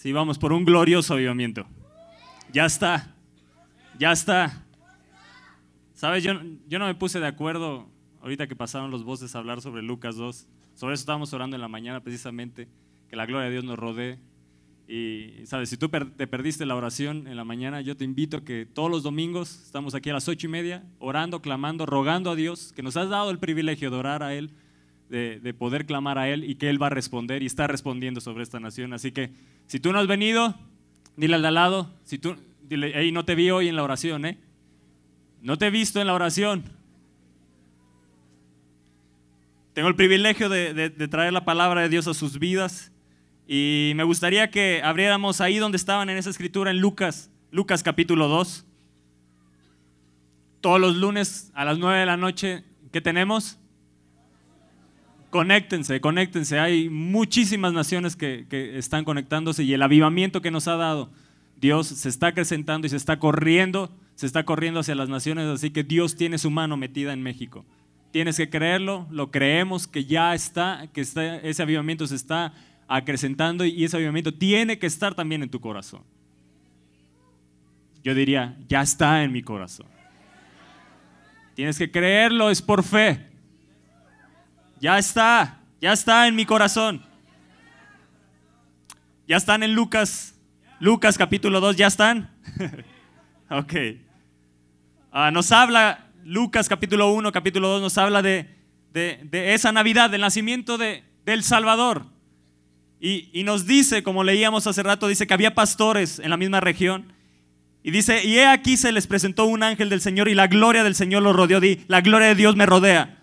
Sí, 0.00 0.12
vamos 0.12 0.38
por 0.38 0.54
un 0.54 0.64
glorioso 0.64 1.12
avivamiento. 1.12 1.66
Ya 2.54 2.64
está. 2.64 3.14
Ya 3.98 4.12
está. 4.12 4.64
¿Sabes? 5.92 6.24
Yo, 6.24 6.32
yo 6.66 6.78
no 6.78 6.86
me 6.86 6.94
puse 6.94 7.20
de 7.20 7.26
acuerdo 7.26 7.86
ahorita 8.22 8.46
que 8.46 8.56
pasaron 8.56 8.90
los 8.90 9.04
voces 9.04 9.34
a 9.34 9.40
hablar 9.40 9.60
sobre 9.60 9.82
Lucas 9.82 10.16
2. 10.16 10.48
Sobre 10.72 10.94
eso 10.94 11.02
estábamos 11.02 11.34
orando 11.34 11.54
en 11.54 11.60
la 11.60 11.68
mañana 11.68 12.00
precisamente, 12.00 12.66
que 13.10 13.16
la 13.16 13.26
gloria 13.26 13.50
de 13.50 13.52
Dios 13.52 13.64
nos 13.64 13.78
rodee. 13.78 14.18
Y, 14.88 15.44
¿sabes? 15.44 15.68
Si 15.68 15.76
tú 15.76 15.90
te 15.90 16.26
perdiste 16.26 16.64
la 16.64 16.76
oración 16.76 17.26
en 17.28 17.36
la 17.36 17.44
mañana, 17.44 17.82
yo 17.82 17.94
te 17.94 18.04
invito 18.04 18.38
a 18.38 18.42
que 18.42 18.64
todos 18.64 18.90
los 18.90 19.02
domingos 19.02 19.64
estamos 19.66 19.94
aquí 19.94 20.08
a 20.08 20.14
las 20.14 20.28
ocho 20.28 20.46
y 20.46 20.50
media, 20.50 20.82
orando, 20.98 21.42
clamando, 21.42 21.84
rogando 21.84 22.30
a 22.30 22.36
Dios, 22.36 22.72
que 22.72 22.82
nos 22.82 22.96
has 22.96 23.10
dado 23.10 23.30
el 23.30 23.38
privilegio 23.38 23.90
de 23.90 23.98
orar 23.98 24.22
a 24.22 24.32
Él, 24.32 24.50
de, 25.10 25.54
poder 25.54 25.86
clamar 25.86 26.18
a 26.18 26.28
Él 26.28 26.44
y 26.44 26.54
que 26.54 26.70
Él 26.70 26.80
va 26.80 26.86
a 26.86 26.90
responder 26.90 27.42
y 27.42 27.46
está 27.46 27.66
respondiendo 27.66 28.20
sobre 28.20 28.44
esta 28.44 28.60
nación. 28.60 28.92
Así 28.92 29.10
que 29.10 29.30
si 29.66 29.80
tú 29.80 29.92
no 29.92 29.98
has 29.98 30.06
venido, 30.06 30.54
dile 31.16 31.34
al 31.34 31.42
de 31.42 31.48
al 31.48 31.54
lado, 31.54 31.90
si 32.04 32.18
tú, 32.18 32.36
dile, 32.62 32.92
hey, 32.94 33.10
no 33.10 33.24
te 33.24 33.34
vi 33.34 33.50
hoy 33.50 33.68
en 33.68 33.76
la 33.76 33.82
oración, 33.82 34.24
¿eh? 34.24 34.38
No 35.42 35.58
te 35.58 35.66
he 35.66 35.70
visto 35.70 36.00
en 36.00 36.06
la 36.06 36.14
oración. 36.14 36.64
Tengo 39.72 39.88
el 39.88 39.96
privilegio 39.96 40.48
de, 40.48 40.90
traer 41.08 41.32
la 41.32 41.44
palabra 41.44 41.82
de 41.82 41.88
Dios 41.88 42.06
a 42.06 42.14
sus 42.14 42.38
vidas 42.38 42.92
y 43.48 43.92
me 43.96 44.04
gustaría 44.04 44.50
que 44.50 44.82
abriéramos 44.84 45.40
ahí 45.40 45.58
donde 45.58 45.76
estaban 45.76 46.08
en 46.10 46.18
esa 46.18 46.30
escritura 46.30 46.70
en 46.70 46.78
Lucas, 46.78 47.30
Lucas 47.50 47.82
capítulo 47.82 48.28
2. 48.28 48.66
Todos 50.60 50.80
los 50.80 50.96
lunes 50.96 51.50
a 51.54 51.64
las 51.64 51.78
9 51.78 52.00
de 52.00 52.06
la 52.06 52.16
noche, 52.16 52.64
¿qué 52.92 53.00
tenemos? 53.00 53.59
Conéctense, 55.30 56.00
conéctense. 56.00 56.58
Hay 56.58 56.88
muchísimas 56.88 57.72
naciones 57.72 58.16
que, 58.16 58.46
que 58.50 58.76
están 58.78 59.04
conectándose 59.04 59.62
y 59.62 59.72
el 59.72 59.82
avivamiento 59.82 60.42
que 60.42 60.50
nos 60.50 60.68
ha 60.68 60.76
dado 60.76 61.10
Dios 61.60 61.88
se 61.88 62.08
está 62.08 62.28
acrecentando 62.28 62.86
y 62.86 62.90
se 62.90 62.96
está 62.96 63.18
corriendo, 63.18 63.94
se 64.14 64.26
está 64.26 64.44
corriendo 64.44 64.80
hacia 64.80 64.94
las 64.94 65.10
naciones, 65.10 65.46
así 65.46 65.70
que 65.70 65.84
Dios 65.84 66.16
tiene 66.16 66.38
su 66.38 66.50
mano 66.50 66.76
metida 66.76 67.12
en 67.12 67.22
México. 67.22 67.66
Tienes 68.12 68.38
que 68.38 68.48
creerlo, 68.48 69.06
lo 69.10 69.30
creemos 69.30 69.86
que 69.86 70.06
ya 70.06 70.34
está, 70.34 70.88
que 70.92 71.02
ese 71.02 71.62
avivamiento 71.62 72.06
se 72.06 72.16
está 72.16 72.54
acrecentando 72.88 73.64
y 73.64 73.84
ese 73.84 73.96
avivamiento 73.96 74.32
tiene 74.32 74.78
que 74.78 74.86
estar 74.86 75.14
también 75.14 75.42
en 75.42 75.50
tu 75.50 75.60
corazón. 75.60 76.02
Yo 78.02 78.14
diría, 78.14 78.56
ya 78.66 78.80
está 78.80 79.22
en 79.22 79.30
mi 79.30 79.42
corazón. 79.42 79.86
Tienes 81.54 81.76
que 81.76 81.90
creerlo, 81.90 82.48
es 82.48 82.62
por 82.62 82.82
fe. 82.82 83.29
Ya 84.80 84.98
está, 84.98 85.58
ya 85.80 85.92
está 85.92 86.26
en 86.26 86.34
mi 86.34 86.46
corazón. 86.46 87.02
Ya 89.28 89.36
están 89.36 89.62
en 89.62 89.74
Lucas, 89.74 90.34
Lucas 90.80 91.18
capítulo 91.18 91.60
2, 91.60 91.76
¿ya 91.76 91.86
están? 91.86 92.30
ok. 93.50 93.74
Ah, 95.12 95.30
nos 95.30 95.52
habla 95.52 96.06
Lucas 96.24 96.68
capítulo 96.68 97.12
1, 97.12 97.30
capítulo 97.30 97.68
2 97.68 97.82
nos 97.82 97.98
habla 97.98 98.22
de, 98.22 98.48
esa 99.32 99.70
Navidad, 99.70 100.08
del 100.08 100.22
nacimiento 100.22 100.78
de, 100.78 101.04
del 101.26 101.42
Salvador. 101.42 102.06
Y, 103.02 103.42
nos 103.44 103.66
dice, 103.66 104.02
como 104.02 104.24
leíamos 104.24 104.66
hace 104.66 104.82
rato, 104.82 105.08
dice 105.08 105.26
que 105.26 105.34
había 105.34 105.54
pastores 105.54 106.18
en 106.18 106.30
la 106.30 106.36
misma 106.36 106.60
región. 106.60 107.12
Y 107.82 107.90
dice, 107.90 108.24
y 108.24 108.38
he 108.38 108.46
aquí 108.46 108.76
se 108.76 108.92
les 108.92 109.06
presentó 109.06 109.46
un 109.46 109.62
ángel 109.62 109.88
del 109.88 110.02
Señor 110.02 110.28
y 110.28 110.34
la 110.34 110.48
gloria 110.48 110.84
del 110.84 110.94
Señor 110.94 111.22
los 111.22 111.36
rodeó. 111.36 111.60
La 111.88 112.00
gloria 112.00 112.28
de 112.28 112.34
Dios 112.34 112.56
me 112.56 112.66
rodea. 112.66 113.19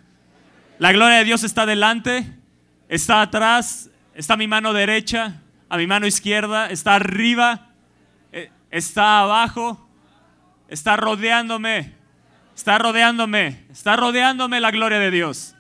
La 0.79 0.91
gloria 0.91 1.17
de 1.17 1.23
Dios 1.25 1.43
está 1.43 1.65
delante, 1.65 2.25
está 2.87 3.23
atrás, 3.23 3.89
está 4.13 4.35
a 4.35 4.37
mi 4.37 4.47
mano 4.47 4.73
derecha, 4.73 5.41
a 5.69 5.77
mi 5.77 5.87
mano 5.87 6.05
izquierda, 6.05 6.69
está 6.69 6.95
arriba, 6.95 7.71
eh, 8.31 8.51
está 8.69 9.21
abajo, 9.21 9.89
está 10.67 10.95
rodeándome. 10.95 11.95
Está 12.55 12.79
rodeándome, 12.79 13.65
está 13.69 13.95
rodeándome 13.95 14.59
la 14.59 14.71
gloria 14.71 14.97
de 14.97 15.11
Dios. 15.11 15.55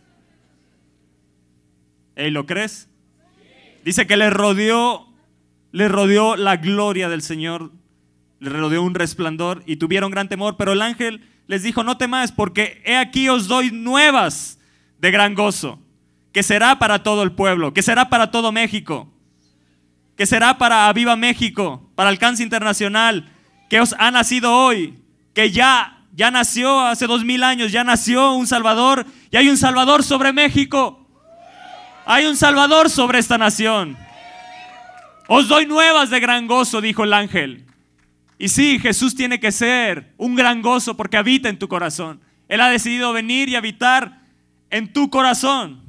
¿Y 2.15 2.31
¿Lo 2.31 2.47
crees? 2.47 2.89
Dice 3.85 4.07
que 4.07 4.17
le 4.17 4.31
rodeó, 4.31 5.07
le 5.71 5.89
rodeó 5.89 6.35
la 6.35 6.57
gloria 6.57 7.07
del 7.07 7.21
Señor, 7.21 7.71
le 8.39 8.49
rodeó 8.49 8.81
un 8.81 8.95
resplandor 8.95 9.61
y 9.67 9.75
tuvieron 9.75 10.09
gran 10.09 10.27
temor, 10.27 10.57
pero 10.57 10.73
el 10.73 10.81
ángel 10.81 11.23
les 11.45 11.61
dijo, 11.61 11.83
no 11.83 11.97
temáis, 11.97 12.31
porque 12.31 12.81
he 12.83 12.97
aquí 12.97 13.29
os 13.29 13.47
doy 13.47 13.69
nuevas 13.71 14.56
de 14.99 15.11
gran 15.11 15.35
gozo, 15.35 15.79
que 16.31 16.43
será 16.43 16.79
para 16.79 17.03
todo 17.03 17.23
el 17.23 17.31
pueblo, 17.31 17.73
que 17.73 17.81
será 17.81 18.09
para 18.09 18.31
todo 18.31 18.51
México, 18.51 19.11
que 20.15 20.25
será 20.25 20.57
para 20.57 20.87
Aviva 20.87 21.15
México, 21.15 21.89
para 21.95 22.09
Alcance 22.09 22.43
Internacional, 22.43 23.31
que 23.69 23.79
os 23.79 23.95
ha 23.99 24.11
nacido 24.11 24.53
hoy, 24.55 24.99
que 25.33 25.51
ya 25.51 25.97
ya 26.17 26.31
nació 26.31 26.81
hace 26.81 27.05
dos 27.05 27.23
mil 27.23 27.43
años, 27.43 27.71
ya 27.71 27.83
nació 27.83 28.33
un 28.33 28.47
Salvador 28.47 29.05
y 29.29 29.37
hay 29.37 29.49
un 29.49 29.57
Salvador 29.57 30.03
sobre 30.03 30.33
México. 30.33 31.07
Hay 32.07 32.25
un 32.25 32.35
Salvador 32.35 32.89
sobre 32.89 33.19
esta 33.19 33.37
nación. 33.37 33.95
Os 35.27 35.47
doy 35.47 35.67
nuevas 35.67 36.09
de 36.09 36.19
gran 36.19 36.47
gozo, 36.47 36.81
dijo 36.81 37.03
el 37.03 37.13
ángel. 37.13 37.67
Y 38.39 38.49
sí, 38.49 38.79
Jesús 38.79 39.13
tiene 39.13 39.39
que 39.39 39.51
ser 39.51 40.15
un 40.17 40.33
gran 40.33 40.63
gozo 40.63 40.97
porque 40.97 41.17
habita 41.17 41.49
en 41.49 41.59
tu 41.59 41.67
corazón. 41.67 42.19
Él 42.47 42.61
ha 42.61 42.69
decidido 42.69 43.13
venir 43.13 43.49
y 43.49 43.55
habitar 43.55 44.21
en 44.69 44.91
tu 44.93 45.09
corazón. 45.09 45.83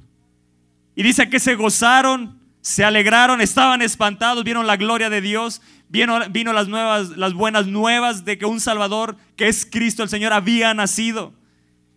Y 0.94 1.02
dice 1.02 1.30
que 1.30 1.40
se 1.40 1.54
gozaron, 1.54 2.38
se 2.60 2.84
alegraron, 2.84 3.40
estaban 3.40 3.82
espantados, 3.82 4.44
vieron 4.44 4.66
la 4.66 4.76
gloria 4.76 5.10
de 5.10 5.20
Dios 5.20 5.60
Vino, 5.90 6.18
las, 6.52 6.68
nuevas, 6.68 7.16
las 7.16 7.32
buenas 7.32 7.66
nuevas 7.66 8.26
de 8.26 8.36
que 8.36 8.44
un 8.44 8.60
Salvador, 8.60 9.16
que 9.36 9.48
es 9.48 9.64
Cristo 9.64 10.02
el 10.02 10.10
Señor, 10.10 10.34
había 10.34 10.74
nacido. 10.74 11.32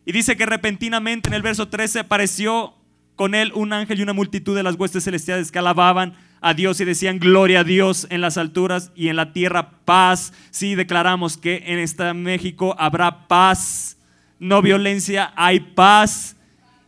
Y 0.06 0.14
dice 0.14 0.38
que 0.38 0.46
repentinamente 0.46 1.28
en 1.28 1.34
el 1.34 1.42
verso 1.42 1.68
13 1.68 2.00
apareció 2.00 2.74
con 3.18 3.36
él 3.36 3.52
un 3.54 3.74
ángel 3.74 4.00
y 4.00 4.04
una 4.04 4.14
multitud 4.14 4.56
de 4.56 4.64
las 4.64 4.76
huestes 4.76 5.04
celestiales 5.04 5.52
que 5.52 5.60
alababan 5.60 6.16
a 6.40 6.54
Dios 6.54 6.80
y 6.80 6.86
decían 6.86 7.20
gloria 7.20 7.60
a 7.60 7.64
Dios 7.66 8.08
en 8.10 8.22
las 8.22 8.38
alturas 8.38 8.92
y 8.96 9.10
en 9.10 9.18
la 9.18 9.34
tierra 9.34 9.84
paz. 9.84 10.32
Sí, 10.52 10.76
declaramos 10.76 11.38
que 11.38 11.64
en 11.68 11.78
esta 11.78 12.14
México 12.14 12.76
habrá 12.80 13.28
paz, 13.28 13.98
no 14.40 14.62
violencia, 14.62 15.34
hay 15.36 15.60
paz 15.60 16.38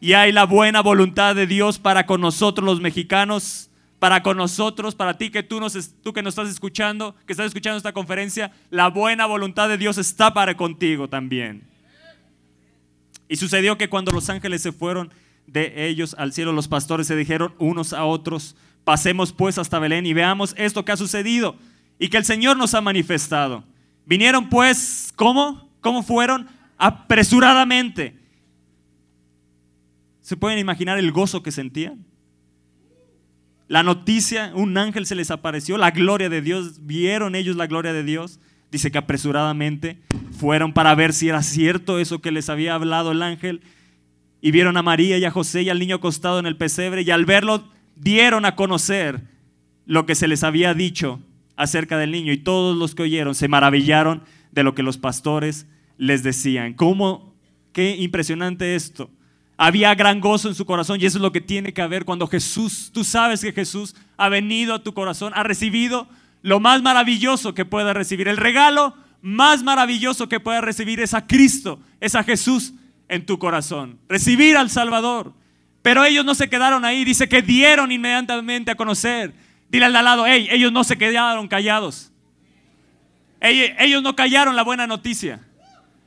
y 0.03 0.15
hay 0.15 0.33
la 0.33 0.45
buena 0.45 0.81
voluntad 0.81 1.33
de 1.33 1.47
Dios 1.47 1.79
para 1.79 2.05
con 2.05 2.19
nosotros 2.19 2.65
los 2.65 2.81
mexicanos 2.81 3.69
para 3.99 4.21
con 4.21 4.35
nosotros, 4.35 4.95
para 4.95 5.17
ti 5.17 5.29
que 5.29 5.43
tú, 5.43 5.61
nos, 5.61 5.93
tú 6.01 6.11
que 6.11 6.21
nos 6.21 6.33
estás 6.33 6.49
escuchando, 6.49 7.15
que 7.25 7.31
estás 7.31 7.45
escuchando 7.45 7.77
esta 7.77 7.93
conferencia, 7.93 8.51
la 8.69 8.89
buena 8.89 9.25
voluntad 9.27 9.69
de 9.69 9.77
Dios 9.77 9.97
está 9.97 10.33
para 10.33 10.57
contigo 10.57 11.07
también. 11.07 11.63
Y 13.29 13.37
sucedió 13.37 13.77
que 13.77 13.87
cuando 13.87 14.11
los 14.11 14.29
ángeles 14.29 14.61
se 14.61 14.73
fueron 14.73 15.09
de 15.47 15.87
ellos 15.87 16.17
al 16.19 16.33
cielo, 16.33 16.51
los 16.51 16.67
pastores 16.67 17.07
se 17.07 17.15
dijeron 17.15 17.55
unos 17.57 17.93
a 17.93 18.03
otros, 18.03 18.57
pasemos 18.83 19.31
pues 19.31 19.57
hasta 19.57 19.79
Belén 19.79 20.05
y 20.05 20.11
veamos 20.11 20.53
esto 20.57 20.83
que 20.83 20.91
ha 20.91 20.97
sucedido 20.97 21.55
y 21.97 22.09
que 22.09 22.17
el 22.17 22.25
Señor 22.25 22.57
nos 22.57 22.73
ha 22.73 22.81
manifestado. 22.81 23.63
Vinieron 24.05 24.49
pues, 24.49 25.13
¿cómo? 25.15 25.69
¿Cómo 25.79 26.03
fueron? 26.03 26.49
Apresuradamente. 26.77 28.22
¿Se 30.23 30.35
pueden 30.35 30.57
imaginar 30.57 30.97
el 30.97 31.11
gozo 31.11 31.43
que 31.43 31.51
sentían? 31.51 32.05
la 33.73 33.81
noticia, 33.81 34.51
un 34.53 34.77
ángel 34.77 35.07
se 35.07 35.15
les 35.15 35.31
apareció, 35.31 35.79
la 35.79 35.89
gloria 35.89 36.29
de 36.29 36.43
Dios, 36.43 36.85
vieron 36.85 37.33
ellos 37.33 37.55
la 37.55 37.65
gloria 37.65 37.91
de 37.91 38.03
Dios. 38.03 38.39
Dice 38.71 38.91
que 38.91 38.99
apresuradamente 38.99 39.99
fueron 40.31 40.73
para 40.73 40.93
ver 40.93 41.11
si 41.11 41.27
era 41.29 41.41
cierto 41.41 41.97
eso 41.97 42.21
que 42.21 42.31
les 42.31 42.49
había 42.49 42.75
hablado 42.75 43.11
el 43.11 43.23
ángel. 43.23 43.61
Y 44.41 44.51
vieron 44.51 44.77
a 44.77 44.83
María 44.83 45.17
y 45.17 45.25
a 45.25 45.31
José 45.31 45.63
y 45.63 45.69
al 45.69 45.79
niño 45.79 45.95
acostado 45.95 46.37
en 46.37 46.45
el 46.45 46.55
pesebre. 46.55 47.01
Y 47.01 47.09
al 47.09 47.25
verlo 47.25 47.67
dieron 47.95 48.45
a 48.45 48.55
conocer 48.55 49.21
lo 49.87 50.05
que 50.05 50.13
se 50.13 50.27
les 50.27 50.43
había 50.43 50.75
dicho 50.75 51.19
acerca 51.55 51.97
del 51.97 52.11
niño. 52.11 52.31
Y 52.31 52.37
todos 52.37 52.77
los 52.77 52.93
que 52.93 53.01
oyeron 53.01 53.33
se 53.33 53.47
maravillaron 53.47 54.21
de 54.51 54.61
lo 54.61 54.75
que 54.75 54.83
los 54.83 54.99
pastores 54.99 55.65
les 55.97 56.21
decían. 56.21 56.73
¿Cómo? 56.73 57.33
Qué 57.71 57.95
impresionante 57.95 58.75
esto. 58.75 59.09
Había 59.57 59.93
gran 59.95 60.19
gozo 60.19 60.49
en 60.49 60.55
su 60.55 60.65
corazón 60.65 60.99
y 60.99 61.05
eso 61.05 61.17
es 61.17 61.21
lo 61.21 61.31
que 61.31 61.41
tiene 61.41 61.73
que 61.73 61.81
haber 61.81 62.05
cuando 62.05 62.27
Jesús, 62.27 62.89
tú 62.91 63.03
sabes 63.03 63.41
que 63.41 63.53
Jesús 63.53 63.95
ha 64.17 64.29
venido 64.29 64.73
a 64.73 64.83
tu 64.83 64.93
corazón, 64.93 65.31
ha 65.35 65.43
recibido 65.43 66.07
lo 66.41 66.59
más 66.59 66.81
maravilloso 66.81 67.53
que 67.53 67.63
pueda 67.63 67.93
recibir. 67.93 68.27
El 68.27 68.37
regalo 68.37 68.95
más 69.21 69.63
maravilloso 69.63 70.27
que 70.27 70.39
pueda 70.39 70.61
recibir 70.61 70.99
es 70.99 71.13
a 71.13 71.27
Cristo, 71.27 71.79
es 71.99 72.15
a 72.15 72.23
Jesús 72.23 72.73
en 73.07 73.25
tu 73.25 73.37
corazón. 73.39 73.99
Recibir 74.09 74.57
al 74.57 74.69
Salvador. 74.69 75.33
Pero 75.81 76.03
ellos 76.03 76.25
no 76.25 76.33
se 76.33 76.49
quedaron 76.49 76.83
ahí, 76.85 77.03
dice 77.03 77.29
que 77.29 77.41
dieron 77.41 77.91
inmediatamente 77.91 78.71
a 78.71 78.75
conocer. 78.75 79.33
Dile 79.69 79.85
al 79.85 79.93
lado, 79.93 80.25
hey, 80.25 80.47
ellos 80.49 80.71
no 80.71 80.83
se 80.83 80.97
quedaron 80.97 81.47
callados. 81.47 82.11
ellos 83.39 84.01
no 84.01 84.15
callaron 84.15 84.55
la 84.55 84.63
buena 84.63 84.87
noticia. 84.87 85.41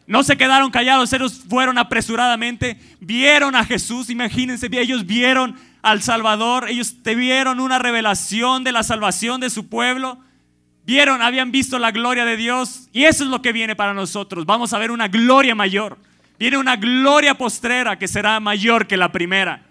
No 0.07 0.23
se 0.23 0.37
quedaron 0.37 0.71
callados, 0.71 1.13
ellos 1.13 1.43
fueron 1.49 1.79
apresuradamente, 1.79 2.79
vieron 3.01 3.57
a 3.57 3.65
Jesús, 3.65 4.09
imagínense, 4.09 4.69
ellos 4.71 5.05
vieron 5.05 5.57
al 5.83 6.01
Salvador, 6.01 6.69
ellos 6.69 7.03
te 7.03 7.15
vieron 7.15 7.59
una 7.59 7.79
revelación 7.79 8.63
de 8.63 8.73
la 8.73 8.83
salvación 8.85 9.41
de 9.41 9.51
su 9.51 9.69
pueblo. 9.69 10.19
vieron, 10.85 11.23
habían 11.23 11.51
visto 11.51 11.81
la 11.81 11.91
gloria 11.91 12.25
de 12.25 12.37
Dios 12.37 12.89
y 12.93 13.05
eso 13.05 13.25
es 13.25 13.31
lo 13.31 13.43
que 13.43 13.53
viene 13.53 13.75
para 13.75 13.95
nosotros. 13.95 14.47
Vamos 14.47 14.73
a 14.73 14.79
ver 14.79 14.93
una 14.93 15.09
gloria 15.09 15.57
mayor. 15.57 15.99
Viene 16.39 16.59
una 16.59 16.77
gloria 16.77 17.35
postrera 17.35 17.99
que 17.99 18.07
será 18.07 18.39
mayor 18.39 18.87
que 18.87 18.97
la 18.97 19.11
primera. 19.11 19.63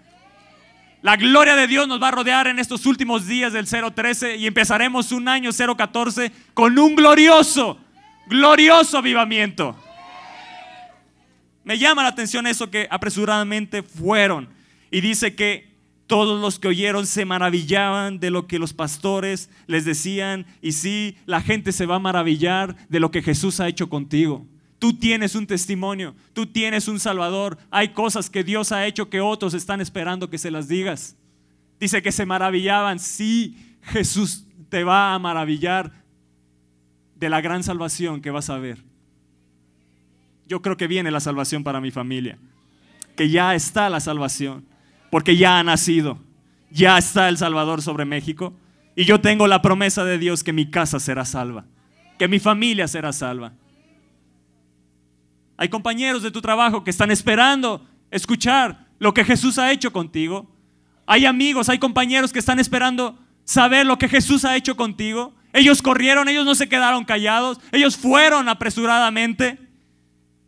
La 1.00 1.16
gloria 1.16 1.54
de 1.54 1.66
Dios 1.66 1.86
nos 1.86 2.02
va 2.02 2.08
a 2.08 2.10
rodear 2.10 2.46
en 2.48 2.58
estos 2.58 2.84
últimos 2.84 3.26
días 3.26 3.52
del 3.52 3.66
013 3.66 4.36
y 4.36 4.46
empezaremos 4.46 5.12
un 5.12 5.28
año 5.28 5.50
014 5.52 6.32
con 6.52 6.78
un 6.78 6.96
glorioso, 6.96 7.78
glorioso 8.26 8.98
avivamiento. 8.98 9.76
Me 11.66 11.78
llama 11.78 12.04
la 12.04 12.10
atención 12.10 12.46
eso 12.46 12.70
que 12.70 12.86
apresuradamente 12.92 13.82
fueron. 13.82 14.48
Y 14.88 15.00
dice 15.00 15.34
que 15.34 15.68
todos 16.06 16.40
los 16.40 16.60
que 16.60 16.68
oyeron 16.68 17.08
se 17.08 17.24
maravillaban 17.24 18.20
de 18.20 18.30
lo 18.30 18.46
que 18.46 18.60
los 18.60 18.72
pastores 18.72 19.50
les 19.66 19.84
decían. 19.84 20.46
Y 20.62 20.70
sí, 20.70 21.16
la 21.26 21.40
gente 21.40 21.72
se 21.72 21.84
va 21.84 21.96
a 21.96 21.98
maravillar 21.98 22.76
de 22.88 23.00
lo 23.00 23.10
que 23.10 23.20
Jesús 23.20 23.58
ha 23.58 23.66
hecho 23.66 23.88
contigo. 23.88 24.46
Tú 24.78 24.92
tienes 24.92 25.34
un 25.34 25.44
testimonio, 25.48 26.14
tú 26.34 26.46
tienes 26.46 26.86
un 26.86 27.00
Salvador. 27.00 27.58
Hay 27.72 27.88
cosas 27.88 28.30
que 28.30 28.44
Dios 28.44 28.70
ha 28.70 28.86
hecho 28.86 29.10
que 29.10 29.20
otros 29.20 29.52
están 29.52 29.80
esperando 29.80 30.30
que 30.30 30.38
se 30.38 30.52
las 30.52 30.68
digas. 30.68 31.16
Dice 31.80 32.00
que 32.00 32.12
se 32.12 32.26
maravillaban. 32.26 33.00
Sí, 33.00 33.76
Jesús 33.82 34.44
te 34.68 34.84
va 34.84 35.14
a 35.14 35.18
maravillar 35.18 35.90
de 37.16 37.28
la 37.28 37.40
gran 37.40 37.64
salvación 37.64 38.22
que 38.22 38.30
vas 38.30 38.50
a 38.50 38.58
ver. 38.58 38.84
Yo 40.46 40.62
creo 40.62 40.76
que 40.76 40.86
viene 40.86 41.10
la 41.10 41.20
salvación 41.20 41.64
para 41.64 41.80
mi 41.80 41.90
familia. 41.90 42.38
Que 43.16 43.28
ya 43.28 43.54
está 43.54 43.88
la 43.88 44.00
salvación. 44.00 44.64
Porque 45.10 45.36
ya 45.36 45.58
ha 45.58 45.64
nacido. 45.64 46.18
Ya 46.70 46.98
está 46.98 47.28
el 47.28 47.38
Salvador 47.38 47.82
sobre 47.82 48.04
México. 48.04 48.54
Y 48.94 49.04
yo 49.04 49.20
tengo 49.20 49.46
la 49.46 49.62
promesa 49.62 50.04
de 50.04 50.18
Dios 50.18 50.44
que 50.44 50.52
mi 50.52 50.70
casa 50.70 51.00
será 51.00 51.24
salva. 51.24 51.64
Que 52.18 52.28
mi 52.28 52.38
familia 52.38 52.88
será 52.88 53.12
salva. 53.12 53.52
Hay 55.56 55.68
compañeros 55.68 56.22
de 56.22 56.30
tu 56.30 56.40
trabajo 56.40 56.84
que 56.84 56.90
están 56.90 57.10
esperando 57.10 57.86
escuchar 58.10 58.86
lo 58.98 59.14
que 59.14 59.24
Jesús 59.24 59.58
ha 59.58 59.72
hecho 59.72 59.92
contigo. 59.92 60.50
Hay 61.06 61.26
amigos, 61.26 61.68
hay 61.68 61.78
compañeros 61.78 62.32
que 62.32 62.38
están 62.38 62.58
esperando 62.58 63.18
saber 63.44 63.86
lo 63.86 63.98
que 63.98 64.08
Jesús 64.08 64.44
ha 64.44 64.56
hecho 64.56 64.76
contigo. 64.76 65.34
Ellos 65.52 65.80
corrieron, 65.80 66.28
ellos 66.28 66.44
no 66.44 66.54
se 66.54 66.68
quedaron 66.68 67.04
callados, 67.04 67.60
ellos 67.72 67.96
fueron 67.96 68.48
apresuradamente. 68.48 69.65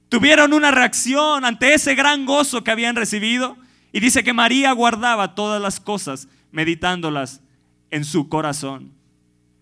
Tuvieron 0.08 0.52
una 0.52 0.70
reacción 0.70 1.44
ante 1.44 1.74
ese 1.74 1.94
gran 1.94 2.24
gozo 2.24 2.64
que 2.64 2.70
habían 2.70 2.96
recibido. 2.96 3.56
Y 3.92 4.00
dice 4.00 4.22
que 4.22 4.32
María 4.32 4.72
guardaba 4.72 5.34
todas 5.34 5.60
las 5.60 5.80
cosas, 5.80 6.28
meditándolas 6.50 7.40
en 7.90 8.04
su 8.04 8.28
corazón. 8.28 8.92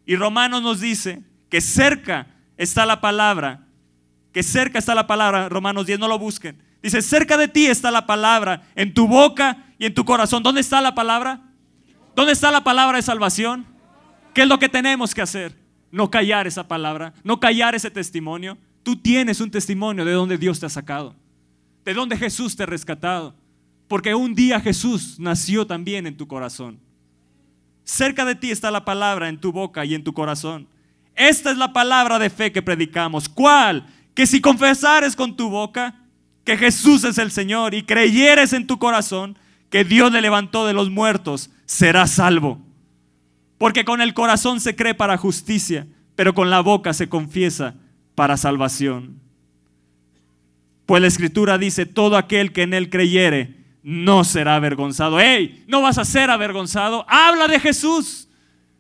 Y 0.05 0.17
Romanos 0.17 0.63
nos 0.63 0.81
dice 0.81 1.23
que 1.49 1.61
cerca 1.61 2.29
está 2.57 2.87
la 2.87 3.01
palabra, 3.01 3.67
que 4.33 4.43
cerca 4.43 4.79
está 4.79 4.95
la 4.95 5.07
palabra, 5.07 5.49
Romanos 5.49 5.87
10, 5.87 5.99
no 5.99 6.09
lo 6.09 6.19
busquen. 6.19 6.61
Dice, 6.83 7.03
cerca 7.03 7.37
de 7.37 7.49
ti 7.49 7.67
está 7.67 7.91
la 7.91 8.07
palabra, 8.07 8.63
en 8.75 8.95
tu 8.95 9.09
boca 9.09 9.65
y 9.79 9.87
en 9.87 9.95
tu 9.95 10.05
corazón. 10.05 10.43
¿Dónde 10.43 10.61
está 10.61 10.81
la 10.81 10.95
palabra? 10.95 11.41
¿Dónde 12.15 12.33
está 12.33 12.51
la 12.51 12.63
palabra 12.63 12.97
de 12.97 13.03
salvación? 13.03 13.67
¿Qué 14.35 14.43
es 14.43 14.49
lo 14.49 14.59
que 14.59 14.69
tenemos 14.69 15.15
que 15.15 15.23
hacer? 15.23 15.57
No 15.91 16.11
callar 16.11 16.47
esa 16.47 16.69
palabra, 16.69 17.15
no 17.25 17.41
callar 17.41 17.75
ese 17.75 17.91
testimonio. 17.91 18.59
Tú 18.87 18.94
tienes 18.94 19.41
un 19.41 19.50
testimonio 19.50 20.05
de 20.05 20.12
donde 20.12 20.38
Dios 20.38 20.61
te 20.61 20.67
ha 20.67 20.69
sacado, 20.69 21.17
de 21.85 21.93
donde 21.93 22.17
Jesús 22.17 22.55
te 22.55 22.62
ha 22.62 22.67
rescatado, 22.67 23.35
porque 23.88 24.15
un 24.15 24.33
día 24.33 24.61
Jesús 24.61 25.17
nació 25.19 25.67
también 25.67 26.06
en 26.06 26.17
tu 26.17 26.29
corazón. 26.29 26.79
Cerca 27.83 28.25
de 28.25 28.37
ti 28.37 28.53
está 28.53 28.71
la 28.71 28.85
palabra 28.85 29.29
en 29.29 29.41
tu 29.41 29.50
boca 29.50 29.85
y 29.85 29.97
en 29.97 30.05
tu 30.05 30.15
corazón. 30.15 30.69
Esta 31.17 31.50
es 31.50 31.59
la 31.59 31.73
palabra 31.73 32.21
de 32.21 32.31
fe 32.31 32.53
que 32.53 32.62
predicamos. 32.62 33.29
¿Cuál? 33.29 33.88
Que 34.15 34.25
si 34.25 34.41
confesares 34.41 35.17
con 35.17 35.35
tu 35.35 35.50
boca 35.50 35.97
que 36.44 36.56
Jesús 36.56 37.03
es 37.03 37.19
el 37.19 37.33
Señor 37.33 37.75
y 37.75 37.83
creyeres 37.83 38.53
en 38.53 38.69
tu 38.69 38.79
corazón 38.79 39.37
que 39.69 39.83
Dios 39.83 40.12
le 40.12 40.21
levantó 40.21 40.65
de 40.65 40.75
los 40.75 40.91
muertos, 40.91 41.50
serás 41.65 42.12
salvo. 42.12 42.61
Porque 43.59 43.85
con 43.85 44.00
el 44.00 44.15
corazón 44.15 44.61
se 44.61 44.77
cree 44.77 44.94
para 44.94 45.17
justicia, 45.17 45.88
pero 46.15 46.35
con 46.35 46.50
la 46.50 46.61
boca 46.61 46.93
se 46.93 47.09
confiesa 47.09 47.75
para 48.17 48.37
salvación. 48.37 49.21
Pues 50.87 51.01
la 51.01 51.07
escritura 51.07 51.59
dice, 51.59 51.87
todo 51.87 52.17
aquel 52.17 52.53
que 52.53 52.63
en 52.63 52.75
él 52.75 52.91
creyere 52.91 53.55
no 53.85 54.25
será 54.25 54.57
avergonzado. 54.57 55.21
¡Ey! 55.21 55.65
No 55.69 55.83
vas 55.83 55.99
a 55.99 56.05
ser 56.05 56.31
avergonzado. 56.31 57.07
Habla 57.09 57.47
de 57.47 57.61
Jesús. 57.61 58.29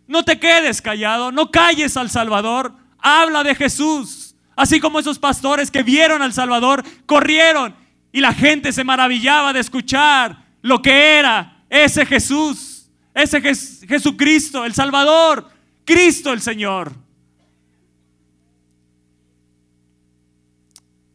No 0.08 0.24
te 0.24 0.40
quedes 0.40 0.82
callado. 0.82 1.30
No 1.30 1.52
calles 1.52 1.96
al 1.96 2.10
Salvador. 2.10 2.74
Habla 2.98 3.44
de 3.44 3.54
Jesús. 3.54 4.34
Así 4.56 4.80
como 4.80 4.98
esos 4.98 5.18
pastores 5.18 5.70
que 5.70 5.84
vieron 5.84 6.22
al 6.22 6.32
Salvador, 6.32 6.82
corrieron 7.04 7.76
y 8.10 8.20
la 8.20 8.32
gente 8.32 8.72
se 8.72 8.82
maravillaba 8.82 9.52
de 9.52 9.60
escuchar 9.60 10.46
lo 10.62 10.80
que 10.80 11.18
era 11.18 11.58
ese 11.68 12.06
Jesús, 12.06 12.88
ese 13.12 13.40
Jesucristo, 13.42 14.64
el 14.64 14.72
Salvador, 14.72 15.50
Cristo 15.84 16.32
el 16.32 16.40
Señor. 16.40 17.05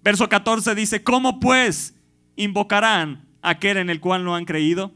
Verso 0.03 0.27
14 0.27 0.73
dice, 0.75 1.03
¿cómo 1.03 1.39
pues 1.39 1.95
invocarán 2.35 3.25
aquel 3.41 3.77
en 3.77 3.89
el 3.89 3.99
cual 3.99 4.23
no 4.23 4.35
han 4.35 4.45
creído? 4.45 4.91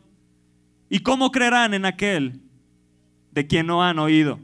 ¿Y 0.90 1.00
cómo 1.00 1.32
creerán 1.32 1.74
en 1.74 1.86
aquel 1.86 2.40
de 3.32 3.46
quien 3.46 3.68
no 3.68 3.84
han 3.84 4.00
oído? 4.00 4.40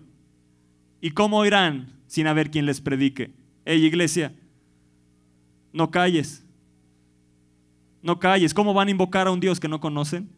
¿Y 1.00 1.12
cómo 1.12 1.38
oirán 1.38 1.88
sin 2.08 2.28
haber 2.28 2.52
quien 2.52 2.66
les 2.66 2.81
predique? 2.81 3.31
Hey 3.66 3.84
iglesia, 3.86 4.34
no 5.74 5.90
calles. 5.90 6.44
No 8.04 8.19
calles. 8.19 8.54
¿Cómo 8.54 8.74
van 8.74 8.88
a 8.88 8.92
invocar 8.92 9.28
a 9.28 9.31
un 9.31 9.40
Dios 9.40 9.60
que 9.60 9.68
no 9.68 9.80
conocen? 9.80 10.30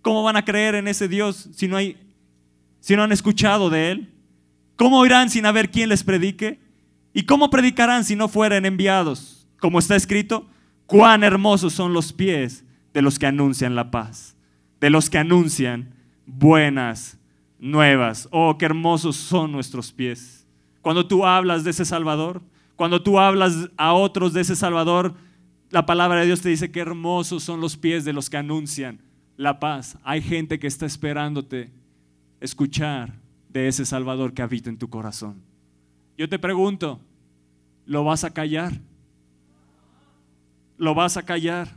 ¿Cómo 0.00 0.22
van 0.22 0.36
a 0.36 0.44
creer 0.44 0.74
en 0.74 0.88
ese 0.88 1.08
Dios 1.08 1.48
si 1.54 1.68
no, 1.68 1.76
hay, 1.76 1.96
si 2.80 2.96
no 2.96 3.02
han 3.02 3.12
escuchado 3.12 3.70
de 3.70 3.90
Él? 3.92 4.12
¿Cómo 4.76 4.98
oirán 4.98 5.30
sin 5.30 5.46
haber 5.46 5.70
quien 5.70 5.88
les 5.88 6.02
predique? 6.02 6.58
¿Y 7.12 7.24
cómo 7.24 7.50
predicarán 7.50 8.04
si 8.04 8.16
no 8.16 8.28
fueren 8.28 8.66
enviados? 8.66 9.41
Como 9.62 9.78
está 9.78 9.94
escrito, 9.94 10.44
cuán 10.86 11.22
hermosos 11.22 11.72
son 11.72 11.92
los 11.92 12.12
pies 12.12 12.64
de 12.92 13.00
los 13.00 13.20
que 13.20 13.26
anuncian 13.26 13.76
la 13.76 13.92
paz, 13.92 14.36
de 14.80 14.90
los 14.90 15.08
que 15.08 15.18
anuncian 15.18 15.94
buenas 16.26 17.16
nuevas. 17.60 18.28
Oh, 18.32 18.58
qué 18.58 18.64
hermosos 18.64 19.14
son 19.14 19.52
nuestros 19.52 19.92
pies. 19.92 20.48
Cuando 20.80 21.06
tú 21.06 21.24
hablas 21.24 21.62
de 21.62 21.70
ese 21.70 21.84
Salvador, 21.84 22.42
cuando 22.74 23.04
tú 23.04 23.20
hablas 23.20 23.70
a 23.76 23.92
otros 23.92 24.32
de 24.32 24.40
ese 24.40 24.56
Salvador, 24.56 25.14
la 25.70 25.86
palabra 25.86 26.20
de 26.20 26.26
Dios 26.26 26.40
te 26.40 26.48
dice 26.48 26.72
que 26.72 26.80
hermosos 26.80 27.44
son 27.44 27.60
los 27.60 27.76
pies 27.76 28.04
de 28.04 28.12
los 28.12 28.28
que 28.28 28.38
anuncian 28.38 29.00
la 29.36 29.60
paz. 29.60 29.96
Hay 30.02 30.22
gente 30.22 30.58
que 30.58 30.66
está 30.66 30.86
esperándote 30.86 31.70
escuchar 32.40 33.14
de 33.48 33.68
ese 33.68 33.86
Salvador 33.86 34.34
que 34.34 34.42
habita 34.42 34.70
en 34.70 34.78
tu 34.78 34.90
corazón. 34.90 35.40
Yo 36.18 36.28
te 36.28 36.40
pregunto, 36.40 36.98
¿lo 37.86 38.02
vas 38.02 38.24
a 38.24 38.34
callar? 38.34 38.72
Lo 40.82 40.96
vas 40.96 41.16
a 41.16 41.22
callar. 41.22 41.68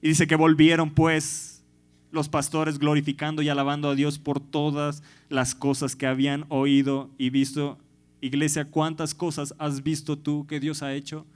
Y 0.00 0.10
dice 0.10 0.28
que 0.28 0.36
volvieron 0.36 0.90
pues 0.90 1.64
los 2.12 2.28
pastores 2.28 2.78
glorificando 2.78 3.42
y 3.42 3.48
alabando 3.48 3.90
a 3.90 3.96
Dios 3.96 4.20
por 4.20 4.38
todas 4.38 5.02
las 5.28 5.56
cosas 5.56 5.96
que 5.96 6.06
habían 6.06 6.44
oído 6.48 7.10
y 7.18 7.30
visto. 7.30 7.76
Iglesia, 8.20 8.66
¿cuántas 8.66 9.16
cosas 9.16 9.52
has 9.58 9.82
visto 9.82 10.16
tú 10.16 10.46
que 10.46 10.60
Dios 10.60 10.84
ha 10.84 10.94
hecho? 10.94 11.26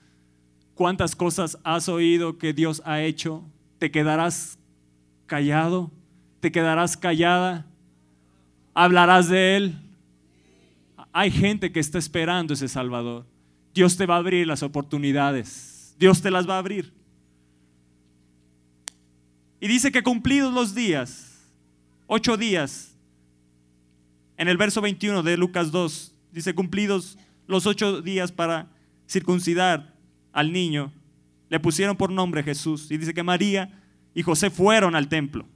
¿Cuántas 0.77 1.17
cosas 1.17 1.59
has 1.65 1.89
oído 1.89 2.39
que 2.39 2.53
Dios 2.53 2.81
ha 2.85 3.03
hecho? 3.03 3.43
¿Te 3.81 3.91
quedarás 3.91 4.57
callado? 5.27 5.91
¿Te 6.39 6.53
quedarás 6.53 6.97
callada? 6.97 7.67
¿Hablarás 8.73 9.29
de 9.29 9.57
Él? 9.57 9.79
Hay 11.13 11.33
gente 11.33 11.73
que 11.73 11.81
está 11.81 11.99
esperando 11.99 12.55
ese 12.55 12.69
Salvador. 12.69 13.27
Dios 13.77 13.95
te 13.99 14.07
va 14.07 14.15
a 14.15 14.19
abrir 14.21 14.47
las 14.47 14.63
oportunidades. 14.63 15.95
Dios 15.99 16.23
te 16.23 16.31
las 16.31 16.49
va 16.49 16.55
a 16.55 16.61
abrir. 16.61 16.95
Y 19.61 19.69
dice 19.69 19.93
que 19.93 20.03
cumplidos 20.03 20.51
los 20.55 20.75
días, 20.75 21.47
ocho 22.07 22.39
días, 22.39 22.97
en 24.39 24.49
el 24.49 24.57
verso 24.57 24.81
21 24.81 25.23
de 25.23 25.37
Lucas 25.37 25.71
2, 25.73 26.15
dice 26.33 26.55
cumplidos 26.55 27.19
los 27.47 27.67
ocho 27.67 28.01
días 28.01 28.33
para 28.33 28.67
circuncidar 29.07 29.93
al 30.33 30.53
niño, 30.53 30.91
le 31.51 31.61
pusieron 31.61 31.99
por 31.99 32.11
nombre 32.11 32.43
Jesús. 32.43 32.91
Y 32.91 32.97
dice 32.97 33.13
que 33.13 33.23
María 33.23 33.79
y 34.15 34.23
José 34.23 34.49
fueron 34.49 34.97
al 34.97 35.09
templo. 35.09 35.47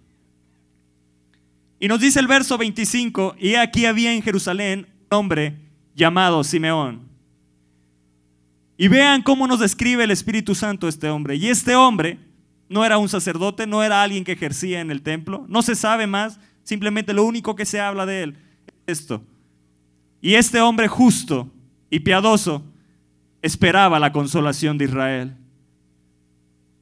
Y 1.78 1.88
nos 1.88 2.00
dice 2.00 2.20
el 2.20 2.26
verso 2.26 2.58
25, 2.58 3.36
y 3.38 3.54
aquí 3.54 3.86
había 3.86 4.12
en 4.12 4.20
Jerusalén 4.20 4.86
un 5.10 5.16
hombre 5.16 5.56
llamado 5.94 6.44
Simeón 6.44 7.09
y 8.80 8.88
vean 8.88 9.20
cómo 9.20 9.46
nos 9.46 9.60
describe 9.60 10.04
el 10.04 10.10
Espíritu 10.10 10.54
Santo 10.54 10.88
este 10.88 11.10
hombre. 11.10 11.36
Y 11.36 11.48
este 11.48 11.76
hombre 11.76 12.18
no 12.70 12.82
era 12.82 12.96
un 12.96 13.10
sacerdote, 13.10 13.66
no 13.66 13.82
era 13.82 14.02
alguien 14.02 14.24
que 14.24 14.32
ejercía 14.32 14.80
en 14.80 14.90
el 14.90 15.02
templo, 15.02 15.44
no 15.50 15.60
se 15.60 15.74
sabe 15.74 16.06
más, 16.06 16.40
simplemente 16.62 17.12
lo 17.12 17.24
único 17.24 17.54
que 17.54 17.66
se 17.66 17.78
habla 17.78 18.06
de 18.06 18.22
él 18.22 18.38
esto. 18.86 19.22
Y 20.22 20.32
este 20.32 20.62
hombre 20.62 20.88
justo 20.88 21.52
y 21.90 22.00
piadoso 22.00 22.64
esperaba 23.42 23.98
la 23.98 24.12
consolación 24.12 24.78
de 24.78 24.86
Israel. 24.86 25.36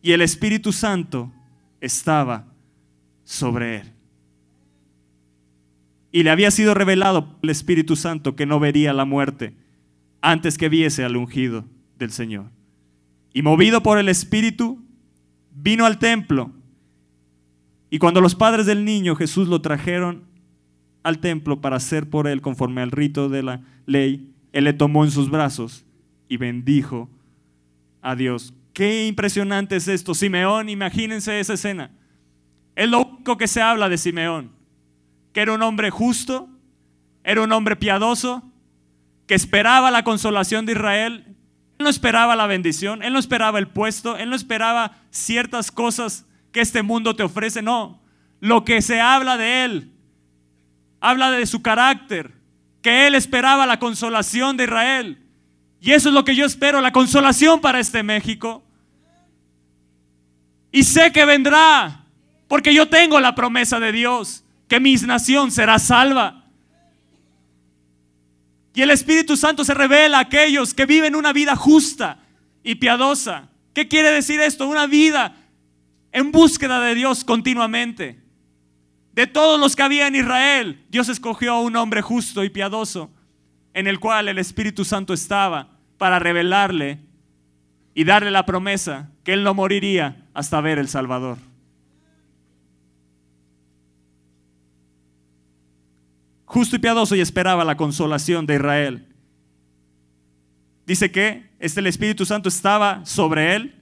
Y 0.01 0.13
el 0.13 0.21
Espíritu 0.21 0.73
Santo 0.73 1.33
estaba 1.81 2.47
sobre 3.25 3.81
él. 3.81 3.93
Y 6.13 6.23
le 6.23 6.31
había 6.31 6.53
sido 6.53 6.75
revelado 6.75 7.37
el 7.43 7.51
Espíritu 7.51 7.97
Santo 7.97 8.37
que 8.37 8.47
no 8.47 8.61
vería 8.61 8.93
la 8.93 9.05
muerte 9.05 9.57
antes 10.21 10.59
que 10.59 10.69
viese 10.69 11.03
al 11.03 11.17
ungido 11.17 11.65
del 11.99 12.11
Señor. 12.11 12.47
Y 13.33 13.43
movido 13.43 13.83
por 13.83 13.99
el 13.99 14.09
Espíritu, 14.09 14.83
vino 15.55 15.85
al 15.87 15.99
templo. 15.99 16.53
Y 17.91 17.99
cuando 17.99 18.21
los 18.21 18.35
padres 18.35 18.67
del 18.67 18.85
niño 18.85 19.17
Jesús 19.17 19.49
lo 19.49 19.61
trajeron 19.61 20.25
al 21.03 21.19
templo 21.19 21.61
para 21.61 21.77
hacer 21.77 22.09
por 22.09 22.27
él 22.27 22.41
conforme 22.41 22.83
al 22.83 22.91
rito 22.91 23.29
de 23.29 23.43
la 23.43 23.63
ley, 23.87 24.33
él 24.53 24.65
le 24.65 24.73
tomó 24.73 25.05
en 25.05 25.11
sus 25.11 25.31
brazos 25.31 25.85
y 26.29 26.37
bendijo 26.37 27.09
a 28.03 28.15
Dios. 28.15 28.55
Qué 28.73 29.07
impresionante 29.07 29.77
es 29.77 29.89
esto. 29.89 30.15
Simeón, 30.15 30.69
imagínense 30.69 31.41
esa 31.41 31.55
escena. 31.55 31.91
Es 32.77 32.89
lo 32.89 33.01
único 33.01 33.37
que 33.37 33.49
se 33.49 33.61
habla 33.61 33.89
de 33.89 33.99
Simeón, 33.99 34.53
que 35.33 35.41
era 35.41 35.53
un 35.53 35.63
hombre 35.63 35.91
justo, 35.91 36.49
era 37.25 37.43
un 37.43 37.51
hombre 37.53 37.75
piadoso, 37.75 38.43
que 39.27 39.35
esperaba 39.35 39.91
la 39.91 40.05
consolación 40.05 40.65
de 40.65 40.73
Israel. 40.73 41.37
Él 41.79 41.85
no 41.85 41.91
esperaba 41.91 42.35
la 42.35 42.47
bendición, 42.47 43.03
él 43.03 43.13
no 43.13 43.21
esperaba 43.21 43.59
el 43.59 43.69
puesto, 43.69 44.17
él 44.17 44.31
no 44.31 44.37
esperaba 44.37 44.97
ciertas 45.11 45.71
cosas 45.71 46.27
que 46.51 46.61
este 46.61 46.83
mundo 46.83 47.15
te 47.15 47.23
ofrece, 47.23 47.63
no. 47.63 48.03
Lo 48.41 48.65
que 48.65 48.83
se 48.83 49.01
habla 49.01 49.37
de 49.37 49.65
él, 49.65 49.93
habla 51.01 51.31
de 51.31 51.47
su 51.47 51.63
carácter, 51.63 52.33
que 52.83 53.07
él 53.07 53.15
esperaba 53.15 53.65
la 53.65 53.79
consolación 53.79 54.57
de 54.57 54.65
Israel. 54.65 55.19
Y 55.81 55.93
eso 55.93 56.09
es 56.09 56.15
lo 56.15 56.25
que 56.25 56.35
yo 56.35 56.45
espero, 56.45 56.81
la 56.81 56.93
consolación 56.93 57.61
para 57.61 57.79
este 57.79 58.03
México. 58.03 58.65
Y 60.73 60.83
sé 60.83 61.13
que 61.13 61.25
vendrá, 61.25 62.05
porque 62.49 62.75
yo 62.75 62.89
tengo 62.89 63.21
la 63.21 63.37
promesa 63.37 63.79
de 63.79 63.93
Dios, 63.93 64.45
que 64.67 64.81
mi 64.81 64.95
nación 64.97 65.53
será 65.53 65.79
salva. 65.79 66.38
Y 68.79 68.83
el 68.83 68.93
Espíritu 68.93 69.37
Santo 69.37 69.65
se 69.65 69.75
revela 69.75 70.19
a 70.19 70.21
aquellos 70.21 70.73
que 70.73 70.87
viven 70.87 71.17
una 71.17 71.33
vida 71.33 71.57
justa 71.57 72.21
y 72.63 72.77
piadosa. 72.77 73.49
¿Qué 73.75 73.89
quiere 73.89 74.13
decir 74.13 74.41
esto? 74.41 74.69
Una 74.69 74.87
vida 74.87 75.35
en 76.13 76.31
búsqueda 76.31 76.81
de 76.83 76.95
Dios 76.95 77.25
continuamente. 77.25 78.23
De 79.15 79.27
todos 79.27 79.59
los 79.59 79.75
que 79.75 79.83
había 79.83 80.07
en 80.07 80.15
Israel, 80.15 80.87
Dios 80.91 81.09
escogió 81.09 81.55
a 81.55 81.61
un 81.61 81.75
hombre 81.75 82.03
justo 82.03 82.45
y 82.45 82.51
piadoso, 82.51 83.11
en 83.75 83.89
el 83.89 83.99
cual 83.99 84.29
el 84.29 84.39
Espíritu 84.39 84.85
Santo 84.85 85.13
estaba 85.13 85.71
para 85.97 86.21
revelarle 86.21 87.01
y 87.95 88.05
darle 88.05 88.31
la 88.31 88.47
promesa 88.47 89.11
que 89.25 89.33
él 89.33 89.43
no 89.43 89.55
moriría 89.55 90.29
hasta 90.35 90.61
ver 90.61 90.79
el 90.79 90.87
Salvador. 90.87 91.48
Justo 96.49 96.77
y 96.77 96.79
piadoso 96.79 97.15
y 97.15 97.21
esperaba 97.21 97.63
la 97.65 97.77
consolación 97.77 98.47
de 98.47 98.55
Israel. 98.55 99.07
Dice 100.87 101.11
que 101.11 101.51
este 101.59 101.81
el 101.81 101.87
Espíritu 101.87 102.25
Santo 102.25 102.49
estaba 102.49 103.05
sobre 103.05 103.55
él. 103.55 103.75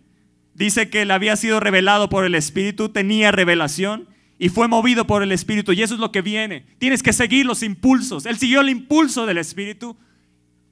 Dice 0.53 0.91
que 0.91 1.05
le 1.05 1.15
había 1.15 1.37
sido 1.37 1.61
revelado 1.61 2.09
por 2.09 2.25
el 2.25 2.35
Espíritu, 2.35 2.89
tenía 2.89 3.31
revelación 3.31 4.09
y 4.39 4.49
fue 4.49 4.67
movido 4.67 5.07
por 5.07 5.23
el 5.23 5.31
Espíritu. 5.31 5.73
Y 5.73 5.83
eso 5.83 5.95
es 5.95 6.01
lo 6.01 6.11
que 6.11 6.23
viene. 6.23 6.67
Tienes 6.79 7.05
que 7.05 7.13
seguir 7.13 7.47
los 7.47 7.63
impulsos. 7.63 8.27
Él 8.27 8.37
siguió 8.37 8.63
el 8.63 8.69
impulso 8.69 9.27
del 9.27 9.39
Espíritu. 9.39 9.97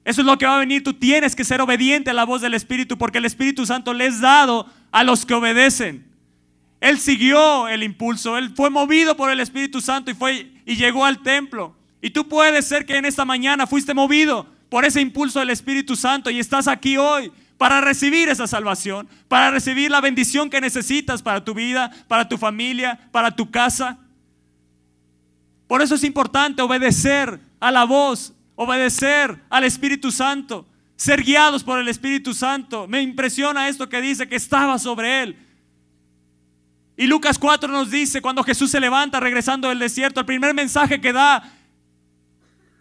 Eso 0.03 0.21
es 0.21 0.27
lo 0.27 0.37
que 0.37 0.45
va 0.45 0.57
a 0.57 0.59
venir. 0.59 0.83
Tú 0.83 0.93
tienes 0.93 1.33
que 1.33 1.45
ser 1.45 1.61
obediente 1.61 2.09
a 2.09 2.13
la 2.13 2.25
voz 2.25 2.41
del 2.41 2.55
Espíritu 2.55 2.97
porque 2.97 3.19
el 3.19 3.25
Espíritu 3.25 3.65
Santo 3.65 3.93
le 3.93 4.07
es 4.07 4.19
dado 4.19 4.67
a 4.91 5.05
los 5.05 5.25
que 5.25 5.33
obedecen. 5.33 6.05
Él 6.81 6.99
siguió 6.99 7.69
el 7.69 7.83
impulso. 7.83 8.37
Él 8.37 8.51
fue 8.53 8.69
movido 8.69 9.15
por 9.15 9.31
el 9.31 9.39
Espíritu 9.39 9.79
Santo 9.79 10.11
y 10.11 10.13
fue 10.13 10.51
y 10.65 10.75
llegó 10.75 11.05
al 11.05 11.23
templo. 11.23 11.73
Y 12.05 12.11
tú 12.11 12.27
puedes 12.27 12.67
ser 12.67 12.85
que 12.85 12.97
en 12.97 13.05
esta 13.05 13.25
mañana 13.25 13.65
fuiste 13.65 13.95
movido 13.95 14.45
por 14.69 14.85
ese 14.85 15.01
impulso 15.01 15.39
del 15.39 15.49
Espíritu 15.49 15.95
Santo 15.95 16.29
y 16.29 16.39
estás 16.39 16.67
aquí 16.67 16.97
hoy 16.97 17.31
para 17.57 17.81
recibir 17.81 18.29
esa 18.29 18.45
salvación, 18.45 19.09
para 19.27 19.49
recibir 19.49 19.89
la 19.89 20.01
bendición 20.01 20.51
que 20.51 20.61
necesitas 20.61 21.23
para 21.23 21.43
tu 21.43 21.55
vida, 21.55 21.91
para 22.07 22.29
tu 22.29 22.37
familia, 22.37 23.09
para 23.11 23.35
tu 23.35 23.49
casa. 23.49 23.97
Por 25.65 25.81
eso 25.81 25.95
es 25.95 26.03
importante 26.03 26.61
obedecer 26.61 27.39
a 27.59 27.71
la 27.71 27.85
voz, 27.85 28.33
obedecer 28.53 29.41
al 29.49 29.63
Espíritu 29.63 30.11
Santo, 30.11 30.67
ser 30.95 31.23
guiados 31.23 31.63
por 31.63 31.79
el 31.79 31.87
Espíritu 31.87 32.35
Santo. 32.35 32.87
Me 32.87 33.01
impresiona 33.01 33.67
esto 33.67 33.89
que 33.89 33.99
dice 33.99 34.29
que 34.29 34.35
estaba 34.35 34.77
sobre 34.77 35.23
él. 35.23 35.39
Y 36.97 37.07
Lucas 37.07 37.39
4 37.39 37.67
nos 37.71 37.89
dice, 37.89 38.21
cuando 38.21 38.43
Jesús 38.43 38.69
se 38.69 38.79
levanta 38.79 39.19
regresando 39.19 39.69
del 39.69 39.79
desierto, 39.79 40.19
el 40.19 40.27
primer 40.27 40.53
mensaje 40.53 41.01
que 41.01 41.11
da 41.11 41.51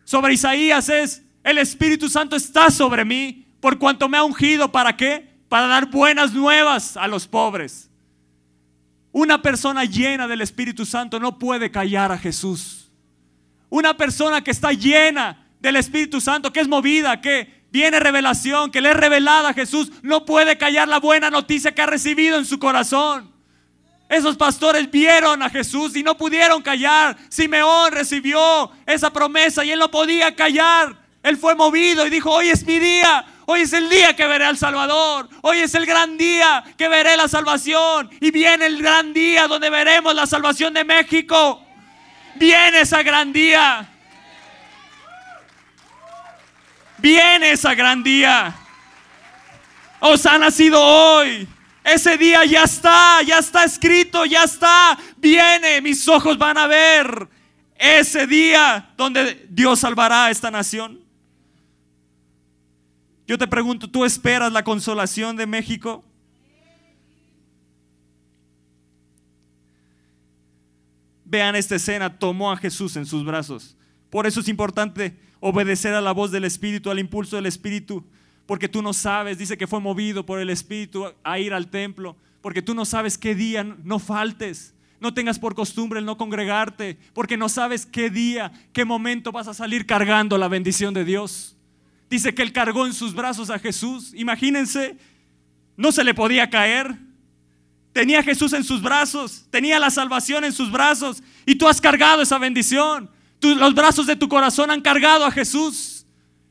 sobre 0.05 0.35
Isaías 0.35 0.89
es, 0.89 1.23
el 1.43 1.59
Espíritu 1.59 2.09
Santo 2.09 2.37
está 2.37 2.71
sobre 2.71 3.05
mí 3.05 3.47
por 3.61 3.79
cuanto 3.79 4.09
me 4.09 4.19
ha 4.19 4.25
ungido. 4.25 4.71
¿Para 4.71 4.97
qué? 4.97 5.29
Para 5.49 5.67
dar 5.67 5.91
buenas 5.91 6.33
nuevas 6.33 6.97
a 6.97 7.07
los 7.07 7.27
pobres. 7.27 7.91
Una 9.13 9.41
persona 9.43 9.85
llena 9.85 10.27
del 10.27 10.41
Espíritu 10.41 10.85
Santo 10.85 11.21
no 11.21 11.39
puede 11.39 11.71
callar 11.71 12.13
a 12.13 12.19
Jesús. 12.19 12.91
Una 13.71 13.97
persona 13.97 14.43
que 14.43 14.51
está 14.51 14.73
llena 14.73 15.47
del 15.61 15.77
Espíritu 15.77 16.21
Santo, 16.21 16.53
que 16.53 16.61
es 16.61 16.69
movida, 16.69 17.21
que 17.21 17.65
viene 17.71 17.99
revelación, 18.01 18.71
que 18.71 18.81
le 18.81 18.91
es 18.91 18.97
revelada 18.97 19.51
a 19.51 19.55
Jesús, 19.55 19.91
no 20.03 20.25
puede 20.25 20.57
callar 20.57 20.89
la 20.89 21.01
buena 21.01 21.29
noticia 21.29 21.75
que 21.75 21.83
ha 21.83 21.87
recibido 21.87 22.39
en 22.39 22.45
su 22.45 22.59
corazón. 22.59 23.34
Esos 24.09 24.37
pastores 24.37 24.91
vieron 24.91 25.43
a 25.43 25.51
Jesús 25.51 25.97
y 25.97 26.03
no 26.03 26.17
pudieron 26.17 26.63
callar. 26.63 27.17
Simeón 27.29 27.93
recibió 27.93 28.71
esa 28.87 29.11
promesa 29.11 29.65
y 29.65 29.71
él 29.71 29.79
no 29.79 29.91
podía 29.91 30.35
callar. 30.37 30.97
Él 31.23 31.39
fue 31.39 31.55
movido 31.55 32.07
y 32.07 32.11
dijo, 32.11 32.31
hoy 32.31 32.51
es 32.51 32.67
mi 32.67 32.79
día, 32.79 33.25
hoy 33.47 33.63
es 33.63 33.73
el 33.73 33.89
día 33.89 34.15
que 34.15 34.27
veré 34.27 34.45
al 34.45 34.59
Salvador, 34.59 35.27
hoy 35.41 35.61
es 35.61 35.75
el 35.75 35.87
gran 35.87 36.19
día 36.19 36.63
que 36.77 36.87
veré 36.87 37.17
la 37.17 37.29
salvación. 37.29 38.11
Y 38.21 38.31
viene 38.31 38.67
el 38.67 38.83
gran 38.83 39.15
día 39.15 39.49
donde 39.49 39.71
veremos 39.71 40.15
la 40.15 40.27
salvación 40.27 40.75
de 40.75 40.85
México. 40.85 41.63
Viene 42.35 42.83
esa 42.83 43.03
gran 43.03 43.33
día. 43.33 43.89
Viene 46.99 47.53
esa 47.53 47.75
gran 47.75 48.03
día. 48.03 48.55
Os 50.01 50.27
ha 50.27 50.37
nacido 50.37 50.79
hoy 50.83 51.49
ese 51.85 52.17
día 52.17 52.47
ya 52.47 52.65
está, 52.65 53.23
ya 53.23 53.39
está 53.39 53.65
escrito, 53.65 54.25
ya 54.25 54.45
está. 54.45 54.99
Viene, 55.19 55.83
mis 55.83 56.09
ojos 56.09 56.39
van 56.39 56.57
a 56.57 56.67
ver 56.67 57.29
ese 57.77 58.27
día 58.27 58.95
donde 58.97 59.47
Dios 59.51 59.81
salvará 59.81 60.27
a 60.27 60.31
esta 60.31 60.51
nación. 60.51 61.01
Yo 63.27 63.37
te 63.37 63.47
pregunto, 63.47 63.89
¿tú 63.89 64.05
esperas 64.05 64.51
la 64.51 64.65
consolación 64.65 65.37
de 65.37 65.47
México? 65.47 66.03
Vean 71.27 71.55
esta 71.55 71.77
escena, 71.77 72.19
tomó 72.19 72.51
a 72.51 72.57
Jesús 72.57 72.97
en 72.97 73.05
sus 73.05 73.25
brazos. 73.27 73.77
Por 74.09 74.27
eso 74.27 74.41
es 74.41 74.49
importante 74.49 75.19
obedecer 75.41 75.93
a 75.93 76.01
la 76.01 76.13
voz 76.13 76.31
del 76.31 76.45
Espíritu, 76.45 76.91
al 76.91 76.99
impulso 76.99 77.37
del 77.37 77.47
Espíritu 77.47 78.07
porque 78.47 78.69
tú 78.69 78.83
no 78.83 78.93
sabes, 78.93 79.39
dice 79.39 79.57
que 79.57 79.67
fue 79.67 79.81
movido 79.81 80.27
por 80.27 80.39
el 80.39 80.51
Espíritu 80.51 81.07
a 81.23 81.39
ir 81.39 81.55
al 81.55 81.69
templo, 81.69 82.17
porque 82.41 82.63
tú 82.63 82.75
no 82.75 82.85
sabes 82.85 83.17
qué 83.17 83.35
día 83.35 83.65
no 83.65 83.99
faltes, 83.99 84.75
no 85.01 85.15
tengas 85.15 85.39
por 85.39 85.55
costumbre 85.55 85.99
el 85.99 86.07
no 86.07 86.17
congregarte, 86.17 86.99
porque 87.13 87.37
no 87.37 87.49
sabes 87.49 87.87
qué 87.87 88.11
día, 88.11 88.53
qué 88.73 88.85
momento 88.85 89.33
vas 89.33 89.49
a 89.49 89.55
salir 89.55 89.87
cargando 89.87 90.39
la 90.39 90.49
bendición 90.49 90.95
de 90.95 91.05
Dios. 91.05 91.57
Dice 92.11 92.35
que 92.35 92.43
él 92.43 92.53
cargó 92.53 92.87
en 92.87 92.93
sus 92.93 93.15
brazos 93.15 93.51
a 93.51 93.59
Jesús, 93.59 94.13
imagínense, 94.15 94.97
no 95.77 95.93
se 95.93 96.05
le 96.05 96.15
podía 96.15 96.51
caer. 96.51 96.97
Tenía 97.93 98.21
a 98.21 98.23
Jesús 98.23 98.53
en 98.53 98.65
sus 98.65 98.83
brazos, 98.83 99.47
tenía 99.51 99.79
la 99.79 99.91
salvación 99.91 100.45
en 100.45 100.53
sus 100.53 100.71
brazos 100.71 101.23
y 101.47 101.55
tú 101.55 101.69
has 101.69 101.81
cargado 101.81 102.23
esa 102.23 102.39
bendición. 102.39 103.09
los 103.41 103.75
brazos 103.75 104.07
de 104.07 104.17
tu 104.17 104.29
corazón 104.29 104.71
han 104.71 104.81
cargado 104.81 105.25
a 105.25 105.31
Jesús. 105.31 105.94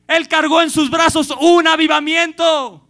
Él 0.07 0.27
cargó 0.27 0.61
en 0.61 0.69
sus 0.69 0.89
brazos 0.89 1.33
un 1.39 1.67
avivamiento. 1.67 2.83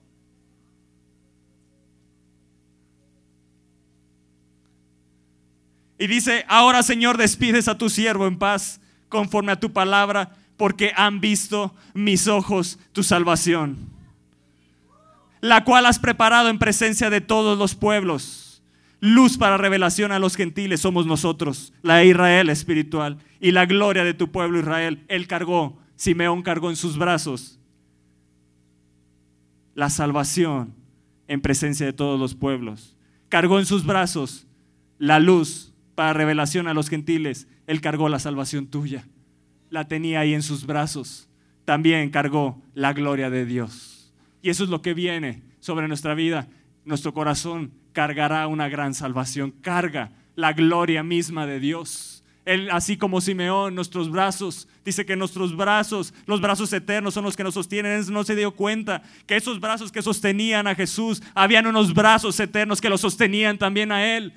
Y 5.98 6.08
dice, 6.08 6.43
ahora 6.50 6.84
Señor, 6.84 7.17
despides 7.17 7.67
a 7.67 7.77
tu 7.77 7.89
siervo 7.89 8.27
en 8.27 8.38
paz 8.38 8.82
conforme 9.10 9.51
a 9.51 9.60
tu 9.60 9.72
palabra, 9.72 10.32
porque 10.58 10.91
han 10.96 11.22
visto 11.22 11.74
mis 11.93 12.27
ojos 12.27 12.79
tu 12.91 13.03
salvación, 13.03 13.77
la 15.39 15.63
cual 15.63 15.86
has 15.86 16.00
preparado 16.00 16.50
en 16.50 16.60
presencia 16.60 17.10
de 17.10 17.22
todos 17.22 17.58
los 17.58 17.75
pueblos, 17.75 18.63
luz 19.00 19.38
para 19.38 19.58
revelación 19.58 20.12
a 20.12 20.20
los 20.20 20.36
gentiles 20.36 20.82
somos 20.82 21.05
nosotros, 21.05 21.74
la 21.84 22.03
Israel 22.03 22.50
espiritual 22.50 23.17
y 23.39 23.51
la 23.51 23.65
gloria 23.65 24.03
de 24.03 24.13
tu 24.13 24.32
pueblo 24.32 24.60
Israel. 24.60 25.03
Él 25.08 25.27
cargó, 25.27 25.77
Simeón 25.95 26.41
cargó 26.41 26.69
en 26.69 26.75
sus 26.75 26.97
brazos 26.97 27.59
la 29.75 29.89
salvación 29.89 30.73
en 31.27 31.41
presencia 31.41 31.85
de 31.85 31.93
todos 31.93 32.19
los 32.19 32.35
pueblos. 32.35 32.95
Cargó 33.29 33.59
en 33.59 33.65
sus 33.65 33.85
brazos 33.85 34.47
la 35.00 35.19
luz 35.19 35.73
para 35.95 36.13
revelación 36.13 36.67
a 36.67 36.73
los 36.73 36.89
gentiles. 36.89 37.47
Él 37.67 37.81
cargó 37.81 38.09
la 38.09 38.19
salvación 38.19 38.67
tuya. 38.67 39.07
La 39.69 39.88
tenía 39.88 40.19
ahí 40.19 40.33
en 40.33 40.43
sus 40.43 40.65
brazos. 40.65 41.29
También 41.65 42.09
cargó 42.09 42.62
la 42.73 42.93
gloria 42.93 43.29
de 43.29 43.45
Dios. 43.45 44.13
Y 44.41 44.50
eso 44.50 44.63
es 44.63 44.69
lo 44.69 44.81
que 44.81 44.93
viene 44.93 45.41
sobre 45.59 45.88
nuestra 45.88 46.13
vida. 46.13 46.47
Nuestro 46.85 47.13
corazón 47.13 47.71
cargará 47.93 48.45
una 48.47 48.67
gran 48.67 48.93
salvación. 48.93 49.51
Carga 49.62 50.12
la 50.35 50.53
gloria 50.53 51.03
misma 51.03 51.45
de 51.45 51.59
Dios. 51.59 52.12
Él, 52.45 52.69
así 52.71 52.97
como 52.97 53.21
Simeón, 53.21 53.73
nuestros 53.73 54.12
brazos, 54.12 54.67
dice 54.83 55.05
que 55.05 55.15
nuestros 55.15 55.55
brazos, 55.55 56.13
los 56.25 56.41
brazos 56.41 56.73
eternos 56.73 57.13
son 57.13 57.23
los 57.23 57.38
que 57.38 57.43
nos 57.43 57.53
sostienen. 57.53 57.93
Él 57.93 58.12
no 58.12 58.23
se 58.23 58.35
dio 58.35 58.51
cuenta 58.51 59.01
que 59.25 59.38
esos 59.38 59.59
brazos 59.59 59.91
que 59.91 60.01
sostenían 60.01 60.67
a 60.67 60.75
Jesús, 60.75 61.21
habían 61.33 61.67
unos 61.67 61.93
brazos 61.93 62.39
eternos 62.39 62.81
que 62.81 62.89
lo 62.89 62.97
sostenían 62.97 63.57
también 63.57 63.91
a 63.91 64.17
Él. 64.17 64.33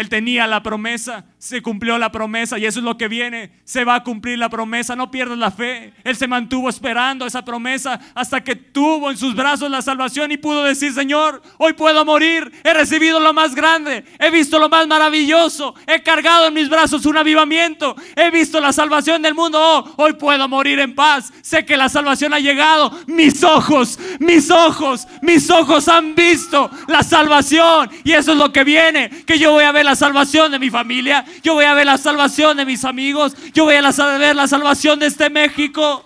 Él 0.00 0.08
tenía 0.08 0.46
la 0.46 0.62
promesa, 0.62 1.26
se 1.36 1.60
cumplió 1.60 1.98
la 1.98 2.10
promesa 2.10 2.58
y 2.58 2.64
eso 2.64 2.78
es 2.78 2.84
lo 2.86 2.96
que 2.96 3.06
viene. 3.06 3.50
Se 3.64 3.84
va 3.84 3.96
a 3.96 4.02
cumplir 4.02 4.38
la 4.38 4.48
promesa, 4.48 4.96
no 4.96 5.10
pierdas 5.10 5.36
la 5.36 5.50
fe. 5.50 5.92
Él 6.04 6.16
se 6.16 6.26
mantuvo 6.26 6.70
esperando 6.70 7.26
esa 7.26 7.44
promesa 7.44 8.00
hasta 8.14 8.42
que 8.42 8.56
tuvo 8.56 9.10
en 9.10 9.18
sus 9.18 9.36
brazos 9.36 9.70
la 9.70 9.82
salvación 9.82 10.32
y 10.32 10.38
pudo 10.38 10.64
decir, 10.64 10.94
Señor, 10.94 11.42
hoy 11.58 11.74
puedo 11.74 12.02
morir, 12.06 12.50
he 12.64 12.72
recibido 12.72 13.20
lo 13.20 13.34
más 13.34 13.54
grande, 13.54 14.06
he 14.18 14.30
visto 14.30 14.58
lo 14.58 14.70
más 14.70 14.86
maravilloso, 14.86 15.74
he 15.86 16.02
cargado 16.02 16.46
en 16.46 16.54
mis 16.54 16.70
brazos 16.70 17.04
un 17.04 17.18
avivamiento, 17.18 17.94
he 18.16 18.30
visto 18.30 18.58
la 18.58 18.72
salvación 18.72 19.20
del 19.20 19.34
mundo, 19.34 19.58
oh, 19.60 20.02
hoy 20.02 20.14
puedo 20.14 20.48
morir 20.48 20.80
en 20.80 20.94
paz. 20.94 21.30
Sé 21.42 21.66
que 21.66 21.76
la 21.76 21.90
salvación 21.90 22.32
ha 22.32 22.40
llegado, 22.40 22.90
mis 23.06 23.44
ojos, 23.44 23.98
mis 24.18 24.50
ojos, 24.50 25.06
mis 25.20 25.50
ojos 25.50 25.88
han 25.88 26.14
visto 26.14 26.70
la 26.88 27.02
salvación. 27.02 27.90
Y 28.02 28.12
eso 28.12 28.32
es 28.32 28.38
lo 28.38 28.50
que 28.50 28.64
viene, 28.64 29.10
que 29.26 29.38
yo 29.38 29.50
voy 29.50 29.64
a 29.64 29.72
ver 29.72 29.89
la 29.90 29.96
salvación 29.96 30.52
de 30.52 30.58
mi 30.60 30.70
familia, 30.70 31.24
yo 31.42 31.54
voy 31.54 31.64
a 31.64 31.74
ver 31.74 31.84
la 31.84 31.98
salvación 31.98 32.56
de 32.56 32.64
mis 32.64 32.84
amigos, 32.84 33.34
yo 33.52 33.64
voy 33.64 33.74
a 33.74 33.82
ver 34.18 34.36
la 34.36 34.46
salvación 34.46 35.00
de 35.00 35.06
este 35.06 35.28
México. 35.28 36.04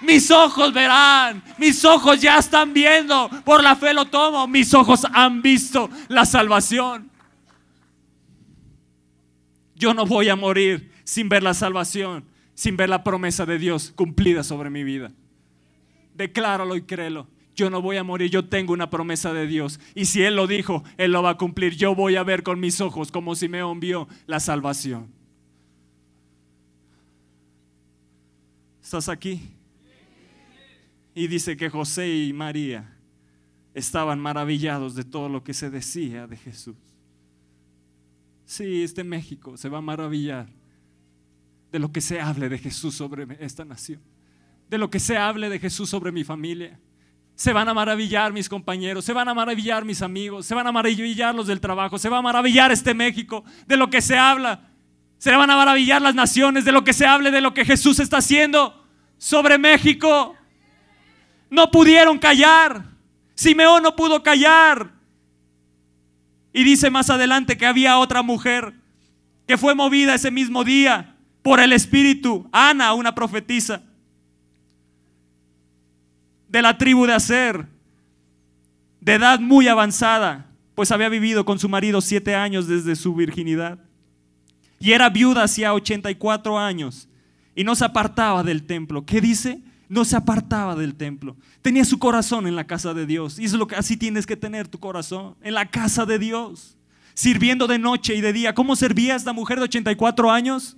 Mis 0.00 0.30
ojos 0.30 0.72
verán, 0.72 1.42
mis 1.58 1.84
ojos 1.84 2.20
ya 2.20 2.38
están 2.38 2.72
viendo, 2.72 3.28
por 3.44 3.64
la 3.64 3.74
fe 3.74 3.92
lo 3.92 4.04
tomo, 4.04 4.46
mis 4.46 4.72
ojos 4.74 5.04
han 5.12 5.42
visto 5.42 5.90
la 6.06 6.24
salvación. 6.24 7.10
Yo 9.74 9.92
no 9.92 10.06
voy 10.06 10.28
a 10.28 10.36
morir 10.36 10.92
sin 11.02 11.28
ver 11.28 11.42
la 11.42 11.54
salvación, 11.54 12.24
sin 12.54 12.76
ver 12.76 12.88
la 12.88 13.02
promesa 13.02 13.44
de 13.44 13.58
Dios 13.58 13.92
cumplida 13.96 14.44
sobre 14.44 14.70
mi 14.70 14.84
vida. 14.84 15.10
Decláralo 16.14 16.76
y 16.76 16.82
créelo 16.82 17.26
yo 17.58 17.70
no 17.70 17.82
voy 17.82 17.96
a 17.96 18.04
morir, 18.04 18.30
yo 18.30 18.44
tengo 18.44 18.72
una 18.72 18.88
promesa 18.88 19.32
de 19.32 19.48
Dios. 19.48 19.80
Y 19.96 20.04
si 20.04 20.22
Él 20.22 20.36
lo 20.36 20.46
dijo, 20.46 20.84
Él 20.96 21.10
lo 21.10 21.24
va 21.24 21.30
a 21.30 21.36
cumplir. 21.36 21.74
Yo 21.74 21.92
voy 21.92 22.14
a 22.14 22.22
ver 22.22 22.44
con 22.44 22.60
mis 22.60 22.80
ojos 22.80 23.10
como 23.10 23.34
si 23.34 23.48
me 23.48 23.58
envió 23.58 24.06
la 24.26 24.38
salvación. 24.38 25.08
¿Estás 28.80 29.08
aquí? 29.08 29.42
Y 31.16 31.26
dice 31.26 31.56
que 31.56 31.68
José 31.68 32.08
y 32.08 32.32
María 32.32 32.96
estaban 33.74 34.20
maravillados 34.20 34.94
de 34.94 35.02
todo 35.02 35.28
lo 35.28 35.42
que 35.42 35.52
se 35.52 35.68
decía 35.68 36.28
de 36.28 36.36
Jesús. 36.36 36.76
Sí, 38.44 38.84
este 38.84 39.02
México 39.02 39.56
se 39.56 39.68
va 39.68 39.78
a 39.78 39.82
maravillar 39.82 40.48
de 41.72 41.78
lo 41.80 41.90
que 41.90 42.00
se 42.00 42.20
hable 42.20 42.48
de 42.48 42.56
Jesús 42.56 42.94
sobre 42.94 43.26
esta 43.44 43.64
nación, 43.64 44.00
de 44.70 44.78
lo 44.78 44.90
que 44.90 45.00
se 45.00 45.16
hable 45.16 45.48
de 45.48 45.58
Jesús 45.58 45.90
sobre 45.90 46.12
mi 46.12 46.22
familia, 46.22 46.78
se 47.38 47.52
van 47.52 47.68
a 47.68 47.72
maravillar 47.72 48.32
mis 48.32 48.48
compañeros, 48.48 49.04
se 49.04 49.12
van 49.12 49.28
a 49.28 49.32
maravillar 49.32 49.84
mis 49.84 50.02
amigos, 50.02 50.44
se 50.44 50.56
van 50.56 50.66
a 50.66 50.72
maravillar 50.72 51.32
los 51.32 51.46
del 51.46 51.60
trabajo, 51.60 51.96
se 51.96 52.08
va 52.08 52.18
a 52.18 52.22
maravillar 52.22 52.72
este 52.72 52.94
México 52.94 53.44
de 53.64 53.76
lo 53.76 53.88
que 53.90 54.02
se 54.02 54.18
habla. 54.18 54.72
Se 55.18 55.30
van 55.30 55.48
a 55.48 55.54
maravillar 55.54 56.02
las 56.02 56.16
naciones 56.16 56.64
de 56.64 56.72
lo 56.72 56.82
que 56.82 56.92
se 56.92 57.06
hable, 57.06 57.30
de 57.30 57.40
lo 57.40 57.54
que 57.54 57.64
Jesús 57.64 58.00
está 58.00 58.16
haciendo 58.16 58.84
sobre 59.18 59.56
México. 59.56 60.34
No 61.48 61.70
pudieron 61.70 62.18
callar. 62.18 62.82
Simeón 63.36 63.84
no 63.84 63.94
pudo 63.94 64.20
callar. 64.20 64.90
Y 66.52 66.64
dice 66.64 66.90
más 66.90 67.08
adelante 67.08 67.56
que 67.56 67.66
había 67.66 67.98
otra 67.98 68.22
mujer 68.22 68.74
que 69.46 69.56
fue 69.56 69.76
movida 69.76 70.16
ese 70.16 70.32
mismo 70.32 70.64
día 70.64 71.14
por 71.42 71.60
el 71.60 71.72
Espíritu, 71.72 72.48
Ana, 72.50 72.94
una 72.94 73.14
profetisa 73.14 73.84
de 76.48 76.62
la 76.62 76.76
tribu 76.78 77.06
de 77.06 77.14
Aser, 77.14 77.66
de 79.00 79.14
edad 79.14 79.40
muy 79.40 79.68
avanzada, 79.68 80.46
pues 80.74 80.90
había 80.90 81.08
vivido 81.08 81.44
con 81.44 81.58
su 81.58 81.68
marido 81.68 82.00
siete 82.00 82.34
años 82.34 82.66
desde 82.66 82.96
su 82.96 83.14
virginidad. 83.14 83.78
Y 84.80 84.92
era 84.92 85.10
viuda 85.10 85.42
hacía 85.44 85.74
84 85.74 86.58
años 86.58 87.08
y 87.54 87.64
no 87.64 87.74
se 87.74 87.84
apartaba 87.84 88.42
del 88.42 88.62
templo. 88.62 89.04
¿Qué 89.04 89.20
dice? 89.20 89.60
No 89.88 90.04
se 90.04 90.16
apartaba 90.16 90.76
del 90.76 90.94
templo. 90.94 91.36
Tenía 91.62 91.84
su 91.84 91.98
corazón 91.98 92.46
en 92.46 92.54
la 92.54 92.66
casa 92.66 92.94
de 92.94 93.06
Dios. 93.06 93.38
Y 93.38 93.46
es 93.46 93.54
lo 93.54 93.66
que 93.66 93.74
así 93.74 93.96
tienes 93.96 94.26
que 94.26 94.36
tener 94.36 94.68
tu 94.68 94.78
corazón, 94.78 95.34
en 95.42 95.54
la 95.54 95.66
casa 95.66 96.06
de 96.06 96.18
Dios. 96.18 96.76
Sirviendo 97.14 97.66
de 97.66 97.78
noche 97.78 98.14
y 98.14 98.20
de 98.20 98.32
día. 98.32 98.54
¿Cómo 98.54 98.76
servía 98.76 99.16
esta 99.16 99.32
mujer 99.32 99.58
de 99.58 99.64
84 99.64 100.30
años? 100.30 100.76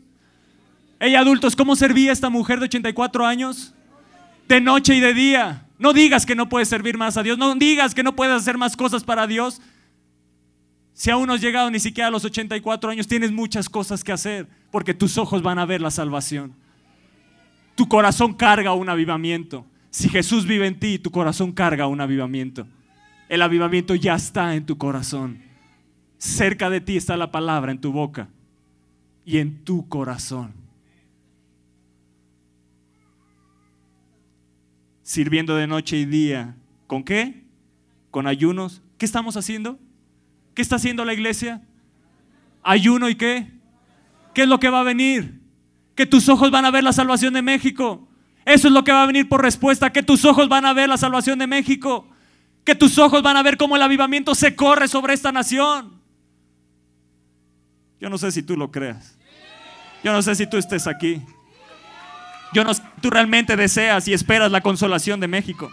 Ella 0.98 1.20
adultos, 1.20 1.56
¿cómo 1.56 1.76
servía 1.76 2.12
esta 2.12 2.30
mujer 2.30 2.60
de 2.60 2.66
84 2.66 3.26
años? 3.26 3.74
De 4.50 4.60
noche 4.60 4.96
y 4.96 5.00
de 5.00 5.14
día. 5.14 5.68
No 5.78 5.92
digas 5.92 6.26
que 6.26 6.34
no 6.34 6.48
puedes 6.48 6.68
servir 6.68 6.98
más 6.98 7.16
a 7.16 7.22
Dios. 7.22 7.38
No 7.38 7.54
digas 7.54 7.94
que 7.94 8.02
no 8.02 8.16
puedes 8.16 8.34
hacer 8.34 8.58
más 8.58 8.76
cosas 8.76 9.04
para 9.04 9.28
Dios. 9.28 9.62
Si 10.92 11.08
aún 11.08 11.28
no 11.28 11.34
has 11.34 11.40
llegado 11.40 11.70
ni 11.70 11.78
siquiera 11.78 12.08
a 12.08 12.10
los 12.10 12.24
84 12.24 12.90
años, 12.90 13.06
tienes 13.06 13.30
muchas 13.30 13.68
cosas 13.68 14.02
que 14.02 14.10
hacer 14.10 14.48
porque 14.72 14.92
tus 14.92 15.18
ojos 15.18 15.40
van 15.40 15.60
a 15.60 15.66
ver 15.66 15.80
la 15.80 15.92
salvación. 15.92 16.56
Tu 17.76 17.88
corazón 17.88 18.34
carga 18.34 18.74
un 18.74 18.88
avivamiento. 18.88 19.64
Si 19.90 20.08
Jesús 20.08 20.44
vive 20.46 20.66
en 20.66 20.80
ti, 20.80 20.98
tu 20.98 21.12
corazón 21.12 21.52
carga 21.52 21.86
un 21.86 22.00
avivamiento. 22.00 22.66
El 23.28 23.42
avivamiento 23.42 23.94
ya 23.94 24.16
está 24.16 24.56
en 24.56 24.66
tu 24.66 24.76
corazón. 24.78 25.40
Cerca 26.18 26.68
de 26.70 26.80
ti 26.80 26.96
está 26.96 27.16
la 27.16 27.30
palabra 27.30 27.70
en 27.70 27.80
tu 27.80 27.92
boca 27.92 28.28
y 29.24 29.38
en 29.38 29.62
tu 29.62 29.88
corazón. 29.88 30.54
Sirviendo 35.10 35.56
de 35.56 35.66
noche 35.66 35.96
y 35.96 36.04
día. 36.04 36.54
¿Con 36.86 37.02
qué? 37.02 37.42
Con 38.12 38.28
ayunos. 38.28 38.80
¿Qué 38.96 39.04
estamos 39.04 39.36
haciendo? 39.36 39.76
¿Qué 40.54 40.62
está 40.62 40.76
haciendo 40.76 41.04
la 41.04 41.12
iglesia? 41.12 41.62
Ayuno 42.62 43.08
y 43.08 43.16
qué? 43.16 43.50
¿Qué 44.34 44.42
es 44.42 44.48
lo 44.48 44.60
que 44.60 44.70
va 44.70 44.80
a 44.80 44.84
venir? 44.84 45.40
Que 45.96 46.06
tus 46.06 46.28
ojos 46.28 46.52
van 46.52 46.64
a 46.64 46.70
ver 46.70 46.84
la 46.84 46.92
salvación 46.92 47.34
de 47.34 47.42
México. 47.42 48.06
Eso 48.44 48.68
es 48.68 48.72
lo 48.72 48.84
que 48.84 48.92
va 48.92 49.02
a 49.02 49.06
venir 49.06 49.28
por 49.28 49.42
respuesta, 49.42 49.90
que 49.90 50.04
tus 50.04 50.24
ojos 50.24 50.48
van 50.48 50.64
a 50.64 50.72
ver 50.74 50.88
la 50.88 50.96
salvación 50.96 51.40
de 51.40 51.48
México. 51.48 52.06
Que 52.62 52.76
tus 52.76 52.96
ojos 52.96 53.20
van 53.20 53.36
a 53.36 53.42
ver 53.42 53.56
cómo 53.56 53.74
el 53.74 53.82
avivamiento 53.82 54.36
se 54.36 54.54
corre 54.54 54.86
sobre 54.86 55.14
esta 55.14 55.32
nación. 55.32 56.00
Yo 58.00 58.08
no 58.08 58.16
sé 58.16 58.30
si 58.30 58.44
tú 58.44 58.56
lo 58.56 58.70
creas. 58.70 59.18
Yo 60.04 60.12
no 60.12 60.22
sé 60.22 60.36
si 60.36 60.46
tú 60.46 60.56
estés 60.56 60.86
aquí. 60.86 61.20
Yo 62.52 62.64
no, 62.64 62.72
tú 63.00 63.10
realmente 63.10 63.56
deseas 63.56 64.08
y 64.08 64.12
esperas 64.12 64.50
la 64.50 64.60
consolación 64.60 65.20
de 65.20 65.28
México. 65.28 65.70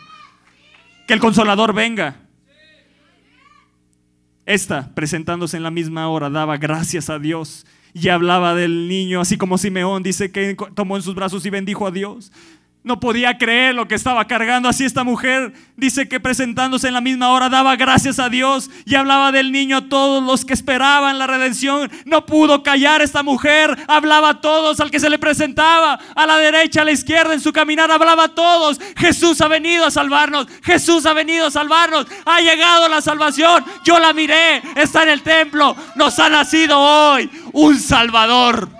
Que 1.07 1.13
el 1.13 1.19
consolador 1.19 1.73
venga. 1.73 2.17
Esta, 4.45 4.93
presentándose 4.93 5.57
en 5.57 5.63
la 5.63 5.71
misma 5.71 6.07
hora, 6.07 6.29
daba 6.29 6.57
gracias 6.57 7.09
a 7.09 7.19
Dios 7.19 7.65
y 7.93 8.09
hablaba 8.09 8.53
del 8.53 8.87
niño, 8.87 9.21
así 9.21 9.37
como 9.37 9.57
Simeón 9.57 10.03
dice 10.03 10.31
que 10.31 10.55
tomó 10.75 10.97
en 10.97 11.01
sus 11.01 11.15
brazos 11.15 11.45
y 11.45 11.49
bendijo 11.49 11.87
a 11.87 11.91
Dios. 11.91 12.31
No 12.87 13.01
podía 13.01 13.37
creer 13.37 13.75
lo 13.75 13.85
que 13.85 13.95
estaba 13.95 14.25
cargando. 14.27 14.69
Así 14.69 14.85
esta 14.85 15.03
mujer 15.03 15.51
dice 15.75 16.07
que 16.07 16.21
presentándose 16.21 16.87
en 16.87 16.93
la 16.93 17.01
misma 17.01 17.31
hora 17.31 17.49
daba 17.49 17.75
gracias 17.75 18.17
a 18.17 18.29
Dios 18.29 18.69
y 18.85 18.95
hablaba 18.95 19.33
del 19.33 19.51
niño 19.51 19.75
a 19.75 19.89
todos 19.89 20.23
los 20.23 20.45
que 20.45 20.53
esperaban 20.53 21.19
la 21.19 21.27
redención. 21.27 21.91
No 22.05 22.25
pudo 22.25 22.63
callar 22.63 23.01
esta 23.01 23.23
mujer. 23.23 23.77
Hablaba 23.89 24.29
a 24.29 24.39
todos 24.39 24.79
al 24.79 24.89
que 24.89 25.01
se 25.01 25.09
le 25.09 25.19
presentaba. 25.19 25.99
A 26.15 26.25
la 26.25 26.37
derecha, 26.37 26.83
a 26.83 26.85
la 26.85 26.93
izquierda, 26.93 27.33
en 27.33 27.41
su 27.41 27.51
caminar 27.51 27.91
hablaba 27.91 28.23
a 28.23 28.29
todos. 28.29 28.79
Jesús 28.95 29.41
ha 29.41 29.49
venido 29.49 29.85
a 29.85 29.91
salvarnos. 29.91 30.47
Jesús 30.63 31.05
ha 31.05 31.11
venido 31.11 31.47
a 31.47 31.51
salvarnos. 31.51 32.07
Ha 32.23 32.39
llegado 32.39 32.87
la 32.87 33.01
salvación. 33.01 33.65
Yo 33.83 33.99
la 33.99 34.13
miré. 34.13 34.61
Está 34.77 35.03
en 35.03 35.09
el 35.09 35.23
templo. 35.23 35.75
Nos 35.97 36.17
ha 36.19 36.29
nacido 36.29 36.79
hoy 36.79 37.29
un 37.51 37.77
Salvador. 37.77 38.76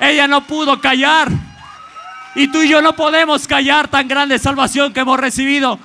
Ella 0.00 0.26
no 0.26 0.46
pudo 0.46 0.80
callar. 0.80 1.30
Y 2.34 2.48
tú 2.48 2.62
y 2.62 2.68
yo 2.68 2.82
no 2.82 2.94
podemos 2.94 3.46
callar 3.46 3.88
tan 3.88 4.06
grande 4.08 4.38
salvación 4.38 4.92
que 4.92 5.00
hemos 5.00 5.18
recibido. 5.18 5.78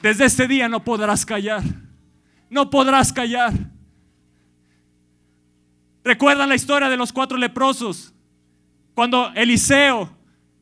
Desde 0.00 0.26
este 0.26 0.46
día 0.46 0.68
no 0.68 0.84
podrás 0.84 1.26
callar. 1.26 1.62
No 2.50 2.70
podrás 2.70 3.12
callar. 3.12 3.52
¿Recuerdan 6.04 6.50
la 6.50 6.54
historia 6.54 6.88
de 6.88 6.96
los 6.96 7.12
cuatro 7.12 7.38
leprosos? 7.38 8.12
Cuando 8.94 9.32
Eliseo 9.34 10.16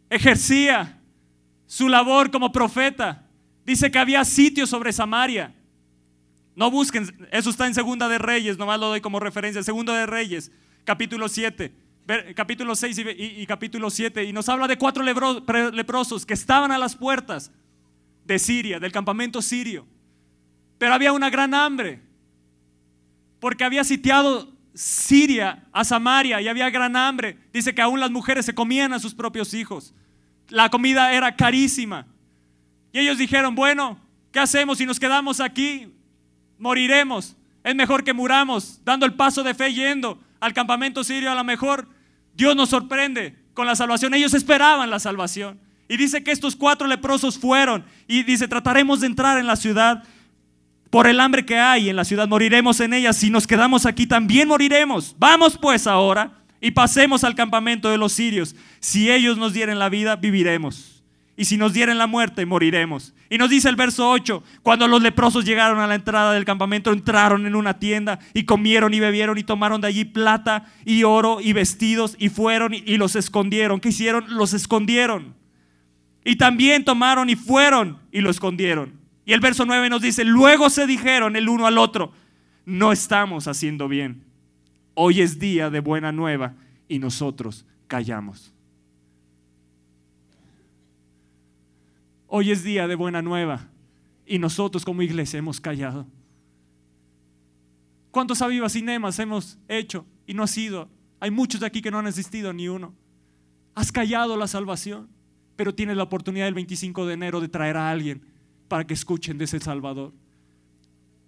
ejercía 0.08 0.98
su 1.66 1.88
labor 1.88 2.30
como 2.30 2.52
profeta, 2.52 3.26
dice 3.66 3.90
que 3.90 3.98
había 3.98 4.24
sitio 4.24 4.66
sobre 4.66 4.92
Samaria. 4.92 5.54
No 6.54 6.70
busquen, 6.70 7.28
eso 7.30 7.50
está 7.50 7.66
en 7.66 7.74
Segunda 7.74 8.08
de 8.08 8.18
Reyes, 8.18 8.58
nomás 8.58 8.78
lo 8.78 8.88
doy 8.88 9.00
como 9.00 9.20
referencia. 9.20 9.62
Segunda 9.62 9.94
de 9.94 10.06
Reyes, 10.06 10.52
capítulo 10.84 11.28
7, 11.28 11.74
capítulo 12.34 12.74
6 12.74 13.02
y, 13.16 13.46
capítulo 13.46 13.90
7. 13.90 14.24
Y 14.24 14.32
nos 14.32 14.48
habla 14.48 14.66
de 14.66 14.78
cuatro 14.78 15.02
leprosos 15.02 16.26
que 16.26 16.34
estaban 16.34 16.72
a 16.72 16.78
las 16.78 16.96
puertas 16.96 17.50
de 18.24 18.38
Siria, 18.38 18.80
del 18.80 18.92
campamento 18.92 19.42
sirio. 19.42 19.86
Pero 20.78 20.94
había 20.94 21.12
una 21.12 21.30
gran 21.30 21.54
hambre, 21.54 22.00
porque 23.40 23.64
había 23.64 23.84
sitiado 23.84 24.52
Siria 24.74 25.64
a 25.72 25.84
Samaria 25.84 26.40
y 26.40 26.48
había 26.48 26.70
gran 26.70 26.96
hambre. 26.96 27.38
Dice 27.52 27.74
que 27.74 27.82
aún 27.82 28.00
las 28.00 28.10
mujeres 28.10 28.46
se 28.46 28.54
comían 28.54 28.92
a 28.92 28.98
sus 28.98 29.14
propios 29.14 29.54
hijos. 29.54 29.94
La 30.48 30.70
comida 30.70 31.12
era 31.12 31.36
carísima. 31.36 32.06
Y 32.92 33.00
ellos 33.00 33.18
dijeron, 33.18 33.54
bueno, 33.54 33.98
¿qué 34.30 34.40
hacemos 34.40 34.78
si 34.78 34.86
nos 34.86 34.98
quedamos 34.98 35.40
aquí? 35.40 35.92
Moriremos. 36.58 37.36
Es 37.64 37.74
mejor 37.74 38.02
que 38.02 38.12
muramos, 38.12 38.80
dando 38.84 39.06
el 39.06 39.14
paso 39.14 39.42
de 39.42 39.54
fe 39.54 39.72
yendo 39.72 40.18
al 40.40 40.52
campamento 40.52 41.04
sirio. 41.04 41.30
A 41.30 41.34
lo 41.34 41.44
mejor 41.44 41.86
Dios 42.34 42.56
nos 42.56 42.70
sorprende 42.70 43.36
con 43.54 43.66
la 43.66 43.76
salvación. 43.76 44.14
Ellos 44.14 44.34
esperaban 44.34 44.90
la 44.90 44.98
salvación. 44.98 45.60
Y 45.88 45.96
dice 45.96 46.22
que 46.24 46.30
estos 46.30 46.56
cuatro 46.56 46.86
leprosos 46.86 47.38
fueron. 47.38 47.84
Y 48.08 48.22
dice, 48.22 48.48
trataremos 48.48 49.00
de 49.00 49.08
entrar 49.08 49.38
en 49.38 49.46
la 49.46 49.56
ciudad 49.56 50.04
por 50.90 51.06
el 51.06 51.20
hambre 51.20 51.44
que 51.44 51.58
hay 51.58 51.88
en 51.88 51.96
la 51.96 52.04
ciudad. 52.04 52.28
Moriremos 52.28 52.80
en 52.80 52.94
ella. 52.94 53.12
Si 53.12 53.30
nos 53.30 53.46
quedamos 53.46 53.86
aquí, 53.86 54.06
también 54.06 54.48
moriremos. 54.48 55.14
Vamos 55.18 55.58
pues 55.58 55.86
ahora 55.86 56.32
y 56.60 56.70
pasemos 56.70 57.24
al 57.24 57.34
campamento 57.34 57.90
de 57.90 57.98
los 57.98 58.12
sirios. 58.12 58.54
Si 58.80 59.10
ellos 59.10 59.36
nos 59.36 59.52
dieren 59.52 59.78
la 59.78 59.88
vida, 59.88 60.16
viviremos. 60.16 61.01
Y 61.36 61.46
si 61.46 61.56
nos 61.56 61.72
dieren 61.72 61.98
la 61.98 62.06
muerte, 62.06 62.44
moriremos. 62.44 63.14
Y 63.30 63.38
nos 63.38 63.48
dice 63.48 63.68
el 63.68 63.76
verso 63.76 64.10
8, 64.10 64.42
cuando 64.62 64.86
los 64.86 65.02
leprosos 65.02 65.44
llegaron 65.44 65.78
a 65.78 65.86
la 65.86 65.94
entrada 65.94 66.32
del 66.34 66.44
campamento, 66.44 66.92
entraron 66.92 67.46
en 67.46 67.54
una 67.54 67.78
tienda 67.78 68.18
y 68.34 68.44
comieron 68.44 68.92
y 68.92 69.00
bebieron 69.00 69.38
y 69.38 69.42
tomaron 69.42 69.80
de 69.80 69.88
allí 69.88 70.04
plata 70.04 70.66
y 70.84 71.04
oro 71.04 71.40
y 71.40 71.54
vestidos 71.54 72.16
y 72.18 72.28
fueron 72.28 72.74
y 72.74 72.96
los 72.98 73.16
escondieron. 73.16 73.80
¿Qué 73.80 73.88
hicieron? 73.88 74.26
Los 74.28 74.52
escondieron. 74.52 75.34
Y 76.24 76.36
también 76.36 76.84
tomaron 76.84 77.30
y 77.30 77.36
fueron 77.36 77.98
y 78.12 78.20
lo 78.20 78.30
escondieron. 78.30 79.00
Y 79.24 79.32
el 79.32 79.40
verso 79.40 79.64
9 79.64 79.88
nos 79.88 80.02
dice, 80.02 80.24
luego 80.24 80.68
se 80.68 80.86
dijeron 80.86 81.36
el 81.36 81.48
uno 81.48 81.66
al 81.66 81.78
otro, 81.78 82.12
no 82.64 82.92
estamos 82.92 83.48
haciendo 83.48 83.88
bien. 83.88 84.24
Hoy 84.94 85.20
es 85.20 85.38
día 85.38 85.70
de 85.70 85.80
buena 85.80 86.12
nueva 86.12 86.54
y 86.88 86.98
nosotros 86.98 87.64
callamos. 87.86 88.52
Hoy 92.34 92.50
es 92.50 92.64
día 92.64 92.88
de 92.88 92.94
buena 92.94 93.20
nueva 93.20 93.68
y 94.24 94.38
nosotros 94.38 94.84
como 94.84 95.02
iglesia 95.02 95.38
hemos 95.38 95.60
callado. 95.60 96.06
¿Cuántos 98.10 98.40
avivas 98.40 98.72
cinemas 98.72 99.18
hemos 99.18 99.58
hecho 99.68 100.06
y 100.26 100.32
no 100.32 100.42
ha 100.42 100.46
sido? 100.46 100.88
Hay 101.20 101.30
muchos 101.30 101.60
de 101.60 101.66
aquí 101.66 101.82
que 101.82 101.90
no 101.90 101.98
han 101.98 102.06
asistido 102.06 102.52
ni 102.54 102.68
uno. 102.68 102.94
Has 103.74 103.92
callado 103.92 104.36
la 104.36 104.46
salvación 104.46 105.08
pero 105.56 105.74
tienes 105.74 105.96
la 105.96 106.04
oportunidad 106.04 106.48
el 106.48 106.54
25 106.54 107.06
de 107.06 107.14
enero 107.14 107.40
de 107.40 107.48
traer 107.48 107.76
a 107.76 107.90
alguien 107.90 108.22
para 108.68 108.86
que 108.86 108.94
escuchen 108.94 109.38
de 109.38 109.44
ese 109.44 109.60
Salvador. 109.60 110.12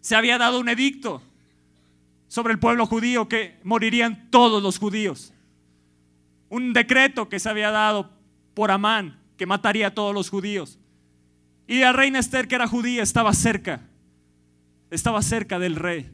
Se 0.00 0.16
había 0.16 0.38
dado 0.38 0.58
un 0.58 0.70
edicto 0.70 1.22
sobre 2.28 2.54
el 2.54 2.58
pueblo 2.58 2.86
judío 2.86 3.28
que 3.28 3.60
morirían 3.62 4.30
todos 4.30 4.62
los 4.62 4.78
judíos. 4.78 5.34
Un 6.48 6.72
decreto 6.72 7.28
que 7.28 7.38
se 7.38 7.50
había 7.50 7.70
dado 7.70 8.10
por 8.54 8.70
Amán 8.70 9.20
que 9.36 9.44
mataría 9.44 9.88
a 9.88 9.94
todos 9.94 10.14
los 10.14 10.30
judíos. 10.30 10.78
Y 11.66 11.80
la 11.80 11.92
reina 11.92 12.18
Esther, 12.18 12.46
que 12.46 12.54
era 12.54 12.68
judía, 12.68 13.02
estaba 13.02 13.32
cerca. 13.32 13.82
Estaba 14.90 15.20
cerca 15.22 15.58
del 15.58 15.74
rey. 15.74 16.10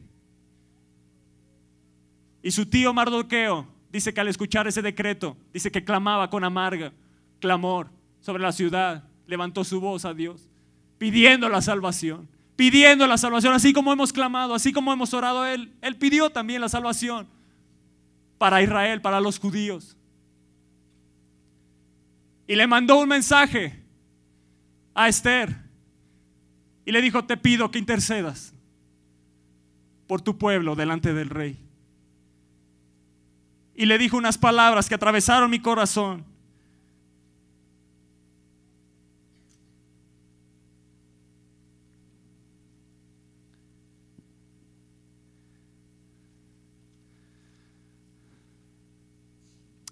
Y 2.42 2.50
su 2.50 2.66
tío 2.66 2.92
Mardoqueo 2.92 3.68
dice 3.90 4.14
que 4.14 4.20
al 4.20 4.28
escuchar 4.28 4.66
ese 4.66 4.82
decreto, 4.82 5.36
dice 5.52 5.70
que 5.70 5.84
clamaba 5.84 6.30
con 6.30 6.42
amarga 6.42 6.92
clamor 7.38 7.90
sobre 8.20 8.42
la 8.42 8.52
ciudad. 8.52 9.04
Levantó 9.26 9.62
su 9.62 9.80
voz 9.80 10.04
a 10.04 10.14
Dios, 10.14 10.48
pidiendo 10.98 11.48
la 11.48 11.60
salvación. 11.60 12.28
Pidiendo 12.56 13.06
la 13.06 13.18
salvación, 13.18 13.54
así 13.54 13.72
como 13.72 13.92
hemos 13.92 14.12
clamado, 14.12 14.54
así 14.54 14.72
como 14.72 14.92
hemos 14.92 15.12
orado 15.14 15.42
a 15.42 15.52
Él. 15.52 15.72
Él 15.80 15.96
pidió 15.96 16.30
también 16.30 16.60
la 16.60 16.68
salvación 16.68 17.26
para 18.38 18.62
Israel, 18.62 19.00
para 19.00 19.20
los 19.20 19.38
judíos. 19.38 19.96
Y 22.46 22.54
le 22.54 22.66
mandó 22.66 23.00
un 23.00 23.08
mensaje 23.08 23.81
a 24.94 25.08
Esther 25.08 25.56
y 26.84 26.92
le 26.92 27.00
dijo, 27.00 27.24
te 27.24 27.36
pido 27.36 27.70
que 27.70 27.78
intercedas 27.78 28.52
por 30.06 30.20
tu 30.20 30.36
pueblo 30.36 30.74
delante 30.74 31.14
del 31.14 31.30
rey. 31.30 31.58
Y 33.74 33.86
le 33.86 33.98
dijo 33.98 34.16
unas 34.16 34.36
palabras 34.36 34.88
que 34.88 34.94
atravesaron 34.94 35.50
mi 35.50 35.60
corazón. 35.60 36.24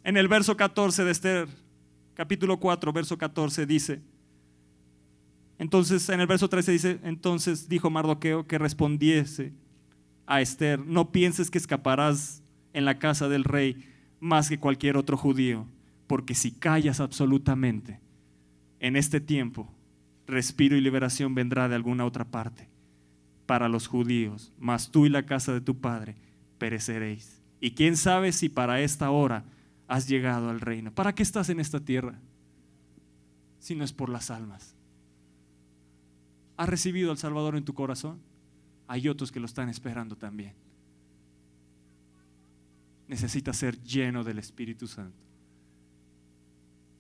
En 0.03 0.17
el 0.17 0.29
verso 0.29 0.57
14 0.57 1.05
de 1.05 1.11
Esther, 1.13 1.49
capítulo 2.15 2.59
4, 2.59 2.93
verso 2.93 3.17
14, 3.17 3.65
dice, 3.65 4.03
entonces 5.61 6.09
en 6.09 6.21
el 6.21 6.27
verso 6.27 6.49
13 6.49 6.73
dice, 6.73 7.01
entonces 7.03 7.69
dijo 7.69 7.91
Mardoqueo 7.91 8.47
que 8.47 8.57
respondiese 8.57 9.53
a 10.27 10.41
Esther, 10.41 10.81
no 10.81 11.13
pienses 11.13 11.51
que 11.51 11.59
escaparás 11.59 12.43
en 12.73 12.87
la 12.87 12.99
casa 12.99 13.29
del 13.29 13.45
rey 13.45 13.77
más 14.21 14.49
que 14.49 14.59
cualquier 14.59 14.97
otro 14.97 15.19
judío, 15.19 15.67
porque 16.07 16.35
si 16.35 16.51
callas 16.51 16.99
absolutamente 16.99 18.01
en 18.79 18.97
este 18.97 19.21
tiempo, 19.21 19.71
respiro 20.27 20.77
y 20.77 20.81
liberación 20.81 21.35
vendrá 21.35 21.69
de 21.69 21.75
alguna 21.75 22.07
otra 22.07 22.25
parte 22.25 22.71
para 23.45 23.69
los 23.69 23.87
judíos, 23.87 24.55
mas 24.59 24.91
tú 24.91 25.05
y 25.05 25.11
la 25.11 25.27
casa 25.27 25.53
de 25.53 25.61
tu 25.61 25.79
padre 25.79 26.17
pereceréis. 26.57 27.43
Y 27.61 27.73
quién 27.73 27.99
sabe 27.99 28.33
si 28.33 28.49
para 28.49 28.81
esta 28.81 29.11
hora 29.11 29.45
has 29.89 30.09
llegado 30.09 30.49
al 30.49 30.63
reino. 30.63 30.91
¿Para 30.91 31.15
qué 31.15 31.23
estás 31.23 31.51
en 31.51 31.61
esta 31.61 31.81
tierra? 31.81 32.19
Si 33.59 33.75
no 33.75 33.85
es 33.85 33.93
por 33.93 34.09
las 34.09 34.31
almas. 34.31 34.80
¿Has 36.61 36.69
recibido 36.69 37.11
al 37.11 37.17
Salvador 37.17 37.57
en 37.57 37.65
tu 37.65 37.73
corazón? 37.73 38.21
Hay 38.87 39.09
otros 39.09 39.33
que 39.33 39.41
lo 39.41 39.47
están 39.47 39.71
esperando 39.71 40.15
también. 40.15 40.53
Necesitas 43.09 43.57
ser 43.57 43.83
lleno 43.83 44.23
del 44.25 44.39
Espíritu 44.39 44.87
Santo. 44.87 45.25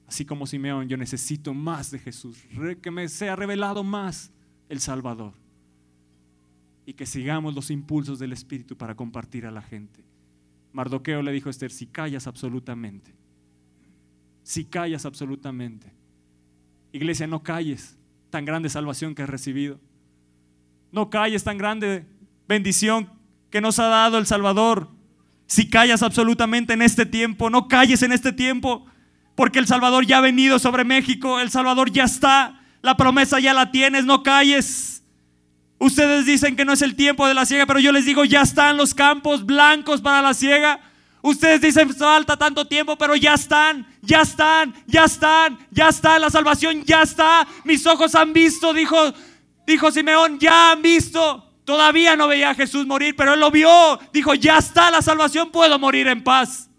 Así 0.06 0.24
como 0.24 0.46
Simeón, 0.46 0.88
yo 0.88 0.96
necesito 0.96 1.52
más 1.52 1.90
de 1.90 1.98
Jesús, 1.98 2.38
que 2.80 2.90
me 2.90 3.06
sea 3.10 3.36
revelado 3.36 3.84
más 3.84 4.32
el 4.70 4.80
Salvador 4.80 5.34
y 6.86 6.94
que 6.94 7.04
sigamos 7.04 7.54
los 7.54 7.70
impulsos 7.70 8.18
del 8.18 8.32
Espíritu 8.32 8.78
para 8.78 8.94
compartir 8.94 9.44
a 9.44 9.50
la 9.50 9.60
gente. 9.60 10.02
Mardoqueo 10.72 11.20
le 11.20 11.32
dijo 11.32 11.50
a 11.50 11.52
Esther, 11.52 11.70
si 11.70 11.86
callas 11.86 12.26
absolutamente, 12.26 13.12
si 14.42 14.64
callas 14.64 15.04
absolutamente. 15.04 15.92
Iglesia, 16.92 17.26
no 17.26 17.42
calles 17.42 17.99
tan 18.30 18.44
grande 18.44 18.68
salvación 18.68 19.14
que 19.14 19.22
has 19.22 19.28
recibido. 19.28 19.78
No 20.92 21.10
calles 21.10 21.44
tan 21.44 21.58
grande 21.58 22.06
bendición 22.48 23.10
que 23.50 23.60
nos 23.60 23.78
ha 23.78 23.86
dado 23.86 24.18
el 24.18 24.26
Salvador. 24.26 24.88
Si 25.46 25.68
callas 25.68 26.02
absolutamente 26.02 26.72
en 26.72 26.82
este 26.82 27.06
tiempo, 27.06 27.50
no 27.50 27.68
calles 27.68 28.02
en 28.02 28.12
este 28.12 28.32
tiempo, 28.32 28.86
porque 29.34 29.58
el 29.58 29.66
Salvador 29.66 30.06
ya 30.06 30.18
ha 30.18 30.20
venido 30.22 30.58
sobre 30.58 30.84
México, 30.84 31.40
el 31.40 31.50
Salvador 31.50 31.90
ya 31.90 32.04
está, 32.04 32.60
la 32.82 32.96
promesa 32.96 33.40
ya 33.40 33.52
la 33.52 33.70
tienes, 33.70 34.04
no 34.04 34.22
calles. 34.22 35.02
Ustedes 35.78 36.26
dicen 36.26 36.56
que 36.56 36.64
no 36.64 36.72
es 36.72 36.82
el 36.82 36.94
tiempo 36.94 37.26
de 37.26 37.34
la 37.34 37.46
ciega, 37.46 37.66
pero 37.66 37.80
yo 37.80 37.90
les 37.90 38.04
digo, 38.04 38.24
ya 38.24 38.42
están 38.42 38.76
los 38.76 38.94
campos 38.94 39.46
blancos 39.46 40.00
para 40.00 40.22
la 40.22 40.34
ciega. 40.34 40.80
Ustedes 41.22 41.60
dicen, 41.60 41.94
falta 41.94 42.36
tanto 42.36 42.66
tiempo, 42.66 42.96
pero 42.96 43.14
ya 43.14 43.34
están, 43.34 43.86
ya 44.00 44.22
están, 44.22 44.74
ya 44.86 45.04
están, 45.04 45.58
ya 45.70 45.88
está, 45.88 46.18
la 46.18 46.30
salvación 46.30 46.82
ya 46.84 47.02
está. 47.02 47.46
Mis 47.64 47.86
ojos 47.86 48.14
han 48.14 48.32
visto, 48.32 48.72
dijo, 48.72 48.96
dijo 49.66 49.90
Simeón, 49.90 50.38
ya 50.38 50.72
han 50.72 50.82
visto. 50.82 51.46
Todavía 51.64 52.16
no 52.16 52.26
veía 52.26 52.50
a 52.50 52.54
Jesús 52.54 52.86
morir, 52.86 53.14
pero 53.16 53.34
él 53.34 53.40
lo 53.40 53.50
vio. 53.50 53.98
Dijo, 54.12 54.34
ya 54.34 54.58
está 54.58 54.90
la 54.90 55.02
salvación, 55.02 55.50
puedo 55.50 55.78
morir 55.78 56.08
en 56.08 56.24
paz. 56.24 56.70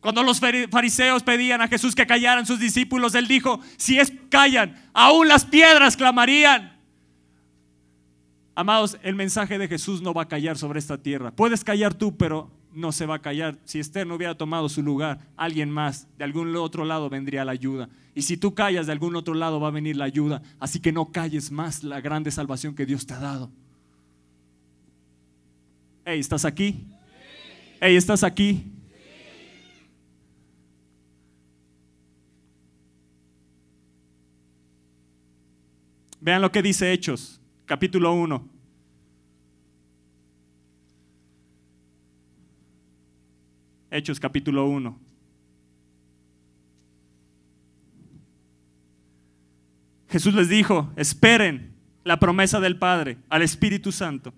Cuando 0.00 0.22
los 0.22 0.38
fariseos 0.38 1.22
pedían 1.22 1.62
a 1.62 1.68
Jesús 1.68 1.94
que 1.94 2.06
callaran 2.06 2.44
sus 2.44 2.60
discípulos, 2.60 3.14
él 3.14 3.26
dijo, 3.26 3.60
si 3.78 3.98
es 3.98 4.12
callan, 4.28 4.90
aún 4.92 5.28
las 5.28 5.46
piedras 5.46 5.96
clamarían. 5.96 6.73
Amados, 8.56 8.98
el 9.02 9.16
mensaje 9.16 9.58
de 9.58 9.66
Jesús 9.66 10.00
no 10.00 10.14
va 10.14 10.22
a 10.22 10.28
callar 10.28 10.56
sobre 10.56 10.78
esta 10.78 10.96
tierra. 10.96 11.32
Puedes 11.32 11.64
callar 11.64 11.92
tú, 11.94 12.16
pero 12.16 12.50
no 12.72 12.92
se 12.92 13.06
va 13.06 13.16
a 13.16 13.22
callar. 13.22 13.58
Si 13.64 13.80
Esther 13.80 14.06
no 14.06 14.14
hubiera 14.14 14.36
tomado 14.36 14.68
su 14.68 14.82
lugar, 14.82 15.18
alguien 15.36 15.70
más 15.70 16.06
de 16.18 16.24
algún 16.24 16.54
otro 16.56 16.84
lado 16.84 17.10
vendría 17.10 17.44
la 17.44 17.52
ayuda. 17.52 17.88
Y 18.14 18.22
si 18.22 18.36
tú 18.36 18.54
callas, 18.54 18.86
de 18.86 18.92
algún 18.92 19.16
otro 19.16 19.34
lado 19.34 19.58
va 19.58 19.68
a 19.68 19.72
venir 19.72 19.96
la 19.96 20.04
ayuda. 20.04 20.42
Así 20.60 20.78
que 20.78 20.92
no 20.92 21.10
calles 21.10 21.50
más 21.50 21.82
la 21.82 22.00
grande 22.00 22.30
salvación 22.30 22.74
que 22.74 22.86
Dios 22.86 23.06
te 23.06 23.14
ha 23.14 23.18
dado. 23.18 23.50
Hey, 26.04 26.20
¿estás 26.20 26.44
aquí? 26.44 26.86
Hey, 27.80 27.96
¿estás 27.96 28.22
aquí? 28.22 28.70
Vean 36.20 36.40
lo 36.40 36.50
que 36.50 36.62
dice 36.62 36.90
Hechos, 36.92 37.38
capítulo 37.66 38.12
1. 38.12 38.48
Hechos 43.90 44.18
capítulo 44.18 44.66
1. 44.66 44.98
Jesús 50.08 50.34
les 50.34 50.48
dijo, 50.48 50.92
esperen 50.96 51.74
la 52.04 52.20
promesa 52.20 52.60
del 52.60 52.78
Padre 52.78 53.18
al 53.28 53.42
Espíritu 53.42 53.90
Santo. 53.92 54.32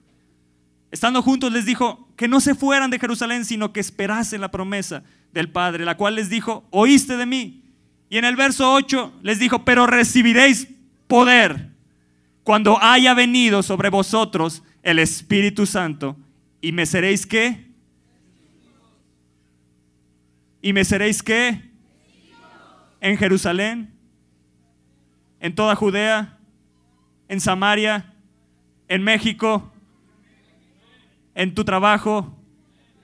Estando 0.90 1.20
juntos 1.20 1.52
les 1.52 1.66
dijo 1.66 2.08
que 2.16 2.28
no 2.28 2.40
se 2.40 2.54
fueran 2.54 2.90
de 2.90 2.98
Jerusalén, 2.98 3.44
sino 3.44 3.72
que 3.72 3.80
esperasen 3.80 4.40
la 4.40 4.50
promesa 4.50 5.02
del 5.32 5.50
Padre, 5.50 5.84
la 5.84 5.96
cual 5.96 6.14
les 6.14 6.30
dijo, 6.30 6.66
oíste 6.70 7.16
de 7.16 7.26
mí. 7.26 7.62
Y 8.08 8.18
en 8.18 8.24
el 8.24 8.36
verso 8.36 8.72
8 8.72 9.20
les 9.22 9.38
dijo, 9.38 9.64
pero 9.64 9.86
recibiréis 9.86 10.68
poder 11.08 11.75
cuando 12.46 12.80
haya 12.80 13.12
venido 13.12 13.61
sobre 13.64 13.90
vosotros 13.90 14.62
el 14.85 15.00
Espíritu 15.00 15.66
Santo 15.66 16.16
y 16.61 16.70
me 16.70 16.87
seréis 16.87 17.26
qué? 17.26 17.72
¿Y 20.62 20.72
me 20.72 20.85
seréis 20.85 21.24
qué? 21.24 21.72
En 23.00 23.18
Jerusalén, 23.18 23.92
en 25.40 25.56
toda 25.56 25.74
Judea, 25.74 26.38
en 27.26 27.40
Samaria, 27.40 28.14
en 28.87 29.02
México, 29.02 29.72
en 31.35 31.52
tu 31.52 31.64
trabajo, 31.64 32.32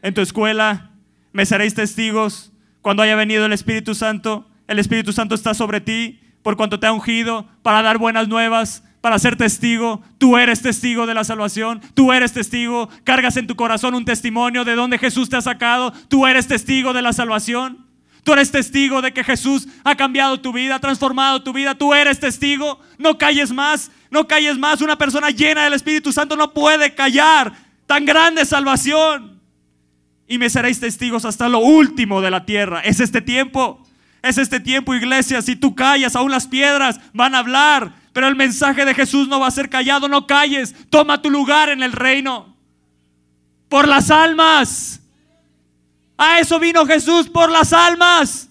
en 0.02 0.14
tu 0.14 0.20
escuela. 0.20 0.92
Me 1.32 1.46
seréis 1.46 1.74
testigos 1.74 2.52
cuando 2.80 3.02
haya 3.02 3.16
venido 3.16 3.44
el 3.44 3.52
Espíritu 3.52 3.96
Santo. 3.96 4.48
El 4.68 4.78
Espíritu 4.78 5.12
Santo 5.12 5.34
está 5.34 5.52
sobre 5.52 5.80
ti 5.80 6.20
por 6.44 6.56
cuanto 6.56 6.78
te 6.78 6.86
ha 6.86 6.92
ungido 6.92 7.48
para 7.64 7.82
dar 7.82 7.98
buenas 7.98 8.28
nuevas, 8.28 8.84
para 9.02 9.18
ser 9.18 9.36
testigo. 9.36 10.00
Tú 10.16 10.38
eres 10.38 10.62
testigo 10.62 11.06
de 11.06 11.12
la 11.12 11.24
salvación. 11.24 11.82
Tú 11.92 12.12
eres 12.12 12.32
testigo. 12.32 12.88
Cargas 13.04 13.36
en 13.36 13.48
tu 13.48 13.56
corazón 13.56 13.94
un 13.94 14.06
testimonio 14.06 14.64
de 14.64 14.76
donde 14.76 14.96
Jesús 14.96 15.28
te 15.28 15.36
ha 15.36 15.42
sacado. 15.42 15.92
Tú 16.08 16.26
eres 16.26 16.46
testigo 16.46 16.94
de 16.94 17.02
la 17.02 17.12
salvación. 17.12 17.84
Tú 18.22 18.32
eres 18.32 18.52
testigo 18.52 19.02
de 19.02 19.12
que 19.12 19.24
Jesús 19.24 19.66
ha 19.82 19.96
cambiado 19.96 20.40
tu 20.40 20.52
vida, 20.52 20.76
ha 20.76 20.80
transformado 20.80 21.42
tu 21.42 21.52
vida. 21.52 21.74
Tú 21.74 21.92
eres 21.92 22.20
testigo. 22.20 22.78
No 22.96 23.18
calles 23.18 23.50
más. 23.50 23.90
No 24.08 24.28
calles 24.28 24.56
más. 24.56 24.80
Una 24.80 24.96
persona 24.96 25.30
llena 25.30 25.64
del 25.64 25.74
Espíritu 25.74 26.12
Santo 26.12 26.36
no 26.36 26.54
puede 26.54 26.94
callar 26.94 27.52
tan 27.88 28.04
grande 28.04 28.44
salvación. 28.44 29.40
Y 30.28 30.38
me 30.38 30.48
seréis 30.48 30.78
testigos 30.78 31.24
hasta 31.24 31.48
lo 31.48 31.58
último 31.58 32.20
de 32.20 32.30
la 32.30 32.46
tierra. 32.46 32.80
Es 32.80 33.00
este 33.00 33.20
tiempo. 33.20 33.84
Es 34.22 34.38
este 34.38 34.60
tiempo, 34.60 34.94
iglesia. 34.94 35.42
Si 35.42 35.56
tú 35.56 35.74
callas, 35.74 36.14
aún 36.14 36.30
las 36.30 36.46
piedras 36.46 37.00
van 37.12 37.34
a 37.34 37.38
hablar. 37.38 38.01
Pero 38.12 38.28
el 38.28 38.36
mensaje 38.36 38.84
de 38.84 38.94
Jesús 38.94 39.28
no 39.28 39.40
va 39.40 39.46
a 39.46 39.50
ser 39.50 39.70
callado, 39.70 40.08
no 40.08 40.26
calles, 40.26 40.74
toma 40.90 41.22
tu 41.22 41.30
lugar 41.30 41.70
en 41.70 41.82
el 41.82 41.92
reino. 41.92 42.54
Por 43.68 43.88
las 43.88 44.10
almas. 44.10 45.00
A 46.18 46.38
eso 46.38 46.60
vino 46.60 46.84
Jesús, 46.84 47.28
por 47.28 47.50
las 47.50 47.72
almas. 47.72 48.50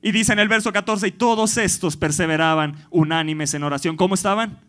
Y 0.00 0.12
dice 0.12 0.32
en 0.32 0.38
el 0.38 0.48
verso 0.48 0.72
14, 0.72 1.08
y 1.08 1.10
todos 1.10 1.56
estos 1.56 1.96
perseveraban 1.96 2.86
unánimes 2.90 3.52
en 3.52 3.64
oración. 3.64 3.96
¿Cómo 3.96 4.14
estaban? 4.14 4.60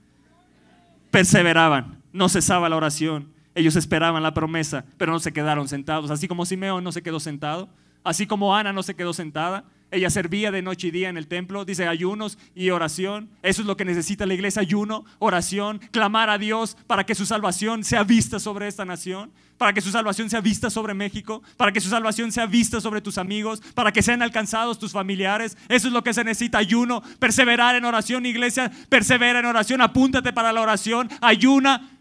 Perseveraban, 1.12 2.02
no 2.12 2.30
cesaba 2.30 2.68
la 2.68 2.76
oración 2.78 3.39
ellos 3.60 3.76
esperaban 3.76 4.24
la 4.24 4.34
promesa, 4.34 4.86
pero 4.98 5.12
no 5.12 5.20
se 5.20 5.34
quedaron 5.34 5.68
sentados. 5.68 6.12
Así 6.12 6.28
como 6.28 6.46
Simeón 6.46 6.84
no 6.84 6.92
se 6.92 7.02
quedó 7.02 7.20
sentado, 7.20 7.70
así 8.04 8.26
como 8.26 8.56
Ana 8.56 8.74
no 8.74 8.84
se 8.84 8.96
quedó 8.96 9.14
sentada. 9.14 9.66
Ella 9.92 10.12
servía 10.12 10.52
de 10.52 10.62
noche 10.62 10.88
y 10.88 10.92
día 10.92 11.10
en 11.10 11.18
el 11.18 11.28
templo, 11.28 11.66
dice 11.66 11.88
ayunos 11.88 12.38
y 12.54 12.70
oración. 12.70 13.30
Eso 13.42 13.62
es 13.62 13.68
lo 13.68 13.76
que 13.76 13.86
necesita 13.86 14.28
la 14.28 14.36
iglesia, 14.36 14.62
ayuno, 14.62 15.04
oración, 15.18 15.80
clamar 15.92 16.30
a 16.30 16.38
Dios 16.38 16.78
para 16.86 17.06
que 17.06 17.16
su 17.16 17.26
salvación 17.26 17.84
sea 17.84 18.04
vista 18.04 18.40
sobre 18.40 18.68
esta 18.68 18.86
nación, 18.86 19.32
para 19.58 19.74
que 19.74 19.82
su 19.82 19.90
salvación 19.90 20.30
sea 20.30 20.42
vista 20.42 20.70
sobre 20.70 20.94
México, 20.94 21.42
para 21.58 21.72
que 21.72 21.82
su 21.82 21.90
salvación 21.90 22.32
sea 22.32 22.46
vista 22.46 22.80
sobre 22.80 23.02
tus 23.02 23.18
amigos, 23.18 23.62
para 23.74 23.92
que 23.92 24.04
sean 24.04 24.22
alcanzados 24.22 24.78
tus 24.78 24.92
familiares. 24.92 25.58
Eso 25.68 25.88
es 25.88 25.94
lo 25.94 26.04
que 26.04 26.14
se 26.14 26.24
necesita, 26.24 26.60
ayuno, 26.60 27.02
perseverar 27.18 27.76
en 27.76 27.84
oración, 27.84 28.28
iglesia, 28.28 28.72
persevera 28.90 29.40
en 29.40 29.46
oración, 29.46 29.82
apúntate 29.82 30.32
para 30.34 30.54
la 30.54 30.62
oración, 30.62 31.10
ayuna, 31.20 31.99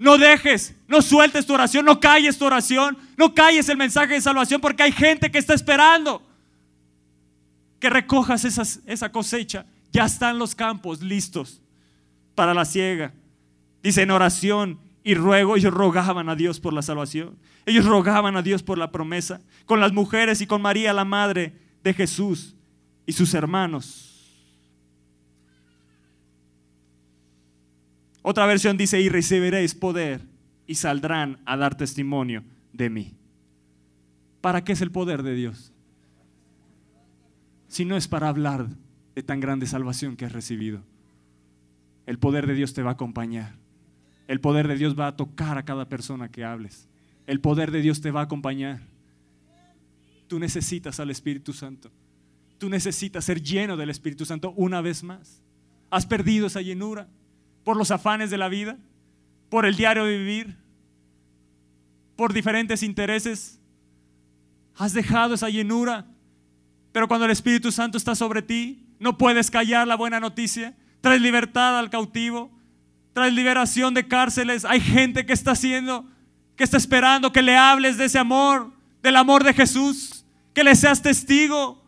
no 0.00 0.16
dejes, 0.16 0.74
no 0.88 1.02
sueltes 1.02 1.44
tu 1.44 1.52
oración, 1.52 1.84
no 1.84 2.00
calles 2.00 2.38
tu 2.38 2.46
oración, 2.46 2.96
no 3.18 3.34
calles 3.34 3.68
el 3.68 3.76
mensaje 3.76 4.14
de 4.14 4.22
salvación 4.22 4.58
porque 4.58 4.82
hay 4.82 4.92
gente 4.92 5.30
que 5.30 5.36
está 5.36 5.52
esperando 5.52 6.22
que 7.78 7.90
recojas 7.90 8.46
esa 8.86 9.12
cosecha. 9.12 9.66
Ya 9.92 10.06
están 10.06 10.38
los 10.38 10.54
campos 10.54 11.02
listos 11.02 11.60
para 12.34 12.54
la 12.54 12.64
ciega. 12.64 13.12
Dice 13.82 14.00
en 14.00 14.10
oración 14.10 14.80
y 15.04 15.14
ruego, 15.14 15.56
ellos 15.56 15.74
rogaban 15.74 16.30
a 16.30 16.34
Dios 16.34 16.60
por 16.60 16.72
la 16.72 16.80
salvación. 16.80 17.36
Ellos 17.66 17.84
rogaban 17.84 18.38
a 18.38 18.42
Dios 18.42 18.62
por 18.62 18.78
la 18.78 18.90
promesa. 18.90 19.42
Con 19.66 19.80
las 19.80 19.92
mujeres 19.92 20.40
y 20.40 20.46
con 20.46 20.62
María, 20.62 20.94
la 20.94 21.04
madre 21.04 21.52
de 21.84 21.92
Jesús 21.92 22.54
y 23.04 23.12
sus 23.12 23.34
hermanos. 23.34 24.09
Otra 28.22 28.46
versión 28.46 28.76
dice, 28.76 29.00
y 29.00 29.08
recibiréis 29.08 29.74
poder 29.74 30.20
y 30.66 30.74
saldrán 30.74 31.38
a 31.46 31.56
dar 31.56 31.76
testimonio 31.76 32.44
de 32.72 32.90
mí. 32.90 33.14
¿Para 34.40 34.62
qué 34.62 34.72
es 34.72 34.80
el 34.80 34.90
poder 34.90 35.22
de 35.22 35.34
Dios? 35.34 35.72
Si 37.68 37.84
no 37.84 37.96
es 37.96 38.08
para 38.08 38.28
hablar 38.28 38.68
de 39.14 39.22
tan 39.22 39.40
grande 39.40 39.66
salvación 39.66 40.16
que 40.16 40.24
has 40.24 40.32
recibido. 40.32 40.82
El 42.06 42.18
poder 42.18 42.46
de 42.46 42.54
Dios 42.54 42.72
te 42.74 42.82
va 42.82 42.90
a 42.90 42.94
acompañar. 42.94 43.54
El 44.28 44.40
poder 44.40 44.68
de 44.68 44.76
Dios 44.76 44.98
va 44.98 45.08
a 45.08 45.16
tocar 45.16 45.58
a 45.58 45.64
cada 45.64 45.88
persona 45.88 46.30
que 46.30 46.44
hables. 46.44 46.88
El 47.26 47.40
poder 47.40 47.70
de 47.70 47.80
Dios 47.80 48.00
te 48.00 48.10
va 48.10 48.20
a 48.20 48.24
acompañar. 48.24 48.80
Tú 50.26 50.38
necesitas 50.38 51.00
al 51.00 51.10
Espíritu 51.10 51.52
Santo. 51.52 51.90
Tú 52.58 52.68
necesitas 52.68 53.24
ser 53.24 53.42
lleno 53.42 53.76
del 53.76 53.90
Espíritu 53.90 54.24
Santo 54.24 54.52
una 54.56 54.80
vez 54.80 55.02
más. 55.02 55.42
Has 55.90 56.06
perdido 56.06 56.46
esa 56.46 56.60
llenura 56.60 57.08
por 57.64 57.76
los 57.76 57.90
afanes 57.90 58.30
de 58.30 58.38
la 58.38 58.48
vida, 58.48 58.76
por 59.48 59.66
el 59.66 59.76
diario 59.76 60.04
de 60.04 60.18
vivir, 60.18 60.56
por 62.16 62.32
diferentes 62.32 62.82
intereses. 62.82 63.60
Has 64.76 64.92
dejado 64.92 65.34
esa 65.34 65.48
llenura. 65.48 66.06
Pero 66.92 67.08
cuando 67.08 67.26
el 67.26 67.32
Espíritu 67.32 67.70
Santo 67.70 67.96
está 67.96 68.14
sobre 68.14 68.42
ti, 68.42 68.86
no 68.98 69.16
puedes 69.16 69.50
callar 69.50 69.86
la 69.86 69.96
buena 69.96 70.20
noticia. 70.20 70.74
Traes 71.00 71.20
libertad 71.20 71.78
al 71.78 71.90
cautivo. 71.90 72.50
Traes 73.12 73.32
liberación 73.32 73.94
de 73.94 74.06
cárceles. 74.06 74.64
Hay 74.64 74.80
gente 74.80 75.24
que 75.26 75.32
está 75.32 75.52
haciendo, 75.52 76.04
que 76.56 76.64
está 76.64 76.76
esperando 76.76 77.32
que 77.32 77.42
le 77.42 77.56
hables 77.56 77.96
de 77.96 78.06
ese 78.06 78.18
amor, 78.18 78.72
del 79.02 79.16
amor 79.16 79.44
de 79.44 79.54
Jesús. 79.54 80.24
Que 80.52 80.64
le 80.64 80.74
seas 80.74 81.02
testigo 81.02 81.82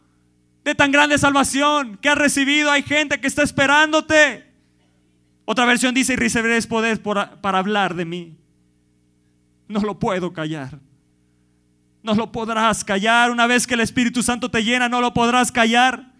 de 0.64 0.74
tan 0.74 0.92
grande 0.92 1.18
salvación 1.18 1.98
que 1.98 2.08
has 2.08 2.18
recibido. 2.18 2.70
Hay 2.70 2.82
gente 2.82 3.20
que 3.20 3.26
está 3.26 3.42
esperándote. 3.42 4.51
Otra 5.44 5.64
versión 5.64 5.94
dice, 5.94 6.12
y 6.12 6.16
recibiréis 6.16 6.66
poder 6.66 7.02
para 7.02 7.58
hablar 7.58 7.94
de 7.94 8.04
mí. 8.04 8.36
No 9.68 9.80
lo 9.80 9.98
puedo 9.98 10.32
callar. 10.32 10.78
No 12.02 12.14
lo 12.14 12.32
podrás 12.32 12.84
callar. 12.84 13.30
Una 13.30 13.46
vez 13.46 13.66
que 13.66 13.74
el 13.74 13.80
Espíritu 13.80 14.22
Santo 14.22 14.50
te 14.50 14.62
llena, 14.62 14.88
no 14.88 15.00
lo 15.00 15.14
podrás 15.14 15.50
callar. 15.50 16.12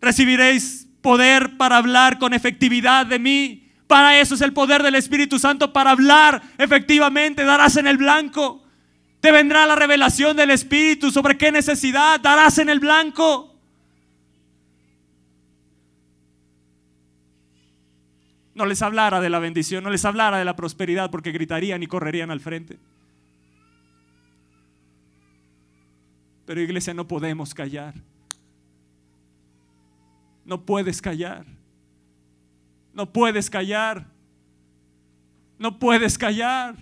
Recibiréis 0.00 0.88
poder 1.02 1.56
para 1.56 1.76
hablar 1.76 2.18
con 2.18 2.34
efectividad 2.34 3.06
de 3.06 3.18
mí. 3.18 3.68
Para 3.86 4.18
eso 4.18 4.34
es 4.34 4.40
el 4.40 4.52
poder 4.52 4.82
del 4.82 4.94
Espíritu 4.94 5.38
Santo, 5.38 5.72
para 5.72 5.90
hablar 5.90 6.42
efectivamente. 6.58 7.44
Darás 7.44 7.76
en 7.76 7.86
el 7.86 7.96
blanco. 7.96 8.62
Te 9.20 9.32
vendrá 9.32 9.66
la 9.66 9.76
revelación 9.76 10.36
del 10.36 10.50
Espíritu 10.50 11.10
sobre 11.10 11.36
qué 11.36 11.52
necesidad 11.52 12.20
darás 12.20 12.58
en 12.58 12.68
el 12.68 12.80
blanco. 12.80 13.53
No 18.54 18.66
les 18.66 18.82
hablara 18.82 19.20
de 19.20 19.30
la 19.30 19.38
bendición, 19.38 19.82
no 19.82 19.90
les 19.90 20.04
hablara 20.04 20.38
de 20.38 20.44
la 20.44 20.56
prosperidad, 20.56 21.10
porque 21.10 21.32
gritarían 21.32 21.82
y 21.82 21.86
correrían 21.86 22.30
al 22.30 22.40
frente. 22.40 22.78
Pero 26.46 26.60
iglesia, 26.60 26.94
no 26.94 27.08
podemos 27.08 27.54
callar. 27.54 27.94
No 30.44 30.60
puedes 30.60 31.00
callar. 31.00 31.46
No 32.92 33.12
puedes 33.12 33.50
callar. 33.50 34.06
No 35.58 35.78
puedes 35.78 36.18
callar. 36.18 36.76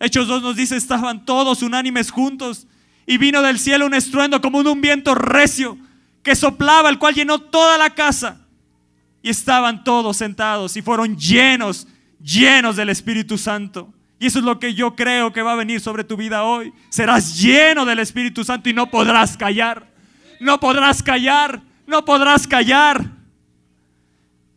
Hechos 0.00 0.26
2 0.26 0.42
nos 0.42 0.56
dice, 0.56 0.76
estaban 0.76 1.24
todos 1.24 1.62
unánimes 1.62 2.10
juntos 2.10 2.66
y 3.06 3.18
vino 3.18 3.42
del 3.42 3.58
cielo 3.58 3.86
un 3.86 3.94
estruendo 3.94 4.40
como 4.40 4.62
de 4.64 4.70
un 4.70 4.80
viento 4.80 5.14
recio 5.14 5.78
que 6.22 6.34
soplaba, 6.34 6.88
el 6.88 6.98
cual 6.98 7.14
llenó 7.14 7.38
toda 7.40 7.78
la 7.78 7.90
casa. 7.90 8.41
Y 9.22 9.30
estaban 9.30 9.84
todos 9.84 10.16
sentados 10.16 10.76
y 10.76 10.82
fueron 10.82 11.16
llenos, 11.16 11.86
llenos 12.20 12.76
del 12.76 12.88
Espíritu 12.88 13.38
Santo. 13.38 13.92
Y 14.18 14.26
eso 14.26 14.38
es 14.38 14.44
lo 14.44 14.58
que 14.60 14.74
yo 14.74 14.94
creo 14.94 15.32
que 15.32 15.42
va 15.42 15.52
a 15.52 15.56
venir 15.56 15.80
sobre 15.80 16.04
tu 16.04 16.16
vida 16.16 16.44
hoy. 16.44 16.72
Serás 16.90 17.40
lleno 17.40 17.84
del 17.84 17.98
Espíritu 17.98 18.44
Santo 18.44 18.68
y 18.68 18.72
no 18.72 18.90
podrás 18.90 19.36
callar. 19.36 19.88
No 20.38 20.60
podrás 20.60 21.02
callar. 21.02 21.60
No 21.86 22.04
podrás 22.04 22.46
callar. 22.46 23.04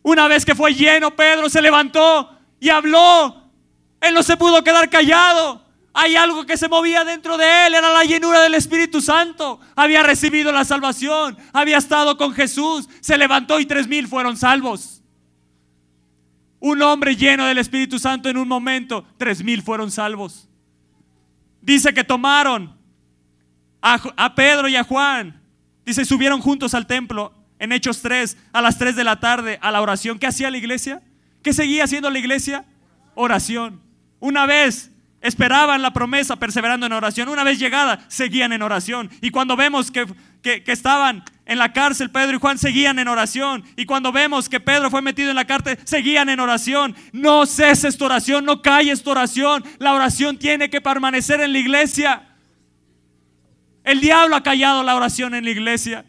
Una 0.02 0.28
vez 0.28 0.44
que 0.44 0.54
fue 0.54 0.72
lleno, 0.72 1.16
Pedro 1.16 1.48
se 1.48 1.60
levantó 1.60 2.30
y 2.60 2.68
habló. 2.68 3.42
Él 4.00 4.14
no 4.14 4.22
se 4.22 4.36
pudo 4.36 4.62
quedar 4.62 4.88
callado. 4.88 5.65
Hay 5.98 6.14
algo 6.14 6.44
que 6.44 6.58
se 6.58 6.68
movía 6.68 7.06
dentro 7.06 7.38
de 7.38 7.66
él, 7.66 7.74
era 7.74 7.90
la 7.90 8.04
llenura 8.04 8.42
del 8.42 8.52
Espíritu 8.52 9.00
Santo. 9.00 9.58
Había 9.74 10.02
recibido 10.02 10.52
la 10.52 10.62
salvación, 10.66 11.38
había 11.54 11.78
estado 11.78 12.18
con 12.18 12.34
Jesús, 12.34 12.86
se 13.00 13.16
levantó 13.16 13.58
y 13.58 13.64
tres 13.64 13.88
mil 13.88 14.06
fueron 14.06 14.36
salvos. 14.36 15.02
Un 16.60 16.82
hombre 16.82 17.16
lleno 17.16 17.46
del 17.46 17.56
Espíritu 17.56 17.98
Santo 17.98 18.28
en 18.28 18.36
un 18.36 18.46
momento, 18.46 19.06
tres 19.16 19.42
mil 19.42 19.62
fueron 19.62 19.90
salvos. 19.90 20.46
Dice 21.62 21.94
que 21.94 22.04
tomaron 22.04 22.76
a, 23.80 24.34
Pedro 24.34 24.68
y 24.68 24.76
a 24.76 24.84
Juan. 24.84 25.40
Dice, 25.86 26.04
subieron 26.04 26.42
juntos 26.42 26.74
al 26.74 26.86
templo 26.86 27.32
en 27.58 27.72
Hechos 27.72 28.02
3 28.02 28.36
a 28.52 28.60
las 28.60 28.76
3 28.76 28.96
de 28.96 29.04
la 29.04 29.18
tarde 29.18 29.58
a 29.62 29.70
la 29.70 29.80
oración. 29.80 30.18
¿Qué 30.18 30.26
hacía 30.26 30.50
la 30.50 30.58
iglesia? 30.58 31.02
¿Qué 31.42 31.54
seguía 31.54 31.84
haciendo 31.84 32.10
la 32.10 32.18
iglesia? 32.18 32.66
Oración. 33.14 33.80
Una 34.20 34.44
vez 34.44 34.90
esperaban 35.20 35.82
la 35.82 35.92
promesa 35.92 36.36
perseverando 36.36 36.86
en 36.86 36.92
oración. 36.92 37.28
Una 37.28 37.44
vez 37.44 37.58
llegada, 37.58 38.04
seguían 38.08 38.52
en 38.52 38.62
oración. 38.62 39.10
Y 39.20 39.30
cuando 39.30 39.56
vemos 39.56 39.90
que, 39.90 40.06
que, 40.42 40.62
estaban 40.66 41.24
en 41.44 41.58
la 41.58 41.72
cárcel, 41.72 42.10
Pedro 42.10 42.36
y 42.36 42.40
Juan 42.40 42.58
seguían 42.58 42.98
en 42.98 43.08
oración. 43.08 43.64
Y 43.76 43.86
cuando 43.86 44.12
vemos 44.12 44.48
que 44.48 44.60
Pedro 44.60 44.90
fue 44.90 45.02
metido 45.02 45.30
en 45.30 45.36
la 45.36 45.46
cárcel, 45.46 45.78
seguían 45.84 46.28
en 46.28 46.40
oración. 46.40 46.94
No 47.12 47.46
ceses 47.46 47.96
tu 47.96 48.04
oración, 48.04 48.44
no 48.44 48.62
calles 48.62 49.02
tu 49.02 49.10
oración. 49.10 49.64
La 49.78 49.94
oración 49.94 50.38
tiene 50.38 50.70
que 50.70 50.80
permanecer 50.80 51.40
en 51.40 51.52
la 51.52 51.58
iglesia. 51.58 52.36
El 53.84 54.00
diablo 54.00 54.36
ha 54.36 54.42
callado 54.42 54.82
la 54.82 54.96
oración 54.96 55.34
en 55.34 55.44
la 55.44 55.50
iglesia. 55.50 56.04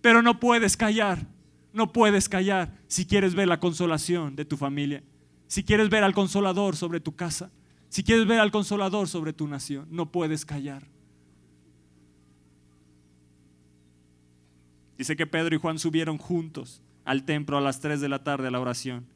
Pero 0.00 0.22
no 0.22 0.38
puedes 0.38 0.76
callar, 0.76 1.26
no 1.72 1.92
puedes 1.92 2.28
callar 2.28 2.72
si 2.86 3.04
quieres 3.04 3.34
ver 3.34 3.48
la 3.48 3.60
consolación 3.60 4.36
de 4.36 4.44
tu 4.44 4.56
familia, 4.56 5.02
si 5.48 5.64
quieres 5.64 5.90
ver 5.90 6.04
al 6.04 6.14
consolador 6.14 6.76
sobre 6.76 7.00
tu 7.00 7.16
casa. 7.16 7.50
Si 7.88 8.02
quieres 8.02 8.26
ver 8.26 8.40
al 8.40 8.50
consolador 8.50 9.08
sobre 9.08 9.32
tu 9.32 9.48
nación, 9.48 9.86
no 9.90 10.12
puedes 10.12 10.44
callar. 10.44 10.86
Dice 14.98 15.16
que 15.16 15.26
Pedro 15.26 15.54
y 15.54 15.58
Juan 15.58 15.78
subieron 15.78 16.18
juntos 16.18 16.82
al 17.04 17.24
templo 17.24 17.56
a 17.56 17.60
las 17.60 17.80
3 17.80 18.00
de 18.00 18.08
la 18.08 18.24
tarde 18.24 18.48
a 18.48 18.50
la 18.50 18.60
oración. 18.60 19.06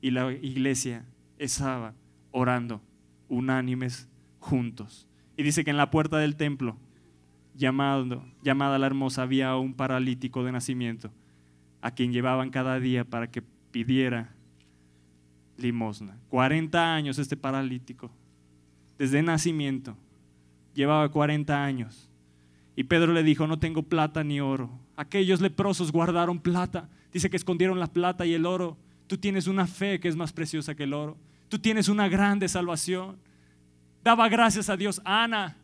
Y 0.00 0.10
la 0.10 0.32
iglesia 0.32 1.06
estaba 1.38 1.94
orando, 2.30 2.82
unánimes, 3.28 4.08
juntos. 4.38 5.08
Y 5.36 5.42
dice 5.42 5.64
que 5.64 5.70
en 5.70 5.76
la 5.76 5.90
puerta 5.90 6.18
del 6.18 6.36
templo, 6.36 6.76
llamado, 7.54 8.24
llamada 8.42 8.78
la 8.78 8.86
hermosa, 8.86 9.22
había 9.22 9.56
un 9.56 9.74
paralítico 9.74 10.44
de 10.44 10.52
nacimiento, 10.52 11.10
a 11.80 11.92
quien 11.92 12.12
llevaban 12.12 12.50
cada 12.50 12.78
día 12.78 13.04
para 13.04 13.30
que 13.30 13.42
pidiera 13.42 14.34
limosna. 15.56 16.16
40 16.30 16.94
años 16.94 17.18
este 17.18 17.36
paralítico, 17.36 18.10
desde 18.98 19.22
nacimiento, 19.22 19.96
llevaba 20.74 21.10
40 21.10 21.64
años. 21.64 22.08
Y 22.76 22.84
Pedro 22.84 23.12
le 23.12 23.22
dijo, 23.22 23.46
no 23.46 23.58
tengo 23.58 23.82
plata 23.82 24.24
ni 24.24 24.40
oro. 24.40 24.70
Aquellos 24.96 25.40
leprosos 25.40 25.92
guardaron 25.92 26.38
plata. 26.38 26.88
Dice 27.12 27.28
que 27.28 27.36
escondieron 27.36 27.78
la 27.78 27.86
plata 27.86 28.24
y 28.24 28.32
el 28.32 28.46
oro. 28.46 28.78
Tú 29.06 29.18
tienes 29.18 29.46
una 29.46 29.66
fe 29.66 30.00
que 30.00 30.08
es 30.08 30.16
más 30.16 30.32
preciosa 30.32 30.74
que 30.74 30.84
el 30.84 30.94
oro. 30.94 31.18
Tú 31.48 31.58
tienes 31.58 31.88
una 31.88 32.08
grande 32.08 32.48
salvación. 32.48 33.18
Daba 34.02 34.28
gracias 34.28 34.70
a 34.70 34.76
Dios. 34.76 35.02
Ana 35.04 35.56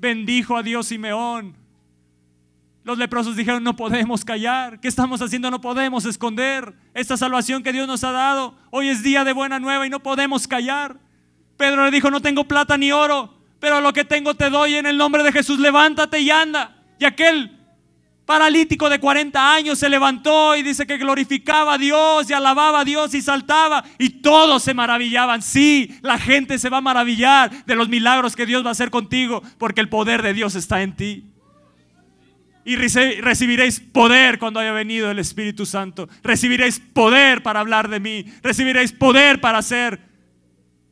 bendijo 0.00 0.56
a 0.56 0.62
Dios 0.62 0.86
Simeón. 0.86 1.54
Los 2.90 2.98
leprosos 2.98 3.36
dijeron, 3.36 3.62
no 3.62 3.76
podemos 3.76 4.24
callar. 4.24 4.80
¿Qué 4.80 4.88
estamos 4.88 5.22
haciendo? 5.22 5.48
No 5.48 5.60
podemos 5.60 6.04
esconder 6.06 6.74
esta 6.92 7.16
salvación 7.16 7.62
que 7.62 7.72
Dios 7.72 7.86
nos 7.86 8.02
ha 8.02 8.10
dado. 8.10 8.56
Hoy 8.70 8.88
es 8.88 9.04
día 9.04 9.22
de 9.22 9.32
buena 9.32 9.60
nueva 9.60 9.86
y 9.86 9.90
no 9.90 10.00
podemos 10.00 10.48
callar. 10.48 10.96
Pedro 11.56 11.84
le 11.84 11.92
dijo, 11.92 12.10
no 12.10 12.20
tengo 12.20 12.48
plata 12.48 12.76
ni 12.76 12.90
oro, 12.90 13.32
pero 13.60 13.80
lo 13.80 13.92
que 13.92 14.04
tengo 14.04 14.34
te 14.34 14.50
doy 14.50 14.74
en 14.74 14.86
el 14.86 14.96
nombre 14.96 15.22
de 15.22 15.30
Jesús. 15.30 15.60
Levántate 15.60 16.18
y 16.18 16.32
anda. 16.32 16.78
Y 16.98 17.04
aquel 17.04 17.60
paralítico 18.26 18.90
de 18.90 18.98
40 18.98 19.54
años 19.54 19.78
se 19.78 19.88
levantó 19.88 20.56
y 20.56 20.64
dice 20.64 20.84
que 20.84 20.98
glorificaba 20.98 21.74
a 21.74 21.78
Dios 21.78 22.28
y 22.28 22.32
alababa 22.32 22.80
a 22.80 22.84
Dios 22.84 23.14
y 23.14 23.22
saltaba 23.22 23.84
y 24.00 24.20
todos 24.20 24.64
se 24.64 24.74
maravillaban. 24.74 25.42
Sí, 25.42 25.96
la 26.02 26.18
gente 26.18 26.58
se 26.58 26.68
va 26.68 26.78
a 26.78 26.80
maravillar 26.80 27.64
de 27.66 27.76
los 27.76 27.88
milagros 27.88 28.34
que 28.34 28.46
Dios 28.46 28.64
va 28.64 28.70
a 28.70 28.72
hacer 28.72 28.90
contigo 28.90 29.44
porque 29.58 29.80
el 29.80 29.88
poder 29.88 30.22
de 30.22 30.34
Dios 30.34 30.56
está 30.56 30.82
en 30.82 30.96
ti 30.96 31.29
y 32.64 32.76
recibiréis 32.76 33.80
poder 33.80 34.38
cuando 34.38 34.60
haya 34.60 34.72
venido 34.72 35.10
el 35.10 35.18
Espíritu 35.18 35.64
Santo. 35.64 36.08
Recibiréis 36.22 36.78
poder 36.78 37.42
para 37.42 37.60
hablar 37.60 37.88
de 37.88 38.00
mí. 38.00 38.24
Recibiréis 38.42 38.92
poder 38.92 39.40
para 39.40 39.58
hacer, 39.58 39.98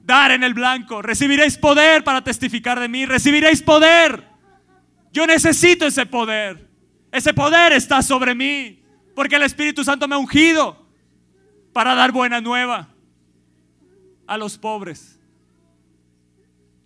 dar 0.01 0.31
en 0.31 0.43
el 0.43 0.55
blanco. 0.55 1.03
Recibiréis 1.03 1.59
poder 1.59 2.05
para 2.05 2.25
testificar 2.25 2.81
de 2.81 2.89
mí. 2.89 3.05
Recibiréis 3.05 3.63
poder. 3.63 4.25
Yo 5.13 5.27
necesito 5.27 5.87
ese 5.87 6.07
poder. 6.07 6.69
Ese 7.13 7.35
poder 7.35 7.73
está 7.73 8.03
sobre 8.03 8.35
mí. 8.35 8.83
Porque 9.15 9.37
el 9.37 9.43
Espíritu 9.43 9.85
Santo 9.85 10.09
me 10.09 10.15
ha 10.15 10.19
ungido 10.19 10.87
para 11.75 11.95
dar 11.95 12.13
buena 12.13 12.41
nueva 12.41 12.89
a 14.27 14.39
los 14.39 14.57
pobres. 14.57 15.19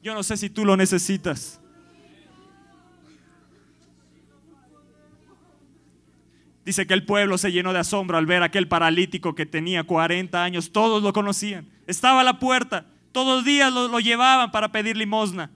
Yo 0.03 0.13
no 0.13 0.25
sé 0.25 0.37
si 0.37 0.51
tú 0.51 0.65
lo 0.65 0.77
necesitas. 0.77 1.62
Dice 6.65 6.87
que 6.87 6.95
el 6.95 7.05
pueblo 7.05 7.39
se 7.39 7.51
llenó 7.51 7.73
de 7.73 7.81
asombro 7.81 8.17
al 8.17 8.27
ver 8.27 8.43
a 8.43 8.47
aquel 8.47 8.69
paralítico 8.69 9.35
que 9.35 9.47
tenía 9.47 9.83
40 9.83 10.43
años. 10.43 10.71
Todos 10.71 11.03
lo 11.03 11.13
conocían. 11.13 11.67
Estaba 11.87 12.21
a 12.21 12.25
la 12.25 12.39
puerta. 12.39 12.87
Todos 13.11 13.37
los 13.37 13.45
días 13.45 13.73
lo, 13.73 13.89
lo, 13.89 13.99
llevaban 13.99 14.53
para 14.53 14.71
pedir 14.71 14.97
limosna. 14.97 15.51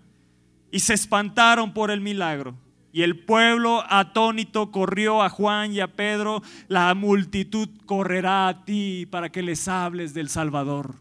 Y 0.73 0.81
se 0.81 0.95
espantaron 0.95 1.73
por 1.73 1.93
el 1.93 2.01
milagro. 2.01 2.57
Y 2.93 3.03
el 3.03 3.19
pueblo 3.19 3.85
atónito 3.89 4.73
corrió 4.73 5.23
a 5.23 5.29
Juan 5.29 5.73
y 5.73 5.81
a 5.81 5.87
Pedro. 5.87 6.43
La 6.67 6.93
multitud 6.95 7.69
correrá 7.87 8.49
a 8.49 8.65
ti 8.65 9.07
para 9.09 9.31
que 9.31 9.43
les 9.43 9.69
hables 9.69 10.13
del 10.13 10.29
Salvador. 10.29 10.97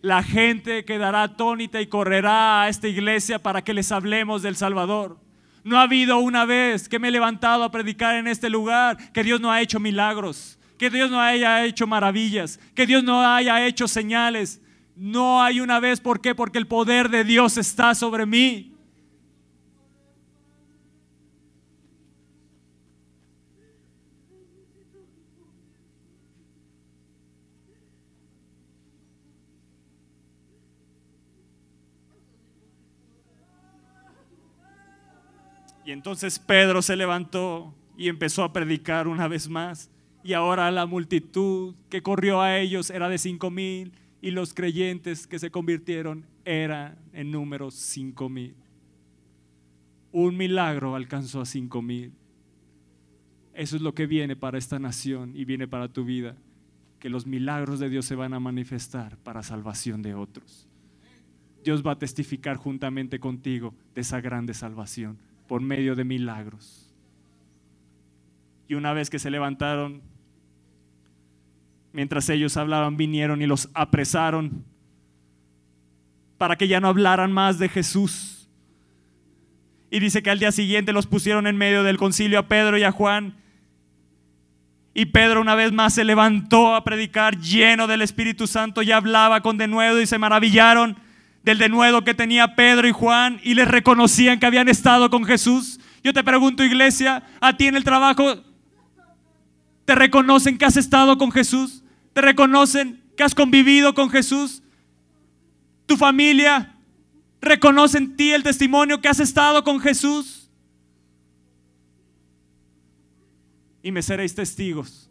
la 0.00 0.24
gente 0.24 0.84
quedará 0.84 1.22
atónita 1.22 1.80
y 1.80 1.86
correrá 1.86 2.62
a 2.62 2.68
esta 2.68 2.88
iglesia 2.88 3.38
para 3.38 3.62
que 3.62 3.72
les 3.72 3.92
hablemos 3.92 4.42
del 4.42 4.56
Salvador. 4.56 5.16
No 5.64 5.78
ha 5.78 5.82
habido 5.82 6.18
una 6.18 6.44
vez 6.44 6.88
que 6.88 6.98
me 6.98 7.08
he 7.08 7.12
levantado 7.12 7.62
a 7.62 7.70
predicar 7.70 8.16
en 8.16 8.26
este 8.26 8.50
lugar 8.50 8.96
que 9.12 9.22
Dios 9.22 9.40
no 9.40 9.52
ha 9.52 9.60
hecho 9.60 9.78
milagros, 9.78 10.58
que 10.76 10.90
Dios 10.90 11.10
no 11.10 11.20
haya 11.20 11.64
hecho 11.64 11.86
maravillas, 11.86 12.58
que 12.74 12.86
Dios 12.86 13.04
no 13.04 13.24
haya 13.24 13.64
hecho 13.64 13.86
señales. 13.86 14.60
No 14.96 15.42
hay 15.42 15.60
una 15.60 15.78
vez, 15.80 16.00
¿por 16.00 16.20
qué? 16.20 16.34
Porque 16.34 16.58
el 16.58 16.66
poder 16.66 17.08
de 17.08 17.24
Dios 17.24 17.56
está 17.56 17.94
sobre 17.94 18.26
mí. 18.26 18.71
Entonces 35.92 36.38
Pedro 36.38 36.80
se 36.80 36.96
levantó 36.96 37.74
y 37.98 38.08
empezó 38.08 38.44
a 38.44 38.52
predicar 38.52 39.06
una 39.06 39.28
vez 39.28 39.48
más. 39.48 39.90
Y 40.24 40.32
ahora 40.32 40.70
la 40.70 40.86
multitud 40.86 41.74
que 41.90 42.02
corrió 42.02 42.40
a 42.40 42.58
ellos 42.58 42.88
era 42.90 43.08
de 43.08 43.18
cinco 43.18 43.50
mil 43.50 43.92
y 44.20 44.30
los 44.30 44.54
creyentes 44.54 45.26
que 45.26 45.38
se 45.38 45.50
convirtieron 45.50 46.24
eran 46.44 46.98
en 47.12 47.30
número 47.30 47.70
cinco 47.70 48.28
mil. 48.28 48.54
Un 50.12 50.36
milagro 50.36 50.94
alcanzó 50.94 51.42
a 51.42 51.46
cinco 51.46 51.82
mil. 51.82 52.12
Eso 53.52 53.76
es 53.76 53.82
lo 53.82 53.94
que 53.94 54.06
viene 54.06 54.34
para 54.34 54.56
esta 54.56 54.78
nación 54.78 55.36
y 55.36 55.44
viene 55.44 55.68
para 55.68 55.88
tu 55.88 56.04
vida. 56.04 56.36
Que 57.00 57.10
los 57.10 57.26
milagros 57.26 57.80
de 57.80 57.90
Dios 57.90 58.06
se 58.06 58.14
van 58.14 58.32
a 58.32 58.40
manifestar 58.40 59.18
para 59.18 59.42
salvación 59.42 60.00
de 60.00 60.14
otros. 60.14 60.68
Dios 61.62 61.84
va 61.84 61.92
a 61.92 61.98
testificar 61.98 62.56
juntamente 62.56 63.20
contigo 63.20 63.74
de 63.94 64.00
esa 64.00 64.20
grande 64.20 64.54
salvación 64.54 65.18
por 65.52 65.60
medio 65.60 65.94
de 65.94 66.02
milagros. 66.02 66.90
Y 68.68 68.72
una 68.72 68.94
vez 68.94 69.10
que 69.10 69.18
se 69.18 69.30
levantaron, 69.30 70.00
mientras 71.92 72.30
ellos 72.30 72.56
hablaban, 72.56 72.96
vinieron 72.96 73.42
y 73.42 73.46
los 73.46 73.68
apresaron 73.74 74.64
para 76.38 76.56
que 76.56 76.68
ya 76.68 76.80
no 76.80 76.88
hablaran 76.88 77.32
más 77.32 77.58
de 77.58 77.68
Jesús. 77.68 78.48
Y 79.90 80.00
dice 80.00 80.22
que 80.22 80.30
al 80.30 80.38
día 80.38 80.52
siguiente 80.52 80.94
los 80.94 81.06
pusieron 81.06 81.46
en 81.46 81.58
medio 81.58 81.82
del 81.82 81.98
concilio 81.98 82.38
a 82.38 82.48
Pedro 82.48 82.78
y 82.78 82.84
a 82.84 82.90
Juan. 82.90 83.34
Y 84.94 85.04
Pedro 85.04 85.42
una 85.42 85.54
vez 85.54 85.70
más 85.70 85.92
se 85.92 86.04
levantó 86.04 86.74
a 86.74 86.82
predicar 86.82 87.38
lleno 87.38 87.86
del 87.86 88.00
Espíritu 88.00 88.46
Santo 88.46 88.80
y 88.80 88.90
hablaba 88.90 89.42
con 89.42 89.58
denuedo 89.58 90.00
y 90.00 90.06
se 90.06 90.16
maravillaron 90.16 90.96
del 91.44 91.58
denuedo 91.58 92.04
que 92.04 92.14
tenía 92.14 92.54
Pedro 92.54 92.86
y 92.86 92.92
Juan 92.92 93.40
y 93.42 93.54
les 93.54 93.68
reconocían 93.68 94.38
que 94.38 94.46
habían 94.46 94.68
estado 94.68 95.10
con 95.10 95.24
Jesús. 95.24 95.80
Yo 96.04 96.12
te 96.12 96.22
pregunto, 96.24 96.64
iglesia, 96.64 97.24
a 97.40 97.56
ti 97.56 97.66
en 97.66 97.76
el 97.76 97.84
trabajo, 97.84 98.42
¿te 99.84 99.94
reconocen 99.94 100.58
que 100.58 100.64
has 100.64 100.76
estado 100.76 101.18
con 101.18 101.32
Jesús? 101.32 101.82
¿Te 102.12 102.20
reconocen 102.20 103.02
que 103.16 103.24
has 103.24 103.34
convivido 103.34 103.94
con 103.94 104.10
Jesús? 104.10 104.62
¿Tu 105.86 105.96
familia 105.96 106.76
reconoce 107.40 107.98
en 107.98 108.16
ti 108.16 108.30
el 108.32 108.42
testimonio 108.42 109.00
que 109.00 109.08
has 109.08 109.20
estado 109.20 109.64
con 109.64 109.80
Jesús? 109.80 110.50
Y 113.82 113.90
me 113.90 114.02
seréis 114.02 114.34
testigos 114.34 115.10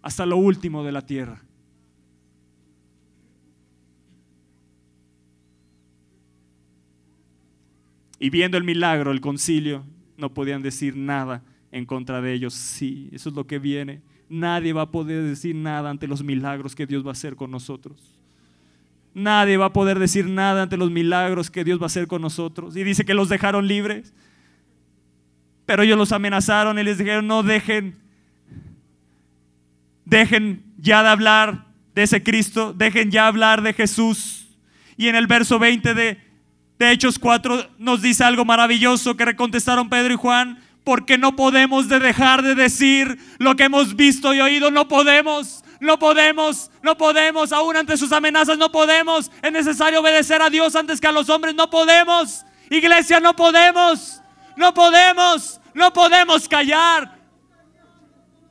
hasta 0.00 0.24
lo 0.24 0.38
último 0.38 0.84
de 0.84 0.92
la 0.92 1.02
tierra. 1.02 1.45
Y 8.18 8.30
viendo 8.30 8.56
el 8.56 8.64
milagro, 8.64 9.10
el 9.10 9.20
concilio, 9.20 9.84
no 10.16 10.32
podían 10.32 10.62
decir 10.62 10.96
nada 10.96 11.42
en 11.70 11.84
contra 11.84 12.20
de 12.20 12.32
ellos. 12.32 12.54
Sí, 12.54 13.08
eso 13.12 13.28
es 13.28 13.34
lo 13.34 13.46
que 13.46 13.58
viene. 13.58 14.00
Nadie 14.28 14.72
va 14.72 14.82
a 14.82 14.90
poder 14.90 15.22
decir 15.22 15.54
nada 15.54 15.90
ante 15.90 16.08
los 16.08 16.22
milagros 16.22 16.74
que 16.74 16.86
Dios 16.86 17.04
va 17.04 17.10
a 17.10 17.12
hacer 17.12 17.36
con 17.36 17.50
nosotros. 17.50 18.16
Nadie 19.14 19.56
va 19.56 19.66
a 19.66 19.72
poder 19.72 19.98
decir 19.98 20.26
nada 20.26 20.62
ante 20.62 20.76
los 20.76 20.90
milagros 20.90 21.50
que 21.50 21.64
Dios 21.64 21.78
va 21.78 21.84
a 21.84 21.86
hacer 21.86 22.06
con 22.06 22.22
nosotros. 22.22 22.76
Y 22.76 22.84
dice 22.84 23.04
que 23.04 23.14
los 23.14 23.28
dejaron 23.28 23.66
libres. 23.66 24.12
Pero 25.64 25.82
ellos 25.82 25.98
los 25.98 26.12
amenazaron 26.12 26.78
y 26.78 26.82
les 26.82 26.98
dijeron, 26.98 27.26
no 27.26 27.42
dejen, 27.42 27.96
dejen 30.04 30.62
ya 30.78 31.02
de 31.02 31.08
hablar 31.08 31.66
de 31.94 32.02
ese 32.02 32.22
Cristo, 32.22 32.72
dejen 32.72 33.10
ya 33.10 33.26
hablar 33.26 33.62
de 33.62 33.72
Jesús. 33.72 34.48
Y 34.96 35.08
en 35.08 35.16
el 35.16 35.26
verso 35.26 35.58
20 35.58 35.94
de, 35.94 36.18
de 36.78 36.92
Hechos 36.92 37.18
4 37.18 37.70
nos 37.78 38.02
dice 38.02 38.24
algo 38.24 38.44
maravilloso 38.44 39.16
que 39.16 39.36
contestaron 39.36 39.88
Pedro 39.88 40.14
y 40.14 40.16
Juan, 40.16 40.62
porque 40.84 41.18
no 41.18 41.34
podemos 41.34 41.88
de 41.88 41.98
dejar 41.98 42.42
de 42.42 42.54
decir 42.54 43.18
lo 43.38 43.56
que 43.56 43.64
hemos 43.64 43.96
visto 43.96 44.34
y 44.34 44.40
oído, 44.40 44.70
no 44.70 44.86
podemos, 44.86 45.64
no 45.80 45.98
podemos, 45.98 46.70
no 46.82 46.96
podemos, 46.96 47.52
aún 47.52 47.76
ante 47.76 47.96
sus 47.96 48.12
amenazas 48.12 48.58
no 48.58 48.70
podemos, 48.70 49.30
es 49.42 49.52
necesario 49.52 50.00
obedecer 50.00 50.42
a 50.42 50.50
Dios 50.50 50.76
antes 50.76 51.00
que 51.00 51.06
a 51.06 51.12
los 51.12 51.28
hombres, 51.28 51.54
no 51.54 51.70
podemos, 51.70 52.44
iglesia, 52.70 53.20
no 53.20 53.34
podemos, 53.34 54.20
no 54.56 54.72
podemos, 54.74 55.60
no 55.74 55.92
podemos 55.92 56.48
callar. 56.48 57.16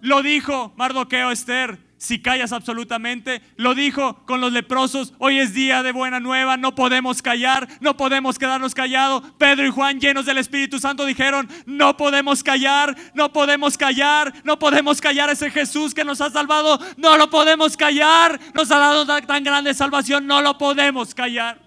Lo 0.01 0.21
dijo 0.21 0.73
Mardoqueo 0.75 1.31
Esther, 1.31 1.79
si 2.05 2.21
callas 2.21 2.53
absolutamente. 2.53 3.41
Lo 3.57 3.73
dijo 3.73 4.23
con 4.25 4.39
los 4.39 4.53
leprosos, 4.53 5.13
hoy 5.17 5.39
es 5.39 5.53
día 5.53 5.83
de 5.83 5.91
buena 5.91 6.19
nueva, 6.19 6.55
no 6.55 6.75
podemos 6.75 7.21
callar, 7.21 7.67
no 7.81 7.97
podemos 7.97 8.37
quedarnos 8.37 8.75
callados. 8.75 9.23
Pedro 9.37 9.65
y 9.65 9.71
Juan, 9.71 9.99
llenos 9.99 10.25
del 10.25 10.37
Espíritu 10.37 10.79
Santo, 10.79 11.05
dijeron, 11.05 11.49
no 11.65 11.97
podemos 11.97 12.43
callar, 12.43 12.95
no 13.13 13.33
podemos 13.33 13.77
callar, 13.77 14.33
no 14.43 14.59
podemos 14.59 15.01
callar 15.01 15.29
ese 15.29 15.49
Jesús 15.49 15.93
que 15.93 16.05
nos 16.05 16.21
ha 16.21 16.29
salvado, 16.29 16.79
no 16.97 17.17
lo 17.17 17.29
podemos 17.29 17.75
callar, 17.75 18.39
nos 18.53 18.71
ha 18.71 18.77
dado 18.77 19.05
tan 19.05 19.43
grande 19.43 19.73
salvación, 19.73 20.27
no 20.27 20.41
lo 20.41 20.57
podemos 20.57 21.15
callar. 21.15 21.59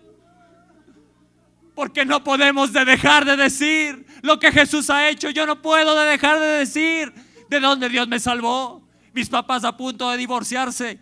Porque 1.74 2.05
no 2.05 2.24
podemos 2.24 2.72
de 2.72 2.84
dejar 2.84 3.24
de 3.24 3.36
decir 3.36 4.07
lo 4.22 4.39
que 4.41 4.51
Jesús 4.51 4.91
ha 4.91 5.09
hecho. 5.09 5.30
Yo 5.30 5.47
no 5.47 5.62
puedo 5.62 5.97
de 5.97 6.07
dejar 6.07 6.41
de 6.41 6.47
decir 6.47 7.12
de 7.49 7.61
dónde 7.61 7.89
Dios 7.89 8.09
me 8.09 8.18
salvó 8.18 8.88
mis 9.19 9.29
papás 9.29 9.64
a 9.64 9.77
punto 9.77 10.09
de 10.11 10.16
divorciarse. 10.16 11.01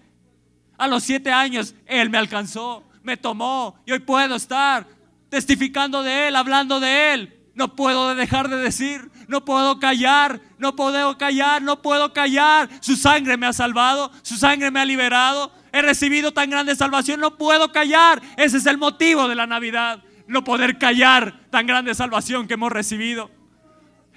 A 0.78 0.88
los 0.88 1.02
siete 1.02 1.30
años, 1.30 1.74
Él 1.84 2.08
me 2.08 2.16
alcanzó, 2.16 2.82
me 3.02 3.18
tomó 3.18 3.76
y 3.84 3.92
hoy 3.92 3.98
puedo 3.98 4.36
estar 4.36 4.86
testificando 5.28 6.02
de 6.02 6.28
Él, 6.28 6.36
hablando 6.36 6.80
de 6.80 7.12
Él. 7.12 7.50
No 7.54 7.76
puedo 7.76 8.14
dejar 8.14 8.48
de 8.48 8.56
decir, 8.56 9.10
no 9.28 9.44
puedo 9.44 9.78
callar, 9.78 10.40
no 10.56 10.74
puedo 10.76 11.18
callar, 11.18 11.60
no 11.60 11.82
puedo 11.82 12.14
callar. 12.14 12.70
Su 12.80 12.96
sangre 12.96 13.36
me 13.36 13.46
ha 13.46 13.52
salvado, 13.52 14.10
su 14.22 14.36
sangre 14.36 14.70
me 14.70 14.80
ha 14.80 14.86
liberado. 14.86 15.52
He 15.72 15.82
recibido 15.82 16.32
tan 16.32 16.48
grande 16.48 16.74
salvación, 16.74 17.20
no 17.20 17.36
puedo 17.36 17.70
callar. 17.70 18.22
Ese 18.38 18.56
es 18.56 18.64
el 18.64 18.78
motivo 18.78 19.28
de 19.28 19.34
la 19.34 19.46
Navidad, 19.46 20.02
no 20.26 20.42
poder 20.42 20.78
callar 20.78 21.38
tan 21.50 21.66
grande 21.66 21.94
salvación 21.94 22.48
que 22.48 22.54
hemos 22.54 22.72
recibido. 22.72 23.30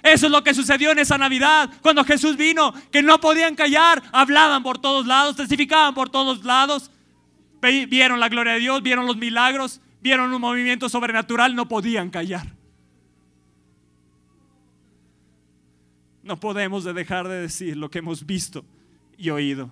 Eso 0.02 0.26
es 0.26 0.32
lo 0.32 0.42
que 0.42 0.54
sucedió 0.54 0.92
en 0.92 0.98
esa 0.98 1.18
Navidad, 1.18 1.70
cuando 1.82 2.04
Jesús 2.04 2.36
vino, 2.36 2.72
que 2.90 3.02
no 3.02 3.20
podían 3.20 3.54
callar, 3.54 4.02
hablaban 4.12 4.62
por 4.62 4.78
todos 4.78 5.06
lados, 5.06 5.36
testificaban 5.36 5.94
por 5.94 6.08
todos 6.08 6.44
lados, 6.44 6.90
vieron 7.60 8.20
la 8.20 8.28
gloria 8.28 8.54
de 8.54 8.60
Dios, 8.60 8.82
vieron 8.82 9.06
los 9.06 9.16
milagros, 9.16 9.80
vieron 10.00 10.32
un 10.32 10.40
movimiento 10.40 10.88
sobrenatural, 10.88 11.54
no 11.54 11.68
podían 11.68 12.10
callar. 12.10 12.54
No 16.22 16.38
podemos 16.38 16.84
dejar 16.84 17.28
de 17.28 17.40
decir 17.40 17.76
lo 17.76 17.90
que 17.90 17.98
hemos 17.98 18.24
visto 18.24 18.64
y 19.16 19.30
oído. 19.30 19.70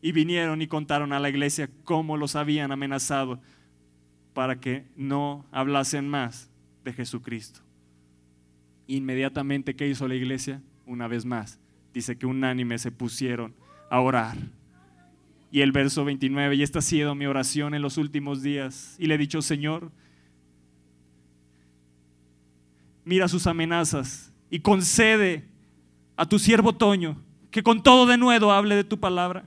Y 0.00 0.12
vinieron 0.12 0.62
y 0.62 0.66
contaron 0.66 1.12
a 1.12 1.20
la 1.20 1.28
iglesia 1.28 1.68
cómo 1.84 2.16
los 2.16 2.36
habían 2.36 2.72
amenazado 2.72 3.40
para 4.32 4.60
que 4.60 4.86
no 4.96 5.44
hablasen 5.50 6.08
más 6.08 6.50
de 6.84 6.92
Jesucristo. 6.92 7.60
Inmediatamente, 8.88 9.76
¿qué 9.76 9.86
hizo 9.86 10.08
la 10.08 10.14
iglesia? 10.14 10.62
Una 10.86 11.06
vez 11.06 11.24
más, 11.24 11.60
dice 11.94 12.16
que 12.16 12.26
unánime 12.26 12.78
se 12.78 12.90
pusieron 12.90 13.54
a 13.90 14.00
orar. 14.00 14.36
Y 15.52 15.60
el 15.60 15.72
verso 15.72 16.04
29, 16.04 16.56
y 16.56 16.62
esta 16.62 16.80
ha 16.80 16.82
sido 16.82 17.14
mi 17.14 17.26
oración 17.26 17.74
en 17.74 17.82
los 17.82 17.98
últimos 17.98 18.42
días. 18.42 18.96
Y 18.98 19.06
le 19.06 19.14
he 19.14 19.18
dicho, 19.18 19.42
Señor, 19.42 19.92
mira 23.04 23.28
sus 23.28 23.46
amenazas 23.46 24.32
y 24.50 24.60
concede 24.60 25.44
a 26.16 26.26
tu 26.26 26.38
siervo 26.38 26.74
Toño 26.74 27.22
que 27.50 27.62
con 27.62 27.82
todo 27.82 28.06
de 28.06 28.16
nuevo 28.16 28.52
hable 28.52 28.74
de 28.74 28.84
tu 28.84 28.98
palabra. 28.98 29.44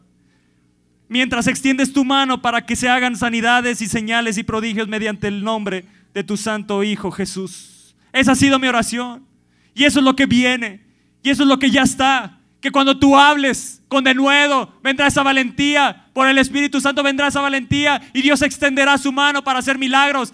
Mientras 1.08 1.48
extiendes 1.48 1.92
tu 1.92 2.06
mano 2.06 2.42
para 2.42 2.66
que 2.66 2.76
se 2.76 2.89
hagan 2.89 3.16
sanidades 3.16 3.82
y 3.82 3.88
señales 3.88 4.38
y 4.38 4.44
prodigios 4.44 4.88
mediante 4.88 5.28
el 5.28 5.44
nombre 5.44 5.86
de 6.14 6.24
tu 6.24 6.38
santo 6.38 6.84
Hijo 6.84 7.12
Jesús. 7.12 7.96
Esa 8.14 8.34
ha 8.34 8.36
sido 8.36 8.60
mi 8.60 8.68
oración. 8.68 9.30
Y 9.74 9.86
eso 9.86 9.99
es 9.99 10.05
lo 10.05 10.15
que 10.15 10.26
viene. 10.26 10.86
Y 11.24 11.30
eso 11.30 11.43
es 11.43 11.49
lo 11.49 11.59
que 11.59 11.69
ya 11.69 11.84
está. 11.84 12.39
Que 12.59 12.72
cuando 12.72 12.97
tú 12.97 13.17
hables 13.17 13.82
con 13.88 14.03
denuedo, 14.03 14.74
vendrá 14.84 15.07
esa 15.07 15.24
valentía. 15.24 16.07
Por 16.13 16.28
el 16.28 16.38
Espíritu 16.38 16.80
Santo 16.80 17.03
vendrá 17.03 17.28
esa 17.28 17.41
valentía 17.41 18.01
y 18.13 18.22
Dios 18.22 18.41
extenderá 18.41 18.97
su 18.97 19.11
mano 19.11 19.43
para 19.43 19.59
hacer 19.59 19.78
milagros, 19.78 20.34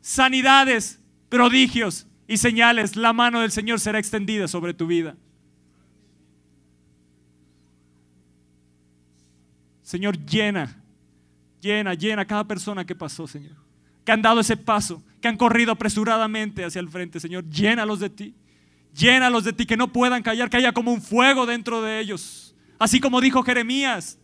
sanidades, 0.00 1.00
prodigios 1.28 2.06
y 2.28 2.36
señales. 2.36 2.96
La 2.96 3.12
mano 3.12 3.40
del 3.40 3.50
Señor 3.50 3.80
será 3.80 3.98
extendida 3.98 4.48
sobre 4.48 4.74
tu 4.74 4.86
vida. 4.86 5.16
Señor, 9.82 10.24
llena, 10.24 10.74
llena, 11.60 11.92
llena 11.92 12.24
cada 12.24 12.44
persona 12.44 12.86
que 12.86 12.94
pasó, 12.94 13.26
Señor. 13.26 13.56
Que 14.06 14.12
han 14.12 14.22
dado 14.22 14.40
ese 14.40 14.56
paso, 14.56 15.02
que 15.20 15.28
han 15.28 15.36
corrido 15.36 15.72
apresuradamente 15.72 16.64
hacia 16.64 16.80
el 16.80 16.88
frente, 16.88 17.20
Señor. 17.20 17.44
Llénalos 17.50 18.00
de 18.00 18.08
ti. 18.08 18.34
Llénalos 18.94 19.44
de 19.44 19.52
ti, 19.52 19.66
que 19.66 19.76
no 19.76 19.92
puedan 19.92 20.22
callar, 20.22 20.50
que 20.50 20.58
haya 20.58 20.72
como 20.72 20.92
un 20.92 21.00
fuego 21.00 21.46
dentro 21.46 21.82
de 21.82 22.00
ellos. 22.00 22.54
Así 22.78 23.00
como 23.00 23.20
dijo 23.20 23.42
Jeremías. 23.42 24.18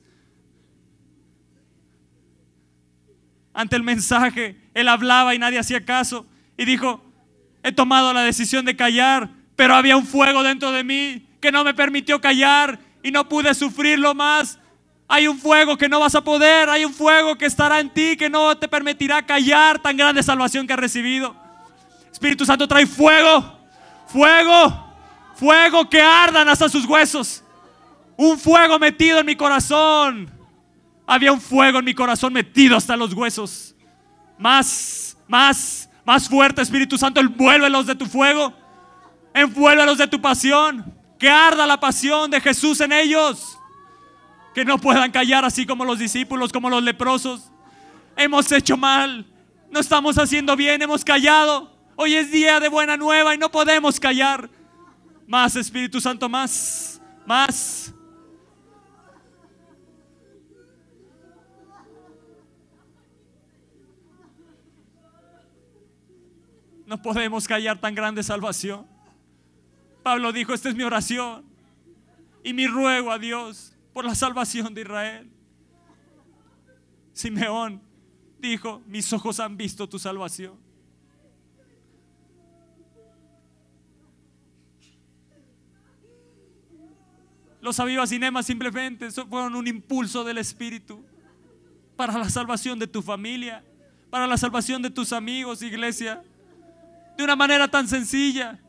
Ante 3.55 3.77
el 3.77 3.83
mensaje, 3.83 4.61
él 4.75 4.89
hablaba 4.89 5.35
y 5.35 5.39
nadie 5.39 5.59
hacía 5.59 5.85
caso. 5.85 6.27
Y 6.57 6.65
dijo, 6.65 7.03
he 7.63 7.73
tomado 7.73 8.13
la 8.13 8.23
decisión 8.23 8.65
de 8.65 8.77
callar, 8.77 9.31
pero 9.57 9.75
había 9.75 9.97
un 9.97 10.07
fuego 10.07 10.43
dentro 10.43 10.71
de 10.71 10.85
mí 10.85 11.27
que 11.41 11.51
no 11.51 11.65
me 11.65 11.75
permitió 11.75 12.21
callar 12.21 12.79
y 13.03 13.11
no 13.11 13.29
pude 13.29 13.55
sufrirlo 13.55 14.15
más. 14.15 14.59
Hay 15.09 15.27
un 15.27 15.39
fuego 15.39 15.77
que 15.79 15.89
no 15.89 16.01
vas 16.01 16.15
a 16.15 16.23
poder, 16.23 16.69
hay 16.69 16.85
un 16.85 16.93
fuego 16.93 17.37
que 17.37 17.47
estará 17.47 17.81
en 17.81 17.91
ti 17.91 18.17
que 18.17 18.29
no 18.29 18.57
te 18.59 18.69
permitirá 18.69 19.25
callar 19.25 19.79
tan 19.79 19.97
grande 19.97 20.23
salvación 20.23 20.67
que 20.67 20.75
has 20.75 20.79
recibido. 20.79 21.35
Espíritu 22.13 22.45
Santo 22.45 22.69
trae 22.69 22.87
fuego, 22.87 23.58
fuego, 24.09 24.95
fuego 25.35 25.89
que 25.89 26.01
ardan 26.01 26.49
hasta 26.49 26.69
sus 26.69 26.85
huesos. 26.85 27.45
Un 28.17 28.39
fuego 28.39 28.79
metido 28.79 29.21
en 29.21 29.27
mi 29.27 29.37
corazón. 29.37 30.31
Había 31.07 31.33
un 31.33 31.41
fuego 31.41 31.79
en 31.79 31.85
mi 31.85 31.95
corazón 31.95 32.33
metido 32.33 32.77
hasta 32.77 32.97
los 32.97 33.15
huesos. 33.15 33.75
Más, 34.37 35.17
más, 35.27 35.89
más 36.05 36.29
fuerte, 36.29 36.63
Espíritu 36.63 36.99
Santo, 36.99 37.21
envuélvelos 37.21 37.87
de 37.87 37.95
tu 37.95 38.07
fuego. 38.07 38.53
Envuélvelos 39.33 39.99
de 39.99 40.09
tu 40.09 40.21
pasión. 40.21 40.93
Que 41.19 41.31
arda 41.31 41.67
la 41.67 41.79
pasión 41.79 42.31
de 42.31 42.41
Jesús 42.41 42.81
en 42.81 42.93
ellos 42.93 43.59
que 44.59 44.65
no 44.65 44.77
puedan 44.79 45.13
callar 45.13 45.45
así 45.45 45.65
como 45.65 45.85
los 45.85 46.01
discípulos, 46.01 46.53
como 46.53 46.69
los 46.69 46.83
leprosos. 46.83 47.53
Hemos 48.17 48.51
hecho 48.51 48.77
mal, 48.77 49.25
no 49.71 49.79
estamos 49.79 50.19
haciendo 50.19 50.57
bien, 50.57 50.83
hemos 50.83 51.05
callado. 51.05 51.78
Hoy 52.01 52.15
es 52.15 52.31
día 52.31 52.61
de 52.61 52.69
buena 52.69 52.97
nueva 52.97 53.35
y 53.35 53.39
no 53.39 53.51
podemos 53.51 53.99
callar. 53.99 54.49
Más 55.27 55.57
Espíritu 55.57 56.01
Santo, 56.01 56.29
más, 56.29 57.03
más. 57.27 57.93
No 66.87 67.03
podemos 67.03 67.49
callar 67.49 67.81
tan 67.81 67.97
grande 67.97 68.23
salvación. 68.23 68.87
Pablo 70.05 70.33
dijo, 70.33 70.55
esta 70.55 70.69
es 70.69 70.77
mi 70.77 70.85
oración 70.85 71.45
y 72.45 72.53
mi 72.53 72.69
ruego 72.69 73.11
a 73.11 73.19
Dios 73.19 73.73
por 73.93 74.05
la 74.05 74.15
salvación 74.15 74.73
de 74.73 74.83
Israel. 74.83 75.31
Simeón 77.13 77.83
dijo, 78.39 78.83
mis 78.87 79.13
ojos 79.13 79.41
han 79.41 79.57
visto 79.57 79.89
tu 79.89 79.99
salvación. 79.99 80.68
Los 87.61 87.81
avivas 87.81 88.11
cinemas 88.11 88.47
simplemente 88.47 89.11
fueron 89.11 89.57
un 89.57 89.67
impulso 89.67 90.25
del 90.25 90.39
Espíritu 90.39 91.05
para 91.97 92.17
la 92.17 92.31
salvación 92.31 92.79
de 92.79 92.87
tu 92.87 93.03
familia, 93.03 93.65
para 94.11 94.27
la 94.27 94.37
salvación 94.37 94.81
de 94.83 94.91
tus 94.91 95.13
amigos, 95.13 95.63
iglesia. 95.63 96.23
De 97.17 97.25
una 97.25 97.35
manera 97.35 97.67
tan 97.67 97.89
sencilla, 97.89 98.61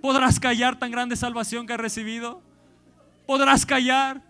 podrás 0.00 0.40
callar 0.40 0.78
tan 0.78 0.90
grande 0.90 1.14
salvación 1.14 1.66
que 1.66 1.74
has 1.74 1.80
recibido. 1.80 2.42
Podrás 3.26 3.66
callar. 3.66 4.22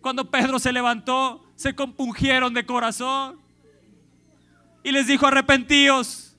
Cuando 0.00 0.28
Pedro 0.30 0.58
se 0.58 0.72
levantó, 0.72 1.44
se 1.54 1.74
compungieron 1.76 2.54
de 2.54 2.66
corazón 2.66 3.38
y 4.82 4.90
les 4.90 5.06
dijo 5.06 5.26
arrepentíos 5.26 6.36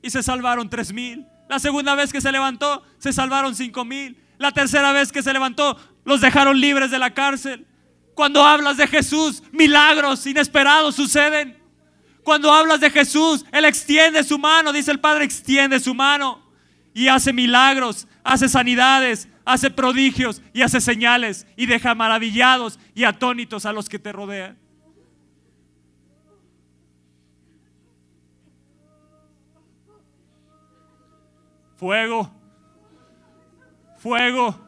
y 0.00 0.08
se 0.08 0.22
salvaron 0.22 0.70
tres 0.70 0.92
mil. 0.92 1.26
La 1.48 1.58
segunda 1.58 1.94
vez 1.94 2.12
que 2.12 2.20
se 2.22 2.32
levantó, 2.32 2.82
se 2.98 3.12
salvaron 3.12 3.54
cinco 3.54 3.84
mil. 3.84 4.21
La 4.42 4.50
tercera 4.50 4.90
vez 4.90 5.12
que 5.12 5.22
se 5.22 5.32
levantó, 5.32 5.78
los 6.04 6.20
dejaron 6.20 6.60
libres 6.60 6.90
de 6.90 6.98
la 6.98 7.14
cárcel. 7.14 7.64
Cuando 8.12 8.44
hablas 8.44 8.76
de 8.76 8.88
Jesús, 8.88 9.40
milagros 9.52 10.26
inesperados 10.26 10.96
suceden. 10.96 11.56
Cuando 12.24 12.52
hablas 12.52 12.80
de 12.80 12.90
Jesús, 12.90 13.44
Él 13.52 13.64
extiende 13.64 14.24
su 14.24 14.40
mano, 14.40 14.72
dice 14.72 14.90
el 14.90 14.98
Padre, 14.98 15.24
extiende 15.24 15.78
su 15.78 15.94
mano 15.94 16.42
y 16.92 17.06
hace 17.06 17.32
milagros, 17.32 18.08
hace 18.24 18.48
sanidades, 18.48 19.28
hace 19.44 19.70
prodigios 19.70 20.42
y 20.52 20.62
hace 20.62 20.80
señales 20.80 21.46
y 21.56 21.66
deja 21.66 21.94
maravillados 21.94 22.80
y 22.96 23.04
atónitos 23.04 23.64
a 23.64 23.72
los 23.72 23.88
que 23.88 24.00
te 24.00 24.10
rodean. 24.10 24.58
Fuego, 31.76 32.41
fuego, 34.02 34.58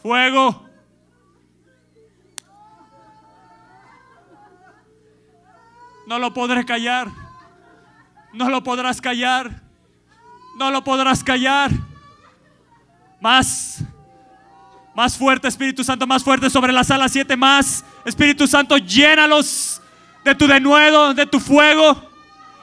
fuego. 0.00 0.64
No 6.06 6.20
lo 6.20 6.32
podré 6.32 6.64
callar. 6.64 7.08
No 8.32 8.48
lo 8.48 8.62
podrás 8.62 9.00
callar. 9.00 9.62
No 10.56 10.70
lo 10.70 10.84
podrás 10.84 11.24
callar. 11.24 11.72
Más. 13.20 13.82
Más 14.94 15.18
fuerte, 15.18 15.48
Espíritu 15.48 15.82
Santo, 15.82 16.06
más 16.06 16.22
fuerte 16.22 16.48
sobre 16.48 16.72
la 16.72 16.84
sala 16.84 17.08
7. 17.08 17.36
Más. 17.36 17.84
Espíritu 18.04 18.46
Santo, 18.46 18.78
llénalos 18.78 19.82
de 20.24 20.34
tu 20.36 20.46
denuedo, 20.46 21.12
de 21.12 21.26
tu 21.26 21.40
fuego. 21.40 22.00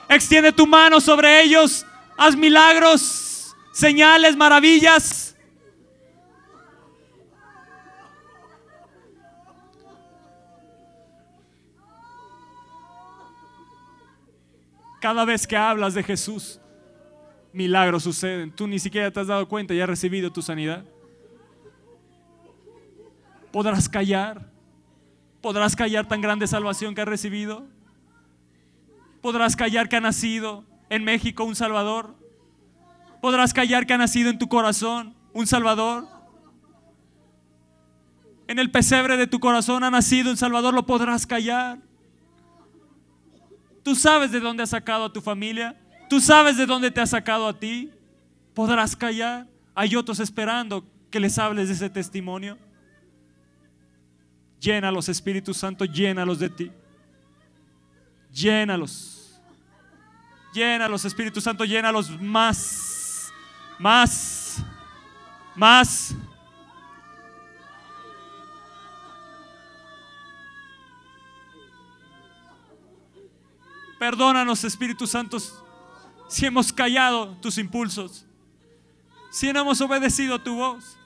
Extiende 0.07 0.53
tu 0.53 0.65
mano 0.65 1.01
sobre 1.01 1.41
ellos. 1.41 1.85
Haz 2.17 2.35
milagros, 2.37 3.53
señales, 3.73 4.37
maravillas. 4.37 5.32
Cada 15.03 15.25
vez 15.25 15.45
que 15.45 15.57
hablas 15.57 15.93
de 15.95 16.01
Jesús, 16.01 16.61
milagros 17.51 18.03
suceden. 18.03 18.55
Tú 18.55 18.67
ni 18.67 18.79
siquiera 18.79 19.11
te 19.11 19.19
has 19.19 19.27
dado 19.27 19.49
cuenta 19.49 19.73
y 19.73 19.81
has 19.81 19.89
recibido 19.89 20.31
tu 20.31 20.41
sanidad. 20.41 20.85
¿Podrás 23.51 23.89
callar? 23.89 24.49
¿Podrás 25.41 25.75
callar 25.75 26.07
tan 26.07 26.21
grande 26.21 26.47
salvación 26.47 26.95
que 26.95 27.01
has 27.01 27.07
recibido? 27.09 27.67
¿Podrás 29.21 29.57
callar 29.57 29.89
que 29.89 29.97
ha 29.97 29.99
nacido 29.99 30.63
en 30.89 31.03
México 31.03 31.43
un 31.43 31.57
Salvador? 31.57 32.15
¿Podrás 33.21 33.53
callar 33.53 33.85
que 33.85 33.91
ha 33.91 33.97
nacido 33.97 34.29
en 34.29 34.39
tu 34.39 34.47
corazón 34.47 35.17
un 35.33 35.47
Salvador? 35.47 36.07
En 38.47 38.57
el 38.57 38.71
pesebre 38.71 39.17
de 39.17 39.27
tu 39.27 39.41
corazón 39.41 39.83
ha 39.83 39.91
nacido 39.91 40.31
un 40.31 40.37
Salvador, 40.37 40.73
lo 40.73 40.85
podrás 40.85 41.27
callar. 41.27 41.79
Tú 43.83 43.95
sabes 43.95 44.31
de 44.31 44.39
dónde 44.39 44.63
has 44.63 44.69
sacado 44.69 45.05
a 45.05 45.13
tu 45.13 45.21
familia. 45.21 45.75
Tú 46.09 46.19
sabes 46.21 46.57
de 46.57 46.65
dónde 46.65 46.89
te 46.89 47.01
ha 47.01 47.05
sacado 47.05 47.47
a 47.47 47.59
ti. 47.59 47.91
Podrás 48.53 48.95
callar. 48.95 49.47
Hay 49.75 49.95
otros 49.95 50.19
esperando 50.19 50.85
que 51.11 51.19
les 51.19 51.37
hables 51.37 51.67
de 51.67 51.73
ese 51.73 51.89
testimonio. 51.89 52.57
Llénalos, 54.59 55.09
Espíritu 55.09 55.53
Santo, 55.53 55.83
llénalos 55.83 56.39
de 56.39 56.49
ti. 56.49 56.71
Llénalos. 58.31 59.41
Llénalos, 60.53 61.03
Espíritu 61.03 61.41
Santo, 61.41 61.65
llénalos 61.65 62.09
más. 62.21 63.33
Más. 63.77 64.63
Más. 65.55 66.15
Perdónanos, 74.03 74.65
Espíritu 74.65 75.07
Santo, 75.07 75.37
si 76.27 76.45
hemos 76.45 76.73
callado 76.73 77.37
tus 77.39 77.57
impulsos, 77.57 78.25
si 79.31 79.53
no 79.53 79.61
hemos 79.61 79.79
obedecido 79.79 80.37
tu 80.41 80.57
voz. 80.57 80.97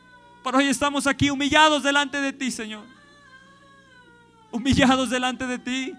pero 0.43 0.57
hoy 0.57 0.65
estamos 0.65 1.05
aquí 1.05 1.29
humillados 1.29 1.83
delante 1.83 2.19
de 2.19 2.33
ti, 2.33 2.49
Señor. 2.49 2.83
Humillados 4.49 5.11
delante 5.11 5.45
de 5.45 5.59
ti, 5.59 5.93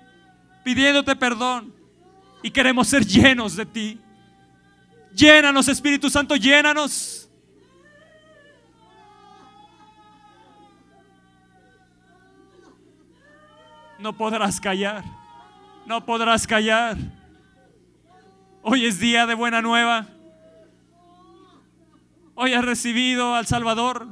pidiéndote 0.64 1.14
perdón 1.14 1.72
y 2.42 2.50
queremos 2.50 2.88
ser 2.88 3.06
llenos 3.06 3.54
de 3.54 3.64
ti. 3.64 4.00
Llénanos, 5.14 5.68
Espíritu 5.68 6.10
Santo, 6.10 6.34
llénanos. 6.34 7.30
No 14.00 14.12
podrás 14.16 14.60
callar. 14.60 15.17
No 15.88 16.04
podrás 16.04 16.46
callar. 16.46 16.98
Hoy 18.60 18.84
es 18.84 19.00
día 19.00 19.24
de 19.24 19.32
buena 19.32 19.62
nueva. 19.62 20.06
Hoy 22.34 22.52
has 22.52 22.62
recibido 22.62 23.34
al 23.34 23.46
Salvador. 23.46 24.06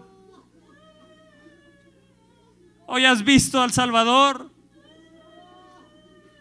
Hoy 2.86 3.04
has 3.04 3.22
visto 3.22 3.60
al 3.60 3.72
Salvador. 3.72 4.50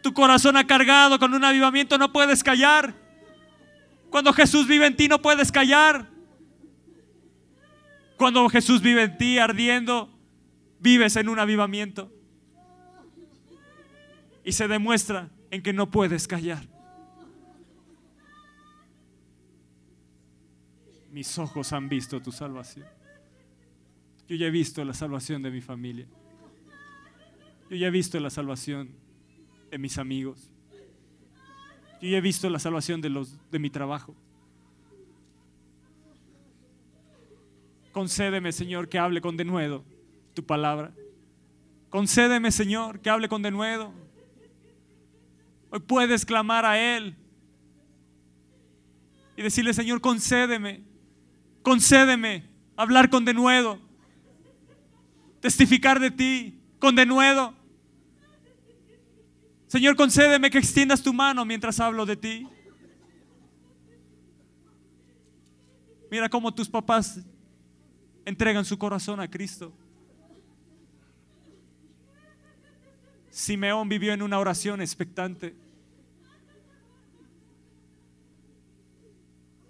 Tu 0.01 0.13
corazón 0.13 0.55
ha 0.55 0.65
cargado 0.65 1.19
con 1.19 1.33
un 1.33 1.43
avivamiento, 1.43 1.97
no 1.97 2.13
puedes 2.13 2.41
callar. 2.41 2.93
Cuando 4.09 4.31
Jesús 4.31 4.65
vive 4.67 4.85
en 4.85 4.95
ti, 4.95 5.09
no 5.09 5.21
puedes 5.21 5.51
callar. 5.51 6.07
Cuando 8.15 8.47
Jesús 8.47 8.81
vive 8.81 9.03
en 9.03 9.17
ti 9.17 9.37
ardiendo, 9.37 10.09
vives 10.79 11.17
en 11.17 11.27
un 11.27 11.39
avivamiento. 11.39 12.14
Y 14.45 14.51
se 14.51 14.67
demuestra 14.67 15.29
en 15.49 15.61
que 15.61 15.73
no 15.73 15.89
puedes 15.89 16.27
callar. 16.27 16.63
Mis 21.11 21.37
ojos 21.39 21.73
han 21.73 21.89
visto 21.89 22.21
tu 22.21 22.31
salvación. 22.31 22.85
Yo 24.29 24.35
ya 24.35 24.45
he 24.47 24.51
visto 24.51 24.85
la 24.85 24.93
salvación 24.93 25.41
de 25.41 25.49
mi 25.49 25.61
familia. 25.61 26.05
Yo 27.69 27.75
ya 27.75 27.87
he 27.87 27.91
visto 27.91 28.19
la 28.19 28.29
salvación 28.29 28.89
de 29.71 29.77
mis 29.79 29.97
amigos. 29.97 30.51
Yo 32.01 32.09
ya 32.09 32.17
he 32.17 32.21
visto 32.21 32.49
la 32.49 32.59
salvación 32.59 33.01
de 33.01 33.09
los 33.09 33.39
de 33.49 33.59
mi 33.59 33.69
trabajo. 33.71 34.15
Concédeme, 37.91 38.51
Señor, 38.51 38.89
que 38.89 38.99
hable 38.99 39.21
con 39.21 39.37
denuedo 39.37 39.83
tu 40.33 40.45
palabra. 40.45 40.93
Concédeme, 41.89 42.51
Señor, 42.51 42.99
que 42.99 43.09
hable 43.09 43.29
con 43.29 43.41
denuedo. 43.41 44.04
Hoy 45.69 45.79
puedes 45.79 46.25
clamar 46.25 46.65
a 46.65 46.79
Él 46.79 47.15
y 49.37 49.41
decirle, 49.41 49.73
Señor, 49.73 50.01
concédeme, 50.01 50.83
concédeme 51.61 52.45
hablar 52.77 53.09
con 53.09 53.25
denuedo, 53.25 53.79
testificar 55.41 55.99
de 55.99 56.11
ti 56.11 56.59
con 56.79 56.95
denuedo. 56.95 57.53
Señor, 59.67 59.95
concédeme 59.95 60.49
que 60.49 60.57
extiendas 60.57 61.01
tu 61.01 61.13
mano 61.13 61.43
mientras 61.43 61.79
hablo 61.79 62.05
de 62.05 62.15
ti. 62.15 62.47
Mira 66.09 66.29
cómo 66.29 66.53
tus 66.53 66.69
papás 66.69 67.19
entregan 68.23 68.63
su 68.63 68.77
corazón 68.77 69.19
a 69.19 69.29
Cristo. 69.29 69.73
Simeón 73.35 73.89
vivió 73.89 74.13
en 74.13 74.21
una 74.21 74.39
oración 74.39 74.79
expectante. 74.79 75.53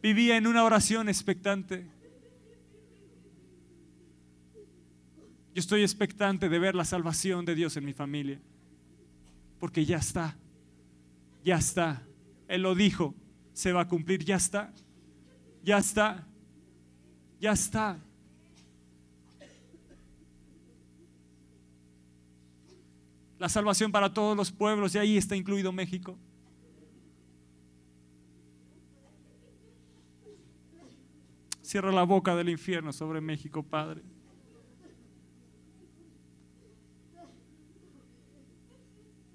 Vivía 0.03 0.37
en 0.37 0.45
una 0.45 0.63
oración 0.63 1.09
expectante. 1.09 1.87
Yo 5.55 5.59
estoy 5.59 5.81
expectante 5.81 6.47
de 6.47 6.59
ver 6.59 6.75
la 6.75 6.85
salvación 6.85 7.43
de 7.43 7.55
Dios 7.55 7.75
en 7.75 7.85
mi 7.85 7.93
familia. 7.93 8.39
Porque 9.59 9.83
ya 9.83 9.97
está. 9.97 10.37
Ya 11.43 11.57
está. 11.57 12.03
Él 12.47 12.61
lo 12.61 12.75
dijo. 12.75 13.15
Se 13.53 13.73
va 13.73 13.81
a 13.81 13.87
cumplir. 13.87 14.23
Ya 14.23 14.35
está. 14.35 14.71
Ya 15.63 15.79
está. 15.79 16.27
Ya 17.39 17.53
está. 17.53 17.97
La 23.45 23.49
salvación 23.49 23.91
para 23.91 24.11
todos 24.11 24.35
los 24.35 24.51
pueblos 24.51 24.95
y 24.95 24.97
ahí 24.97 25.17
está 25.17 25.35
incluido 25.35 25.71
México. 25.71 26.17
Cierra 31.61 31.91
la 31.91 32.01
boca 32.01 32.35
del 32.35 32.49
infierno 32.49 32.91
sobre 32.91 33.21
México, 33.21 33.61
Padre. 33.61 34.01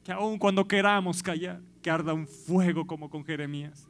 Que 0.03 0.11
aun 0.11 0.41
cuando 0.41 0.67
queramos 0.67 1.23
callar, 1.23 1.61
que 1.81 1.89
arda 1.89 2.13
un 2.13 2.27
fuego 2.27 2.89
como 2.89 3.09
con 3.09 3.25
Jeremías. 3.25 3.87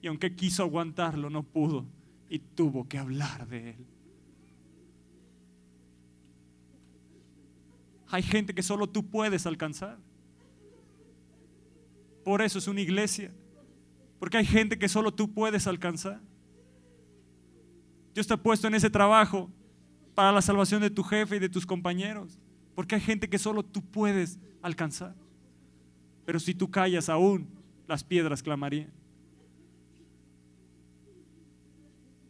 Y 0.00 0.06
aunque 0.06 0.36
quiso 0.36 0.62
aguantarlo, 0.62 1.28
no 1.28 1.42
pudo 1.42 1.84
y 2.30 2.38
tuvo 2.38 2.86
que 2.86 2.98
hablar 2.98 3.48
de 3.48 3.70
él. 3.70 3.95
Hay 8.08 8.22
gente 8.22 8.54
que 8.54 8.62
solo 8.62 8.86
tú 8.86 9.06
puedes 9.06 9.46
alcanzar. 9.46 9.98
Por 12.24 12.42
eso 12.42 12.58
es 12.58 12.68
una 12.68 12.80
iglesia. 12.80 13.32
Porque 14.18 14.36
hay 14.38 14.46
gente 14.46 14.78
que 14.78 14.88
solo 14.88 15.12
tú 15.12 15.32
puedes 15.32 15.66
alcanzar. 15.66 16.20
Dios 18.14 18.26
te 18.26 18.34
ha 18.34 18.36
puesto 18.36 18.66
en 18.66 18.74
ese 18.74 18.88
trabajo 18.88 19.50
para 20.14 20.32
la 20.32 20.40
salvación 20.40 20.80
de 20.80 20.90
tu 20.90 21.02
jefe 21.02 21.36
y 21.36 21.38
de 21.38 21.48
tus 21.48 21.66
compañeros. 21.66 22.38
Porque 22.74 22.94
hay 22.94 23.00
gente 23.00 23.28
que 23.28 23.38
solo 23.38 23.62
tú 23.62 23.82
puedes 23.82 24.38
alcanzar. 24.62 25.14
Pero 26.24 26.40
si 26.40 26.54
tú 26.54 26.70
callas 26.70 27.08
aún, 27.08 27.48
las 27.86 28.02
piedras 28.02 28.42
clamarían. 28.42 28.90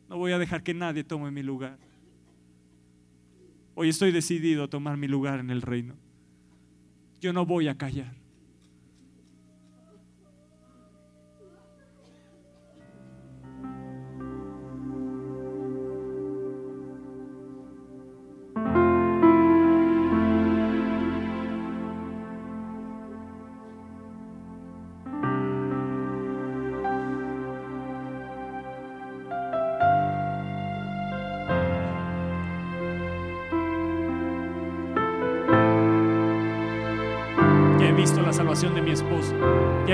No 0.08 0.18
voy 0.18 0.32
a 0.32 0.38
dejar 0.38 0.62
que 0.62 0.74
nadie 0.74 1.04
tome 1.04 1.30
mi 1.30 1.42
lugar. 1.42 1.78
Hoy 3.78 3.90
estoy 3.90 4.10
decidido 4.10 4.64
a 4.64 4.68
tomar 4.68 4.96
mi 4.96 5.06
lugar 5.06 5.38
en 5.38 5.50
el 5.50 5.60
reino. 5.60 5.96
Yo 7.20 7.34
no 7.34 7.44
voy 7.44 7.68
a 7.68 7.76
callar. 7.76 8.14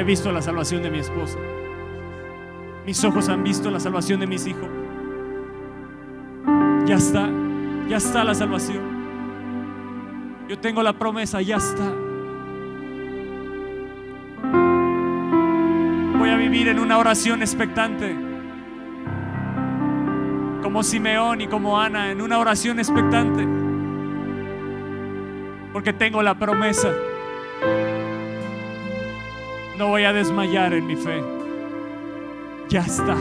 He 0.03 0.05
visto 0.05 0.33
la 0.33 0.43
salvación 0.43 0.83
de 0.83 0.91
mi 0.91 0.99
esposa. 0.99 1.39
Mis 2.85 3.03
ojos 3.05 3.29
han 3.29 3.45
visto 3.45 3.71
la 3.71 3.79
salvación 3.79 4.19
de 4.19 4.27
mis 4.27 4.47
hijos. 4.49 4.69
Ya 6.87 6.97
está, 6.97 7.29
ya 7.89 7.99
está 7.99 8.25
la 8.25 8.35
salvación. 8.35 8.83
Yo 10.49 10.59
tengo 10.59 10.83
la 10.83 10.93
promesa, 10.93 11.41
ya 11.41 11.57
está. 11.57 11.89
Voy 16.19 16.31
a 16.31 16.37
vivir 16.37 16.67
en 16.67 16.81
una 16.81 16.99
oración 16.99 17.41
expectante. 17.41 18.17
Como 20.63 20.83
Simeón 20.83 21.43
y 21.43 21.47
como 21.47 21.81
Ana, 21.81 22.11
en 22.11 22.21
una 22.21 22.41
oración 22.41 22.81
expectante. 22.81 23.47
Porque 25.73 25.93
tengo 25.93 26.25
la 26.25 26.35
promesa 26.35 26.93
no 29.83 29.89
voy 29.89 30.05
a 30.05 30.13
desmayar 30.13 30.75
en 30.75 30.87
mi 30.87 30.95
fe. 30.95 31.21
Ya 32.69 32.83
está. 32.83 33.17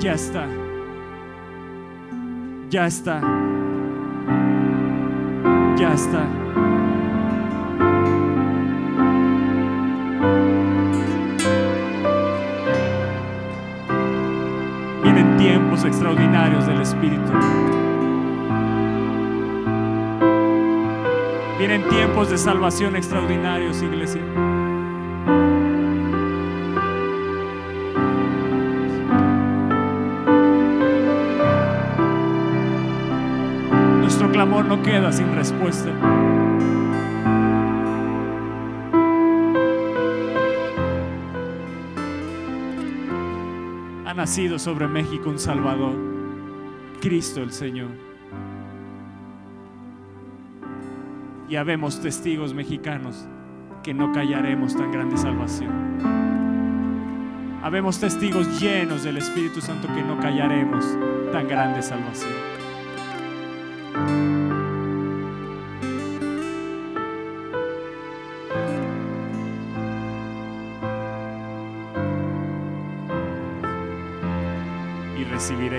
Ya 0.00 0.14
está. 0.14 0.48
Ya 2.68 2.86
está. 2.86 3.20
Ya 5.76 5.92
está. 5.94 6.26
Vienen 15.04 15.36
tiempos 15.36 15.84
extraordinarios 15.84 16.66
del 16.66 16.80
Espíritu. 16.80 17.32
Vienen 21.58 21.88
tiempos 21.88 22.28
de 22.28 22.38
salvación 22.38 22.96
extraordinarios, 22.96 23.80
iglesia. 23.82 24.47
No 34.64 34.82
queda 34.82 35.12
sin 35.12 35.34
respuesta. 35.34 35.90
Ha 44.06 44.14
nacido 44.14 44.58
sobre 44.58 44.88
México 44.88 45.30
un 45.30 45.38
Salvador, 45.38 45.94
Cristo 47.00 47.42
el 47.42 47.52
Señor. 47.52 47.90
Y 51.48 51.56
habemos 51.56 52.00
testigos 52.00 52.52
mexicanos 52.52 53.26
que 53.82 53.94
no 53.94 54.12
callaremos 54.12 54.76
tan 54.76 54.90
grande 54.92 55.16
salvación. 55.16 55.72
Habemos 57.62 57.98
testigos 57.98 58.60
llenos 58.60 59.04
del 59.04 59.16
Espíritu 59.18 59.60
Santo 59.60 59.88
que 59.94 60.02
no 60.02 60.18
callaremos 60.20 60.84
tan 61.32 61.48
grande 61.48 61.82
salvación. 61.82 62.57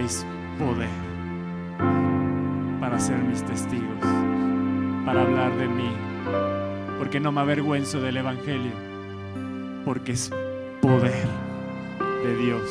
Recibiréis 0.10 0.26
poder 0.58 0.90
para 2.80 3.00
ser 3.00 3.18
mis 3.20 3.44
testigos, 3.44 4.00
para 5.06 5.22
hablar 5.22 5.56
de 5.58 5.68
mí, 5.68 5.92
porque 6.98 7.20
no 7.20 7.32
me 7.32 7.42
avergüenzo 7.42 8.02
del 8.02 8.18
Evangelio, 8.18 8.72
porque 9.86 10.14
es 10.14 10.32
poder 10.82 11.28
de 12.24 12.36
Dios 12.38 12.62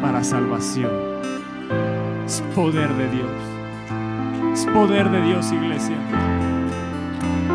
para 0.00 0.22
salvación. 0.22 0.90
Es 2.26 2.42
poder 2.54 2.88
de 2.94 3.10
Dios. 3.10 3.30
Es 4.52 4.66
poder 4.66 5.10
de 5.10 5.20
Dios, 5.22 5.52
iglesia. 5.52 5.96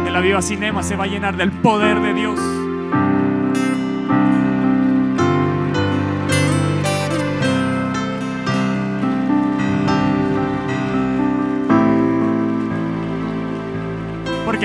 Que 0.04 0.12
la 0.12 0.20
viva 0.20 0.41
cinema 0.41 0.84
se 0.84 0.95
va 0.95 1.06
a 1.06 1.08
llenar 1.08 1.38
del 1.38 1.52
poder 1.52 2.00
de 2.02 2.14
Dios. 2.14 2.59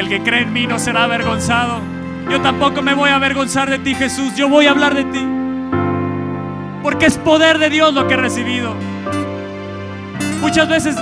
El 0.05 0.11
que 0.11 0.23
cree 0.23 0.43
en 0.43 0.53
mí 0.53 0.67
no 0.67 0.79
será 0.79 1.05
avergonzado. 1.05 1.81
Yo 2.31 2.41
tampoco 2.41 2.83
me 2.83 2.95
voy 2.95 3.11
a 3.11 3.17
avergonzar 3.17 3.71
de 3.71 3.79
ti, 3.79 3.95
Jesús. 3.95 4.35
Yo 4.37 4.49
voy 4.49 4.67
a 4.67 4.71
hablar 4.71 4.95
de 4.95 5.05
ti. 5.05 5.27
Porque 6.83 7.07
es 7.07 7.17
poder 7.17 7.59
de 7.59 7.71
Dios 7.71 7.95
lo 7.95 8.07
que 8.07 8.15
he 8.15 8.17
recibido. 8.17 8.75
Muchas 10.41 10.69
veces 10.69 10.97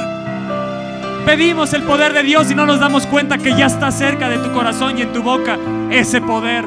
pedimos 1.27 1.73
el 1.75 1.83
poder 1.83 2.13
de 2.13 2.23
Dios 2.23 2.51
y 2.51 2.55
no 2.55 2.65
nos 2.65 2.79
damos 2.79 3.07
cuenta 3.07 3.39
que 3.39 3.57
ya 3.57 3.67
está 3.67 3.91
cerca 3.91 4.29
de 4.29 4.39
tu 4.39 4.53
corazón 4.53 4.99
y 4.99 5.03
en 5.03 5.13
tu 5.13 5.23
boca 5.23 5.59
ese 5.91 6.21
poder 6.21 6.65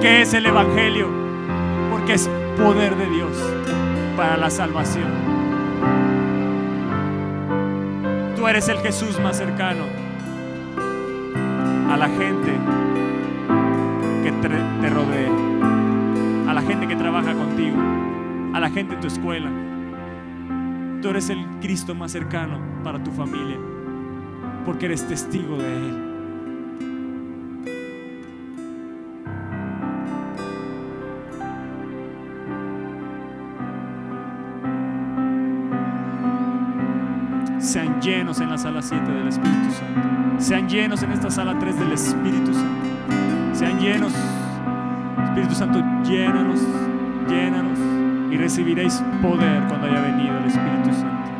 que 0.00 0.22
es 0.22 0.34
el 0.34 0.46
Evangelio. 0.46 1.08
Porque 1.90 2.14
es 2.14 2.30
poder 2.56 2.94
de 2.96 3.06
Dios 3.06 3.32
para 4.16 4.36
la 4.36 4.50
salvación. 4.50 5.08
Tú 8.36 8.46
eres 8.46 8.68
el 8.68 8.78
Jesús 8.78 9.18
más 9.18 9.36
cercano 9.36 10.07
a 11.88 11.96
la 11.96 12.08
gente 12.08 12.52
que 14.22 14.32
te, 14.32 14.90
rodea, 14.90 15.30
a 16.48 16.54
la 16.54 16.62
gente 16.62 16.86
que 16.86 16.96
trabaja 16.96 17.32
contigo, 17.34 17.76
a 18.52 18.60
la 18.60 18.68
gente 18.70 18.94
en 18.94 19.00
tu 19.00 19.06
escuela. 19.06 19.50
Tú 21.00 21.08
eres 21.08 21.30
el 21.30 21.46
Cristo 21.60 21.94
más 21.94 22.12
cercano 22.12 22.58
para 22.84 23.02
tu 23.02 23.10
familia, 23.10 23.56
porque 24.66 24.86
eres 24.86 25.06
testigo 25.06 25.56
de 25.56 25.76
Él. 25.76 26.07
Llenos 38.08 38.40
en 38.40 38.48
la 38.48 38.56
sala 38.56 38.80
7 38.80 39.04
del 39.12 39.28
Espíritu 39.28 39.70
Santo. 39.70 40.40
Sean 40.40 40.66
llenos 40.66 41.02
en 41.02 41.12
esta 41.12 41.30
sala 41.30 41.58
3 41.58 41.78
del 41.78 41.92
Espíritu 41.92 42.54
Santo. 42.54 42.86
Sean 43.52 43.78
llenos. 43.78 44.14
Espíritu 45.24 45.54
Santo, 45.54 45.84
llénanos, 46.04 46.58
llénanos. 47.28 47.78
Y 48.32 48.36
recibiréis 48.38 49.02
poder 49.20 49.62
cuando 49.68 49.88
haya 49.88 50.00
venido 50.00 50.38
el 50.38 50.44
Espíritu 50.46 50.94
Santo. 50.94 51.30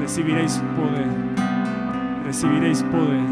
Recibiréis 0.00 0.60
poder. 0.76 1.06
Recibiréis 2.24 2.82
poder. 2.82 3.22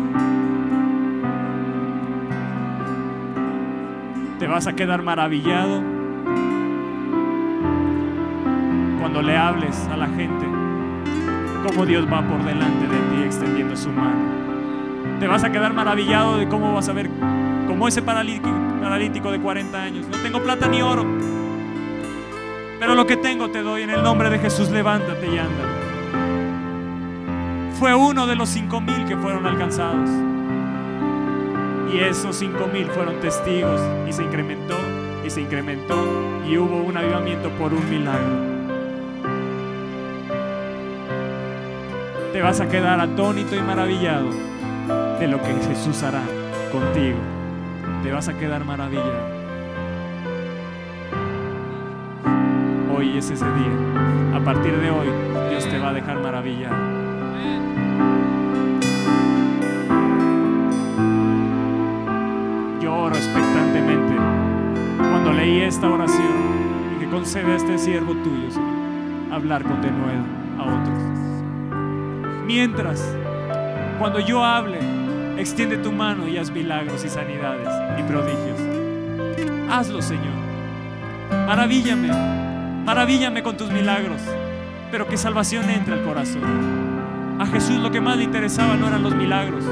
Te 4.39 4.47
vas 4.47 4.69
a 4.69 4.73
quedar 4.75 5.03
maravillado 5.03 5.83
cuando 9.01 9.21
le 9.21 9.37
hables 9.37 9.77
a 9.89 9.97
la 9.97 10.07
gente 10.07 10.50
cómo 11.63 11.87
Dios 11.87 12.07
va 12.07 12.23
por 12.27 12.43
delante 12.45 12.87
de 12.87 12.97
ti 12.97 13.23
extendiendo 13.25 13.77
su 13.77 13.91
mano. 13.91 15.19
Te 15.19 15.27
vas 15.27 15.45
a 15.45 15.53
quedar 15.53 15.75
maravillado 15.75 16.39
de 16.39 16.49
cómo 16.49 16.73
vas 16.73 16.89
a 16.89 16.93
ver 16.93 17.11
como 17.67 17.87
ese 17.87 18.03
paralítico, 18.03 19.31
de 19.31 19.39
40 19.39 19.83
años. 19.83 20.07
No 20.09 20.19
tengo 20.19 20.43
plata 20.43 20.67
ni 20.69 20.83
oro, 20.83 21.07
pero 22.79 22.95
lo 22.95 23.07
que 23.07 23.17
tengo 23.17 23.51
te 23.51 23.63
doy 23.63 23.83
en 23.83 23.91
el 23.91 24.03
nombre 24.03 24.31
de 24.31 24.39
Jesús. 24.39 24.71
Levántate 24.71 25.27
y 25.27 25.39
anda. 25.39 25.65
Fue 27.79 27.95
uno 27.95 28.27
de 28.27 28.37
los 28.37 28.49
cinco 28.49 28.81
mil 28.81 29.05
que 29.07 29.17
fueron 29.17 29.47
alcanzados. 29.47 30.09
Y 31.93 31.99
esos 31.99 32.37
cinco 32.37 32.67
mil 32.73 32.87
fueron 32.87 33.21
testigos 33.21 33.81
y 34.09 34.13
se 34.13 34.23
incrementó 34.23 34.77
y 35.25 35.31
se 35.31 35.41
incrementó 35.41 35.97
y 36.49 36.57
hubo 36.57 36.83
un 36.83 36.97
avivamiento 36.97 37.51
por 37.51 37.73
un 37.73 37.89
milagro. 37.91 38.50
Te 42.41 42.45
vas 42.45 42.61
a 42.63 42.69
quedar 42.71 42.99
atónito 42.99 43.55
y 43.55 43.61
maravillado 43.61 44.31
de 45.19 45.29
lo 45.29 45.43
que 45.43 45.53
Jesús 45.69 46.03
hará 46.03 46.23
contigo. 46.73 47.19
Te 48.03 48.11
vas 48.13 48.29
a 48.29 48.39
quedar 48.39 48.65
maravillado. 48.65 49.13
Hoy 52.97 53.19
es 53.19 53.31
ese 53.31 53.45
día. 53.45 54.35
A 54.35 54.43
partir 54.43 54.75
de 54.75 54.91
hoy, 54.91 55.09
Dios 55.51 55.69
te 55.69 55.79
va 55.79 55.91
a 55.91 55.93
dejar 55.93 56.19
maravillado. 56.23 56.77
Yo 62.81 63.09
expectantemente. 63.09 64.17
Cuando 64.97 65.35
leí 65.35 65.61
esta 65.61 65.91
oración, 65.91 66.97
y 66.97 67.01
que 67.01 67.11
concede 67.11 67.53
a 67.53 67.57
este 67.57 67.77
siervo 67.77 68.15
tuyo, 68.15 68.51
Señor, 68.51 69.31
hablar 69.31 69.63
con 69.63 69.83
denuedo 69.83 70.25
a 70.59 70.81
otros. 70.81 71.30
Mientras, 72.53 73.01
cuando 74.01 74.19
yo 74.19 74.45
hable, 74.45 74.81
extiende 75.39 75.79
tu 75.79 75.93
mano 75.93 76.27
y 76.27 76.37
haz 76.37 76.51
milagros 76.51 77.05
y 77.05 77.09
sanidades 77.09 77.69
y 77.97 78.03
prodigios. 78.03 78.59
Hazlo, 79.71 80.03
Señor. 80.03 80.35
Maravíllame, 81.47 82.09
maravíllame 82.85 83.45
con 83.45 83.57
tus 83.57 83.71
milagros, 83.71 84.21
pero 84.91 85.07
que 85.07 85.17
salvación 85.17 85.71
entre 85.71 85.95
al 85.95 86.03
corazón. 86.03 86.43
A 87.39 87.47
Jesús 87.47 87.77
lo 87.77 87.93
que 87.93 88.01
más 88.01 88.17
le 88.17 88.25
interesaba 88.25 88.75
no 88.75 88.89
eran 88.89 89.05
los 89.05 89.15
milagros, 89.15 89.63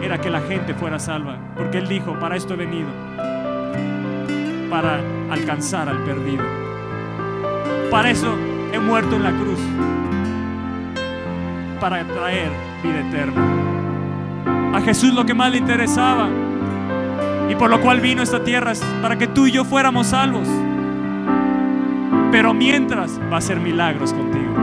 era 0.00 0.18
que 0.18 0.30
la 0.30 0.40
gente 0.40 0.72
fuera 0.72 0.98
salva, 0.98 1.36
porque 1.54 1.76
Él 1.76 1.86
dijo, 1.86 2.18
para 2.18 2.36
esto 2.36 2.54
he 2.54 2.56
venido, 2.56 2.88
para 4.70 5.00
alcanzar 5.30 5.86
al 5.86 5.98
perdido. 5.98 6.44
Para 7.90 8.08
eso 8.08 8.34
he 8.72 8.78
muerto 8.78 9.16
en 9.16 9.22
la 9.22 9.32
cruz, 9.32 9.60
para 11.82 12.04
traer 12.04 12.48
vida 12.80 13.00
eterna. 13.00 13.42
A 14.72 14.80
Jesús 14.82 15.12
lo 15.12 15.26
que 15.26 15.34
más 15.34 15.50
le 15.50 15.58
interesaba 15.58 16.28
y 17.50 17.56
por 17.56 17.70
lo 17.70 17.80
cual 17.80 18.00
vino 18.00 18.22
esta 18.22 18.44
tierra 18.44 18.70
es 18.70 18.80
para 19.02 19.18
que 19.18 19.26
tú 19.26 19.48
y 19.48 19.50
yo 19.50 19.64
fuéramos 19.64 20.06
salvos. 20.06 20.46
Pero 22.30 22.54
mientras 22.54 23.20
va 23.22 23.34
a 23.34 23.38
hacer 23.38 23.58
milagros 23.58 24.12
contigo. 24.12 24.54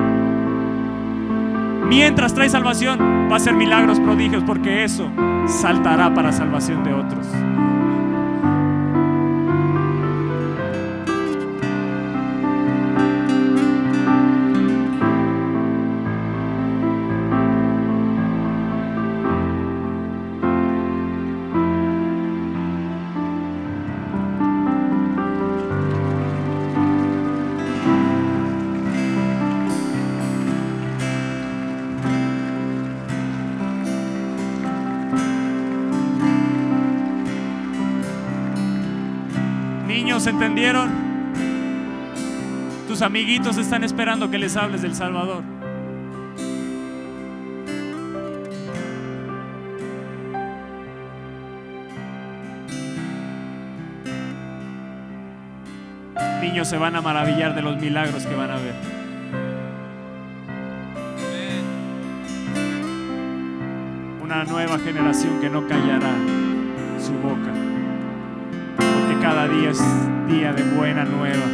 Mientras 1.90 2.34
trae 2.34 2.48
salvación, 2.48 2.98
va 3.30 3.34
a 3.34 3.36
hacer 3.36 3.54
milagros, 3.54 4.00
prodigios, 4.00 4.42
porque 4.46 4.86
eso 4.86 5.10
saltará 5.46 6.14
para 6.14 6.32
salvación 6.32 6.86
de 6.86 6.94
otros. 6.94 7.28
entendieron? 40.40 40.90
Tus 42.88 43.02
amiguitos 43.02 43.58
están 43.58 43.84
esperando 43.84 44.32
que 44.32 44.38
les 44.38 44.56
hables 44.56 44.82
del 44.82 44.96
Salvador. 44.96 45.44
Niños 56.42 56.70
se 56.70 56.78
van 56.78 56.96
a 56.96 57.02
maravillar 57.02 57.54
de 57.54 57.62
los 57.62 57.76
milagros 57.76 58.26
que 58.26 58.34
van 58.34 58.52
a 58.52 58.56
ver. 58.56 59.00
una 64.24 64.44
nueva 64.44 64.78
generación 64.78 65.42
que 65.42 65.50
no 65.50 65.68
callará 65.68 66.14
su 67.00 67.14
boca, 67.14 67.52
porque 68.78 69.20
cada 69.20 69.48
día 69.48 69.72
es 69.72 70.09
día 70.30 70.54
de 70.54 70.64
buena 70.64 71.04
nueva 71.06 71.46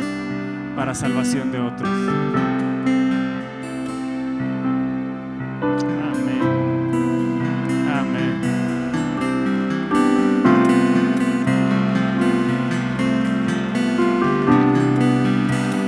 para 0.76 0.94
salvación 0.94 1.50
de 1.52 1.60
otros. 1.60 1.90
Amén. 6.12 6.42
Amén. 7.90 8.42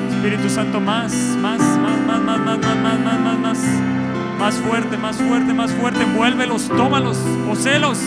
Espíritu 0.09 0.49
Santo, 0.49 0.79
más, 0.79 1.13
más, 1.41 1.59
más, 1.59 1.99
más, 2.07 2.21
más, 2.21 2.39
más, 2.39 2.59
más, 2.59 2.77
más, 2.77 2.99
más, 2.99 3.19
más, 3.19 3.39
más. 3.39 3.59
Más 4.39 4.55
fuerte, 4.55 4.97
más 4.97 5.17
fuerte, 5.17 5.53
más 5.53 5.73
fuerte. 5.73 6.03
Envuélvelos, 6.03 6.69
tómalos, 6.69 7.17
poselos. 7.45 7.99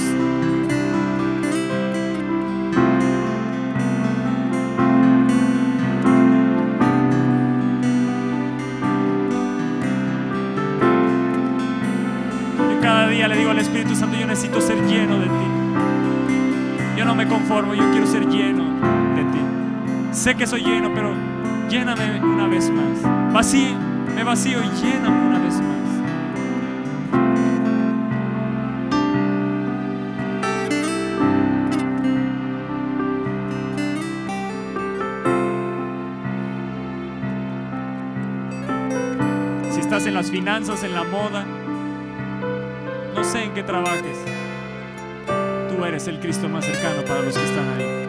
Santo, 13.95 14.16
yo 14.16 14.26
necesito 14.26 14.61
ser 14.61 14.76
lleno 14.86 15.18
de 15.18 15.26
ti. 15.26 15.30
Yo 16.97 17.05
no 17.05 17.14
me 17.14 17.26
conformo, 17.26 17.74
yo 17.74 17.91
quiero 17.91 18.07
ser 18.07 18.26
lleno 18.28 18.64
de 19.16 19.22
ti. 19.24 19.41
Sé 20.12 20.34
que 20.34 20.47
soy 20.47 20.62
lleno, 20.62 20.91
pero 20.95 21.14
lléname 21.68 22.20
una 22.22 22.47
vez 22.47 22.70
más. 22.70 23.32
Vacío, 23.32 23.74
me 24.14 24.22
vacío 24.22 24.59
y 24.62 24.68
lléname 24.80 25.28
una 25.28 25.38
vez 25.38 25.55
más. 25.55 25.70
Si 39.72 39.80
estás 39.80 40.07
en 40.07 40.14
las 40.14 40.30
finanzas, 40.30 40.82
en 40.84 40.95
la 40.95 41.05
moda, 41.05 41.45
qué 43.55 43.63
trabajes, 43.63 44.17
tú 45.69 45.85
eres 45.85 46.07
el 46.09 46.21
Cristo 46.21 46.49
más 46.49 46.65
cercano 46.65 47.03
para 47.03 47.23
los 47.23 47.37
que 47.37 47.45
están 47.45 47.69
ahí. 47.79 48.00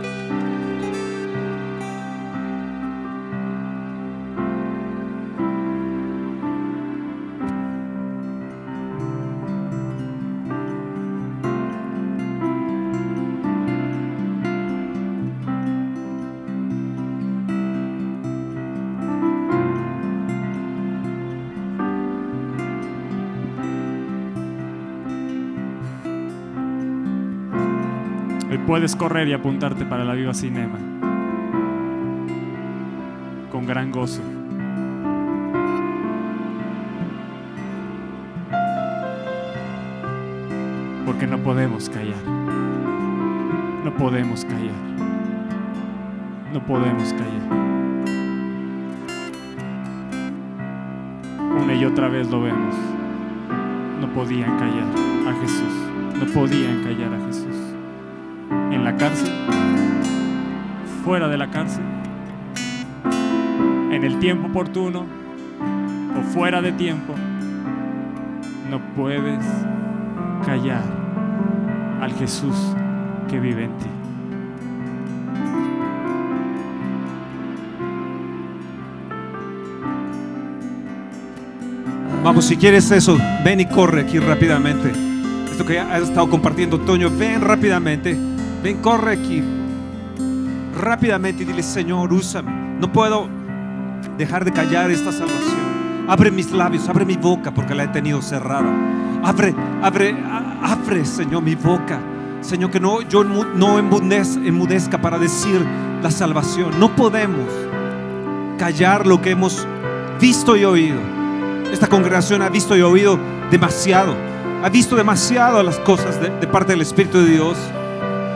Puedes 28.81 28.95
correr 28.95 29.27
y 29.27 29.33
apuntarte 29.33 29.85
para 29.85 30.03
la 30.03 30.15
Viva 30.15 30.33
Cinema 30.33 30.79
con 33.51 33.67
gran 33.67 33.91
gozo. 33.91 34.23
Porque 41.05 41.27
no 41.27 41.37
podemos 41.43 41.91
callar. 41.91 42.23
No 43.85 43.93
podemos 43.99 44.45
callar. 44.45 44.73
No 46.51 46.65
podemos 46.65 47.13
callar. 47.13 47.43
Una 51.61 51.75
y 51.75 51.85
otra 51.85 52.07
vez 52.07 52.31
lo 52.31 52.41
vemos. 52.41 52.75
No 53.99 54.11
podían 54.11 54.57
callar 54.57 54.87
a 55.27 55.39
Jesús. 55.39 55.73
No 56.19 56.25
podían 56.33 56.83
callar 56.83 57.13
a 57.13 57.27
Jesús 57.27 57.60
en 58.71 58.83
la 58.83 58.95
cárcel, 58.97 59.31
fuera 61.03 61.27
de 61.27 61.37
la 61.37 61.49
cárcel, 61.49 61.83
en 63.91 64.03
el 64.03 64.19
tiempo 64.19 64.47
oportuno 64.47 65.05
o 66.19 66.21
fuera 66.33 66.61
de 66.61 66.71
tiempo, 66.73 67.13
no 68.69 68.79
puedes 68.95 69.45
callar 70.45 70.83
al 72.01 72.11
Jesús 72.13 72.55
que 73.29 73.39
vive 73.39 73.65
en 73.65 73.77
ti. 73.77 73.87
Vamos, 82.23 82.45
si 82.45 82.55
quieres 82.55 82.91
eso, 82.91 83.17
ven 83.43 83.61
y 83.61 83.65
corre 83.65 84.01
aquí 84.01 84.19
rápidamente. 84.19 84.91
Esto 85.49 85.65
que 85.65 85.79
has 85.79 86.03
estado 86.03 86.29
compartiendo, 86.29 86.79
Toño, 86.79 87.09
ven 87.09 87.41
rápidamente. 87.41 88.15
Ven, 88.63 88.77
corre 88.81 89.13
aquí. 89.13 89.43
Rápidamente 90.79 91.43
y 91.43 91.45
dile, 91.45 91.63
Señor, 91.63 92.11
úsame. 92.13 92.51
No 92.79 92.91
puedo 92.91 93.27
dejar 94.17 94.45
de 94.45 94.51
callar 94.51 94.89
esta 94.91 95.11
salvación. 95.11 95.71
Abre 96.07 96.31
mis 96.31 96.51
labios, 96.51 96.87
abre 96.89 97.05
mi 97.05 97.15
boca 97.17 97.53
porque 97.53 97.75
la 97.75 97.83
he 97.83 97.87
tenido 97.89 98.21
cerrada. 98.21 98.69
Abre, 99.23 99.53
abre, 99.81 100.15
abre, 100.63 101.05
Señor, 101.05 101.43
mi 101.43 101.55
boca. 101.55 101.99
Señor, 102.41 102.71
que 102.71 102.79
no, 102.79 103.01
yo 103.01 103.23
no 103.23 103.45
no 103.45 103.79
enmudez- 103.79 104.43
enmudezca 104.45 104.99
para 104.99 105.19
decir 105.19 105.63
la 106.01 106.09
salvación. 106.09 106.79
No 106.79 106.95
podemos 106.95 107.45
callar 108.57 109.05
lo 109.05 109.21
que 109.21 109.31
hemos 109.31 109.67
visto 110.19 110.55
y 110.55 110.65
oído. 110.65 110.99
Esta 111.71 111.87
congregación 111.87 112.41
ha 112.41 112.49
visto 112.49 112.75
y 112.75 112.81
oído 112.81 113.19
demasiado. 113.51 114.15
Ha 114.63 114.69
visto 114.69 114.95
demasiado 114.95 115.61
las 115.63 115.77
cosas 115.79 116.19
de, 116.19 116.29
de 116.29 116.47
parte 116.47 116.73
del 116.73 116.81
Espíritu 116.81 117.19
de 117.19 117.25
Dios. 117.29 117.57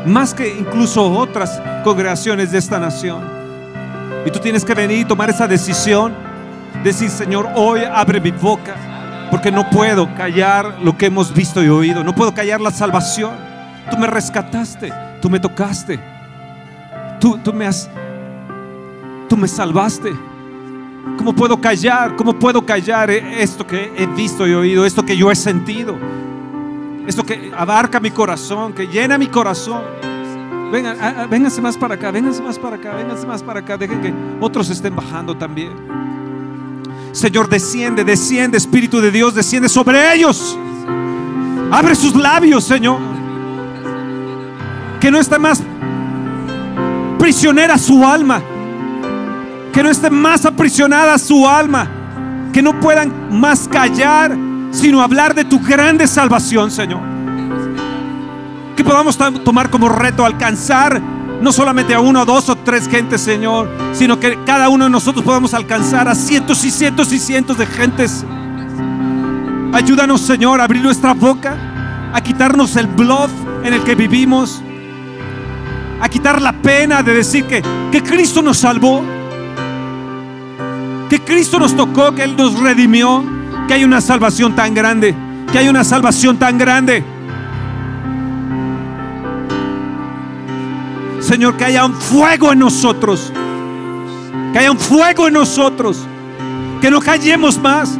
Más 0.05 0.33
que 0.33 0.55
incluso 0.55 1.03
otras 1.11 1.61
congregaciones 1.83 2.51
de 2.51 2.59
esta 2.59 2.79
nación. 2.79 3.23
Y 4.25 4.31
tú 4.31 4.39
tienes 4.39 4.63
que 4.63 4.73
venir 4.73 4.99
y 4.99 5.05
tomar 5.05 5.29
esa 5.29 5.47
decisión. 5.47 6.13
Decir, 6.83 7.09
Señor, 7.09 7.49
hoy 7.55 7.81
abre 7.83 8.21
mi 8.21 8.31
boca. 8.31 8.75
Porque 9.31 9.51
no 9.51 9.69
puedo 9.69 10.13
callar 10.15 10.77
lo 10.83 10.97
que 10.97 11.07
hemos 11.07 11.33
visto 11.33 11.63
y 11.63 11.69
oído. 11.69 12.03
No 12.03 12.13
puedo 12.13 12.33
callar 12.33 12.61
la 12.61 12.71
salvación. 12.71 13.31
Tú 13.89 13.97
me 13.97 14.07
rescataste. 14.07 14.93
Tú 15.21 15.29
me 15.29 15.39
tocaste. 15.39 15.99
Tú, 17.19 17.37
tú 17.39 17.51
me 17.51 17.65
has... 17.65 17.89
Tú 19.27 19.35
me 19.35 19.47
salvaste. 19.47 20.13
¿Cómo 21.17 21.33
puedo 21.33 21.59
callar? 21.59 22.15
¿Cómo 22.15 22.37
puedo 22.37 22.63
callar 22.63 23.09
esto 23.09 23.65
que 23.65 23.91
he 23.97 24.05
visto 24.05 24.47
y 24.47 24.53
oído? 24.53 24.85
Esto 24.85 25.03
que 25.03 25.17
yo 25.17 25.31
he 25.31 25.35
sentido. 25.35 25.95
Esto 27.07 27.23
que 27.23 27.51
abarca 27.55 27.99
mi 27.99 28.11
corazón, 28.11 28.73
que 28.73 28.87
llena 28.87 29.17
mi 29.17 29.27
corazón. 29.27 29.81
Vengan, 30.71 30.97
ah, 30.99 31.13
ah, 31.19 31.27
vénganse 31.27 31.61
más 31.61 31.77
para 31.77 31.95
acá, 31.95 32.11
vénganse 32.11 32.41
más 32.41 32.57
para 32.57 32.75
acá, 32.75 32.93
vénganse 32.93 33.25
más 33.27 33.43
para 33.43 33.59
acá. 33.59 33.77
Dejen 33.77 34.01
que 34.01 34.13
otros 34.41 34.69
estén 34.69 34.95
bajando 34.95 35.35
también. 35.35 35.71
Señor, 37.11 37.47
desciende, 37.47 38.03
desciende, 38.03 38.57
Espíritu 38.57 38.99
de 38.99 39.11
Dios, 39.11 39.33
desciende 39.35 39.69
sobre 39.69 40.13
ellos. 40.13 40.57
Abre 41.71 41.95
sus 41.95 42.15
labios, 42.15 42.63
Señor. 42.63 42.99
Que 44.99 45.11
no 45.11 45.19
esté 45.19 45.37
más 45.37 45.61
prisionera 47.19 47.77
su 47.77 48.05
alma 48.05 48.41
que 49.75 49.83
no 49.83 49.89
esté 49.89 50.09
más 50.09 50.45
aprisionada 50.45 51.17
su 51.17 51.45
alma, 51.45 51.85
que 52.53 52.61
no 52.61 52.79
puedan 52.79 53.37
más 53.37 53.67
callar, 53.67 54.33
sino 54.75 55.01
hablar 55.01 55.33
de 55.33 55.45
tu 55.45 55.59
grande 55.59 56.07
salvación, 56.07 56.69
Señor. 56.69 57.01
Que 58.75 58.83
podamos 58.83 59.17
tomar 59.43 59.69
como 59.69 59.89
reto 59.89 60.25
alcanzar 60.25 61.01
no 61.41 61.51
solamente 61.51 61.93
a 61.93 61.99
uno, 61.99 62.25
dos 62.25 62.49
o 62.49 62.55
tres 62.55 62.87
gentes, 62.87 63.21
Señor, 63.21 63.69
sino 63.93 64.19
que 64.19 64.37
cada 64.45 64.69
uno 64.69 64.85
de 64.85 64.89
nosotros 64.89 65.23
podamos 65.23 65.53
alcanzar 65.53 66.07
a 66.07 66.15
cientos 66.15 66.63
y 66.63 66.71
cientos 66.71 67.11
y 67.13 67.19
cientos 67.19 67.57
de 67.57 67.65
gentes. 67.65 68.25
Ayúdanos, 69.73 70.21
Señor, 70.21 70.61
a 70.61 70.65
abrir 70.65 70.81
nuestra 70.81 71.13
boca, 71.13 72.11
a 72.13 72.21
quitarnos 72.21 72.75
el 72.75 72.87
bluff 72.87 73.31
en 73.63 73.73
el 73.73 73.83
que 73.83 73.95
vivimos, 73.95 74.61
a 76.01 76.09
quitar 76.09 76.41
la 76.41 76.53
pena 76.53 77.01
de 77.01 77.13
decir 77.13 77.45
que, 77.45 77.63
que 77.91 78.03
Cristo 78.03 78.41
nos 78.41 78.57
salvó 78.57 79.03
que 81.09 81.19
Cristo 81.19 81.59
nos 81.59 81.75
tocó, 81.75 82.13
que 82.13 82.23
Él 82.23 82.35
nos 82.35 82.59
redimió, 82.59 83.23
que 83.67 83.73
hay 83.73 83.83
una 83.83 84.01
salvación 84.01 84.55
tan 84.55 84.73
grande, 84.73 85.15
que 85.51 85.57
hay 85.57 85.67
una 85.67 85.83
salvación 85.83 86.37
tan 86.37 86.57
grande. 86.57 87.03
Señor, 91.25 91.57
que 91.57 91.65
haya 91.65 91.83
un 91.85 91.95
fuego 91.95 92.51
en 92.51 92.59
nosotros, 92.59 93.33
Que 94.53 94.59
haya 94.59 94.71
un 94.71 94.79
fuego 94.79 95.27
en 95.27 95.33
nosotros. 95.33 96.05
Que 96.81 96.91
no 96.91 97.01
callemos 97.01 97.57
más. 97.57 97.97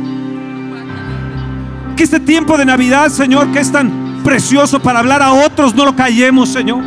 Que 1.98 2.04
este 2.04 2.20
tiempo 2.20 2.58
de 2.58 2.66
Navidad, 2.66 3.10
Señor, 3.10 3.52
que 3.52 3.60
es 3.60 3.72
tan 3.72 4.22
precioso 4.24 4.80
para 4.80 5.00
hablar 5.00 5.22
a 5.22 5.34
otros, 5.34 5.74
no 5.74 5.86
lo 5.86 5.96
callemos, 5.96 6.50
Señor. 6.50 6.84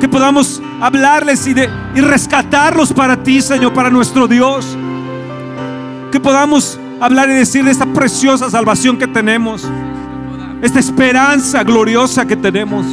Que 0.00 0.08
podamos 0.08 0.62
hablarles 0.80 1.46
y, 1.46 1.52
de, 1.52 1.68
y 1.94 2.00
rescatarlos 2.00 2.92
para 2.92 3.22
ti, 3.22 3.42
Señor, 3.42 3.74
para 3.74 3.90
nuestro 3.90 4.26
Dios. 4.26 4.76
Que 6.10 6.18
podamos 6.18 6.79
hablar 7.00 7.30
y 7.30 7.34
decir 7.34 7.64
de 7.64 7.70
esta 7.70 7.86
preciosa 7.86 8.50
salvación 8.50 8.98
que 8.98 9.06
tenemos. 9.06 9.66
Esta 10.62 10.78
esperanza 10.78 11.64
gloriosa 11.64 12.26
que 12.26 12.36
tenemos. 12.36 12.84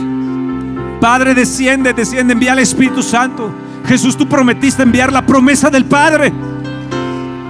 Padre, 1.01 1.35
desciende, 1.35 1.93
desciende, 1.93 2.33
envía 2.33 2.53
al 2.53 2.59
Espíritu 2.59 3.03
Santo. 3.03 3.51
Jesús, 3.85 4.17
tú 4.17 4.27
prometiste 4.27 4.83
enviar 4.83 5.11
la 5.11 5.25
promesa 5.25 5.69
del 5.69 5.85
Padre. 5.85 6.33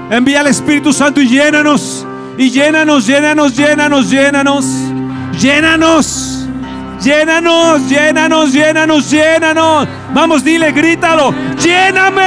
Envía 0.10 0.39
al 0.39 0.47
Espíritu 0.47 0.91
Santo 0.91 1.22
y 1.22 1.28
llénanos. 1.28 2.05
Y 2.38 2.49
llénanos, 2.49 3.05
llénanos, 3.05 3.55
llénanos, 3.55 4.10
llénanos. 4.10 4.66
Llénanos. 5.39 6.47
Llénanos, 7.01 7.88
llénanos, 7.88 8.53
llénanos, 8.53 9.12
llénanos. 9.12 9.88
Vamos, 10.14 10.43
dile, 10.43 10.72
grítalo. 10.72 11.34
Lléname. 11.64 12.22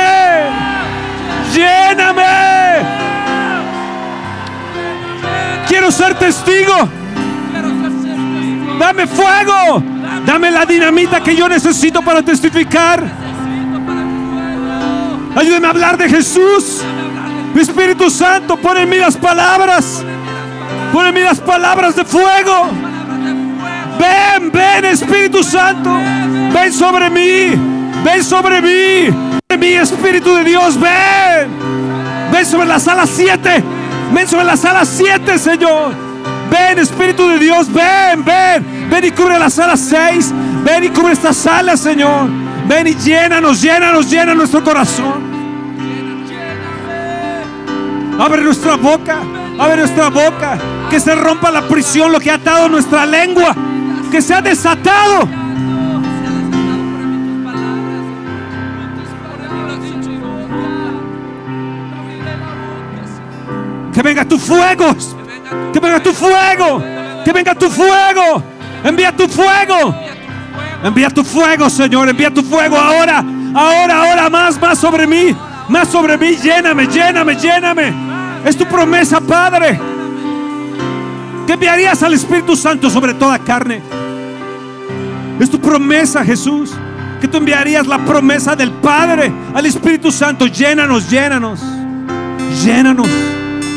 Lléname. 1.53 2.99
Quiero 5.81 5.93
ser 5.93 6.14
testigo. 6.16 6.74
Dame 8.78 9.07
fuego. 9.07 9.83
Dame 10.26 10.51
la 10.51 10.66
dinamita 10.66 11.22
que 11.22 11.35
yo 11.35 11.49
necesito 11.49 12.03
para 12.03 12.22
testificar. 12.22 13.03
Ayúdame 15.35 15.66
a 15.66 15.70
hablar 15.70 15.97
de 15.97 16.11
Jesús. 16.11 16.83
Espíritu 17.57 18.11
Santo, 18.11 18.59
pon 18.59 18.76
en 18.76 18.91
mí 18.91 18.99
las 18.99 19.16
palabras. 19.16 20.05
Pon 20.93 21.07
en 21.07 21.14
mí 21.14 21.20
las 21.22 21.41
palabras 21.41 21.97
de 21.97 22.05
fuego. 22.05 22.68
Ven, 23.99 24.53
ven 24.53 24.85
Espíritu 24.85 25.43
Santo. 25.43 25.99
Ven 26.53 26.74
sobre 26.74 27.09
mí. 27.09 27.59
Ven 28.05 28.22
sobre 28.22 28.61
mí. 28.61 29.16
Ven 29.49 29.59
mi 29.59 29.68
Espíritu 29.68 30.35
de 30.35 30.45
Dios. 30.45 30.78
Ven. 30.78 31.49
Ven 32.31 32.45
sobre 32.45 32.66
la 32.66 32.78
sala 32.78 33.07
7. 33.07 33.80
Ven 34.12 34.28
sobre 34.28 34.44
la 34.44 34.56
sala 34.56 34.84
7, 34.84 35.38
Señor. 35.38 35.92
Ven 36.50 36.78
Espíritu 36.78 37.28
de 37.28 37.38
Dios. 37.38 37.72
Ven, 37.72 38.24
ven. 38.24 38.90
Ven 38.90 39.04
y 39.04 39.11
cubre 39.12 39.38
la 39.38 39.50
sala 39.50 39.76
6. 39.76 40.32
Ven 40.64 40.84
y 40.84 40.88
cubre 40.88 41.12
esta 41.12 41.32
sala, 41.32 41.76
Señor. 41.76 42.28
Ven 42.66 42.86
y 42.88 42.94
llénanos, 42.94 43.61
llénanos, 43.62 44.11
llena 44.11 44.34
nuestro 44.34 44.62
corazón. 44.62 45.30
Abre 48.18 48.42
nuestra 48.42 48.76
boca, 48.76 49.18
abre 49.58 49.78
nuestra 49.78 50.08
boca. 50.08 50.58
Que 50.90 51.00
se 51.00 51.14
rompa 51.14 51.50
la 51.50 51.62
prisión, 51.62 52.12
lo 52.12 52.20
que 52.20 52.30
ha 52.30 52.34
atado 52.34 52.68
nuestra 52.68 53.06
lengua. 53.06 53.54
Que 54.11 54.20
sea 54.20 54.42
desatado. 54.42 55.39
Que 64.01 64.05
venga 64.05 64.24
tu 64.24 64.38
fuego. 64.38 64.96
Que 65.74 65.78
venga 65.78 66.01
tu 66.03 66.14
fuego. 66.14 66.82
Que 67.22 67.32
venga 67.34 67.55
tu 67.55 67.68
fuego. 67.68 68.42
Envía 68.82 69.14
tu 69.14 69.28
fuego. 69.28 69.94
Envía 70.82 71.11
tu 71.11 71.22
fuego, 71.22 71.68
Señor. 71.68 72.09
Envía 72.09 72.32
tu 72.32 72.42
fuego 72.42 72.78
ahora. 72.78 73.22
Ahora, 73.55 74.03
ahora. 74.03 74.30
Más, 74.30 74.59
más 74.59 74.78
sobre 74.78 75.07
mí. 75.07 75.36
Más 75.68 75.88
sobre 75.88 76.16
mí. 76.16 76.34
Lléname, 76.34 76.86
lléname, 76.86 77.36
lléname. 77.36 77.92
Es 78.42 78.57
tu 78.57 78.64
promesa, 78.64 79.20
Padre. 79.20 79.78
Que 81.46 81.53
enviarías 81.53 82.03
al 82.03 82.14
Espíritu 82.14 82.57
Santo 82.57 82.88
sobre 82.88 83.12
toda 83.12 83.38
carne. 83.38 83.82
Es 85.38 85.51
tu 85.51 85.61
promesa, 85.61 86.24
Jesús. 86.24 86.72
Que 87.20 87.28
tú 87.28 87.36
enviarías 87.36 87.86
la 87.86 87.98
promesa 87.98 88.57
del 88.57 88.70
Padre 88.70 89.30
al 89.55 89.66
Espíritu 89.66 90.11
Santo. 90.11 90.46
Llénanos, 90.46 91.11
llénanos. 91.11 91.61
Llénanos. 92.64 93.09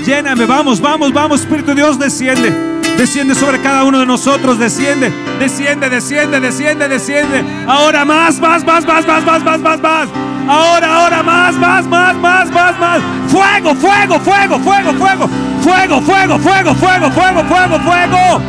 Lléname. 0.06 0.46
Vamos, 0.46 0.82
vamos, 0.82 1.14
vamos. 1.14 1.42
Espíritu 1.42 1.68
de 1.68 1.76
Dios, 1.76 1.98
desciende. 1.98 2.52
Desciende 2.98 3.36
sobre 3.36 3.60
cada 3.62 3.84
uno 3.84 4.00
de 4.00 4.06
nosotros. 4.06 4.60
Desciende, 4.60 5.12
desciende, 5.40 5.90
desciende, 5.90 6.40
desciende, 6.40 6.88
desciende. 6.88 7.44
Ahora 7.68 8.06
más, 8.06 8.40
más, 8.40 8.64
más, 8.66 8.86
más, 8.86 9.06
más, 9.08 9.26
más, 9.26 9.44
más, 9.44 9.60
más, 9.60 9.82
más. 9.82 10.10
Ahora, 10.48 10.96
ahora 10.96 11.24
más, 11.24 11.56
más, 11.56 11.88
más, 11.88 12.16
más, 12.18 12.52
más, 12.52 12.80
más. 12.80 13.02
Fuego, 13.30 13.74
fuego, 13.76 14.20
fuego, 14.20 14.60
fuego, 14.60 14.94
fuego. 14.94 15.30
Fuego, 15.64 16.02
fuego, 16.02 16.38
fuego, 16.40 16.76
fuego, 16.76 17.10
fuego, 17.12 17.44
fuego, 17.46 17.80
fuego. 17.80 18.42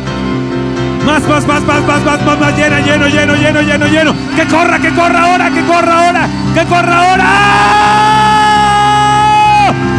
Más, 1.05 1.23
más, 1.27 1.47
más, 1.47 1.61
más, 1.63 1.81
más, 1.83 2.03
más, 2.03 2.25
más, 2.25 2.39
más, 2.39 2.57
lleno, 2.57 2.79
lleno, 2.79 3.07
lleno, 3.07 3.35
lleno, 3.35 3.61
lleno, 3.61 3.87
lleno. 3.87 4.13
Que 4.35 4.45
corra, 4.47 4.79
que 4.79 4.89
corra 4.89 5.23
ahora, 5.23 5.49
que 5.51 5.61
corra 5.61 6.07
ahora, 6.07 6.27
que 6.53 6.65
corra 6.65 7.09
ahora. 7.09 7.25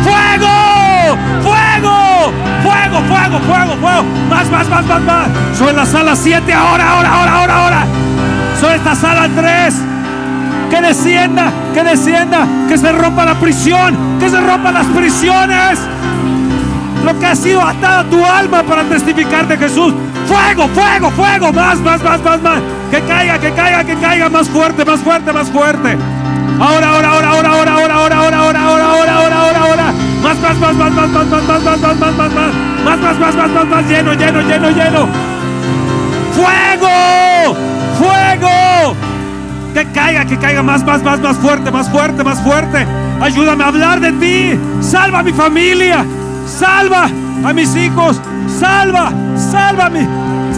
¡Fuego! 0.05 0.66
¡Fuego! 2.97 3.09
¡Fuego, 3.09 3.41
fuego, 3.41 3.77
fuego! 3.77 4.05
Más, 4.31 4.51
más, 4.51 4.69
más, 4.69 4.87
más, 4.87 5.03
más. 5.03 5.29
Sobre 5.59 5.73
la 5.75 5.85
sala 5.85 6.17
7, 6.17 6.53
ahora, 6.53 6.93
ahora, 6.93 7.13
ahora, 7.13 7.39
ahora, 7.39 7.65
ahora. 7.65 7.87
Sobre 8.61 8.77
esta 8.77 8.95
sala 8.95 9.29
3. 9.35 9.75
Que 10.71 10.81
descienda, 10.81 11.53
que 11.75 11.83
descienda, 11.85 12.47
que 12.69 12.79
se 12.79 12.91
rompa 12.93 13.25
la 13.25 13.35
prisión, 13.35 14.19
que 14.19 14.31
se 14.31 14.41
rompan 14.41 14.75
las 14.75 14.87
prisiones. 14.87 15.79
Lo 17.05 17.19
que 17.19 17.27
ha 17.27 17.37
sido 17.37 17.63
atado 17.63 18.05
tu 18.07 18.25
alma 18.25 18.63
para 18.63 18.83
testificar 18.85 19.47
de 19.47 19.57
Jesús. 19.59 19.95
Fuego, 20.27 20.69
fuego, 20.69 21.11
fuego, 21.11 21.53
más, 21.53 21.79
más, 21.81 22.03
más, 22.03 22.23
más, 22.23 22.43
más. 22.43 22.61
Que 22.91 23.01
caiga, 23.03 23.39
que 23.39 23.53
caiga, 23.53 23.85
que 23.85 23.95
caiga 23.97 24.29
más 24.29 24.49
fuerte, 24.49 24.85
más 24.85 25.01
fuerte, 25.01 25.33
más 25.33 25.49
fuerte. 25.51 25.97
Ahora, 26.59 26.89
ahora, 26.89 27.09
ahora, 27.11 27.29
ahora, 27.29 27.51
ahora, 27.51 27.73
ahora, 27.75 27.95
ahora, 27.95 28.17
ahora, 28.17 28.37
ahora, 28.37 28.61
ahora, 28.65 29.15
ahora, 29.15 29.41
ahora, 29.41 29.61
ahora. 29.61 30.06
Más, 30.27 30.41
más, 30.41 30.59
más, 30.59 30.75
más, 30.75 30.91
más, 30.91 31.09
más, 31.09 31.27
más, 31.29 31.43
más, 31.47 31.63
más, 31.63 31.81
más, 31.81 31.81
más, 31.81 32.01
más, 32.01 32.17
más, 32.17 32.33
más, 32.33 32.99
más, 32.99 33.19
más, 33.21 33.37
más, 33.37 33.51
más, 33.53 33.67
más, 33.69 33.89
lleno, 33.89 34.13
lleno, 34.13 34.41
lleno, 34.41 34.71
lleno. 34.71 35.09
Fuego, 36.35 37.57
fuego. 37.97 38.97
Que 39.73 39.87
caiga, 39.93 40.25
que 40.25 40.37
caiga 40.37 40.65
más, 40.65 40.85
más, 40.85 41.05
más, 41.05 41.21
más 41.21 41.37
fuerte, 41.37 41.71
más 41.71 41.89
fuerte, 41.89 42.25
más 42.25 42.41
fuerte. 42.41 42.85
Ayúdame 43.21 43.63
a 43.63 43.69
hablar 43.69 44.01
de 44.01 44.13
ti. 44.15 44.61
Salva 44.81 45.21
a 45.21 45.23
mi 45.23 45.33
familia. 45.33 46.05
Salva 46.45 47.05
a 47.45 47.53
mis 47.53 47.77
hijos. 47.77 48.21
Salva, 48.59 49.13
sálvame. 49.37 50.09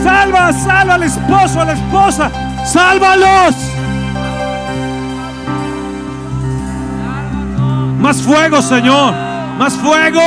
Salva, 0.02 0.50
salva 0.50 0.94
al 0.94 1.02
esposo, 1.02 1.60
a 1.60 1.64
la 1.66 1.72
esposa. 1.74 2.30
Sálvalos. 2.64 3.54
Más 7.98 8.22
fuego, 8.22 8.62
Señor. 8.62 9.27
Más 9.59 9.74
fuego. 9.74 10.20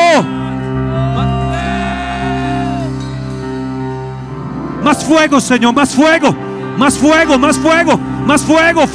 Más 4.84 5.04
fuego, 5.04 5.40
Señor. 5.40 5.74
Más 5.74 5.96
fuego. 5.96 6.36
Más 6.78 6.98
fuego, 6.98 7.38
más 7.38 7.58
fuego, 7.58 7.98
más 8.26 8.42
fuego. 8.42 8.86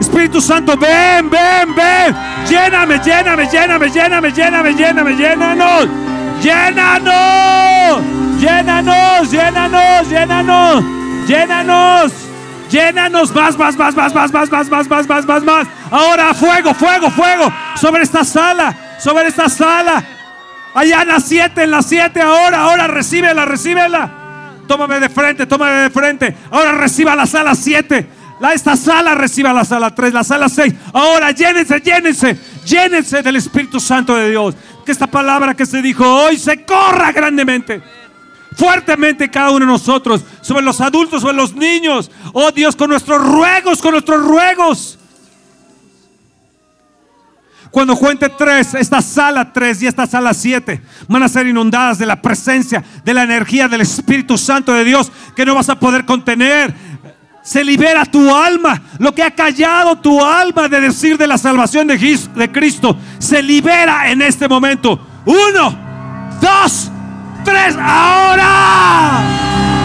Espíritu 0.00 0.40
Santo, 0.40 0.76
ven, 0.76 1.30
ven, 1.30 1.74
ven. 1.74 2.14
Lléname, 2.48 2.98
lléname, 2.98 3.48
lléname, 3.48 3.90
lléname, 3.90 4.30
lléname, 4.32 4.74
lléname, 4.74 5.16
llénanos. 5.16 5.88
Llénanos. 6.42 8.02
Llénanos, 8.38 9.30
llénanos, 9.30 10.08
llénanos. 10.08 10.84
Llénanos. 11.26 12.12
Llénanos 12.70 13.34
más, 13.34 13.56
más, 13.56 13.76
más, 13.78 13.96
más, 13.96 14.14
más, 14.14 14.32
más, 14.32 14.50
más, 14.50 14.70
más, 14.70 14.88
más, 14.88 15.08
más, 15.08 15.26
más, 15.26 15.42
más. 15.42 15.66
Ahora 15.90 16.34
fuego, 16.34 16.74
fuego, 16.74 17.10
fuego 17.10 17.50
sobre 17.76 18.02
esta 18.02 18.24
sala, 18.24 18.74
sobre 18.98 19.28
esta 19.28 19.48
sala. 19.48 20.04
Allá 20.74 21.02
en 21.02 21.08
las 21.08 21.24
siete, 21.24 21.64
en 21.64 21.70
las 21.70 21.86
siete, 21.86 22.20
ahora, 22.20 22.60
ahora, 22.60 22.86
recíbela, 22.86 23.44
recíbela. 23.44 24.52
Tómame 24.66 25.00
de 25.00 25.08
frente, 25.08 25.46
tómame 25.46 25.82
de 25.82 25.90
frente. 25.90 26.36
Ahora 26.50 26.72
reciba 26.72 27.16
la 27.16 27.26
sala 27.26 27.54
7. 27.54 28.06
La, 28.38 28.52
esta 28.52 28.76
sala 28.76 29.14
reciba 29.14 29.52
la 29.52 29.64
sala 29.64 29.94
3, 29.94 30.12
la 30.12 30.22
sala 30.22 30.48
6. 30.48 30.74
Ahora 30.92 31.30
llénense, 31.30 31.80
llénense, 31.80 32.38
llénense 32.64 33.22
del 33.22 33.36
Espíritu 33.36 33.80
Santo 33.80 34.14
de 34.14 34.30
Dios. 34.30 34.54
Que 34.84 34.92
esta 34.92 35.06
palabra 35.06 35.54
que 35.54 35.64
se 35.64 35.80
dijo 35.80 36.04
hoy 36.04 36.38
se 36.38 36.64
corra 36.64 37.12
grandemente 37.12 37.82
fuertemente 38.58 39.30
cada 39.30 39.50
uno 39.50 39.60
de 39.60 39.66
nosotros, 39.66 40.22
sobre 40.40 40.64
los 40.64 40.80
adultos, 40.80 41.22
sobre 41.22 41.36
los 41.36 41.54
niños. 41.54 42.10
Oh 42.32 42.50
Dios, 42.50 42.74
con 42.74 42.90
nuestros 42.90 43.24
ruegos, 43.24 43.80
con 43.80 43.92
nuestros 43.92 44.20
ruegos. 44.20 44.98
Cuando 47.70 47.96
cuente 47.96 48.28
tres, 48.30 48.74
esta 48.74 49.02
sala 49.02 49.52
tres 49.52 49.82
y 49.82 49.86
esta 49.86 50.06
sala 50.06 50.32
siete 50.32 50.80
van 51.06 51.22
a 51.22 51.28
ser 51.28 51.46
inundadas 51.46 51.98
de 51.98 52.06
la 52.06 52.20
presencia, 52.20 52.82
de 53.04 53.14
la 53.14 53.24
energía 53.24 53.68
del 53.68 53.82
Espíritu 53.82 54.38
Santo 54.38 54.72
de 54.72 54.84
Dios 54.84 55.12
que 55.36 55.44
no 55.44 55.54
vas 55.54 55.68
a 55.68 55.78
poder 55.78 56.04
contener. 56.04 56.74
Se 57.42 57.64
libera 57.64 58.04
tu 58.04 58.34
alma. 58.34 58.82
Lo 58.98 59.14
que 59.14 59.22
ha 59.22 59.30
callado 59.30 59.96
tu 59.96 60.22
alma 60.22 60.68
de 60.68 60.80
decir 60.80 61.16
de 61.16 61.26
la 61.26 61.38
salvación 61.38 61.86
de, 61.86 62.50
Cristo 62.52 62.96
se 63.18 63.42
libera 63.42 64.10
en 64.10 64.22
este 64.22 64.48
momento. 64.48 65.00
Uno, 65.24 65.78
dos, 66.40 66.90
tres. 67.44 67.74
Ahora. 67.80 69.20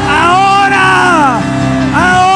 Ahora. 0.09 1.39
Ahora. 1.93 2.32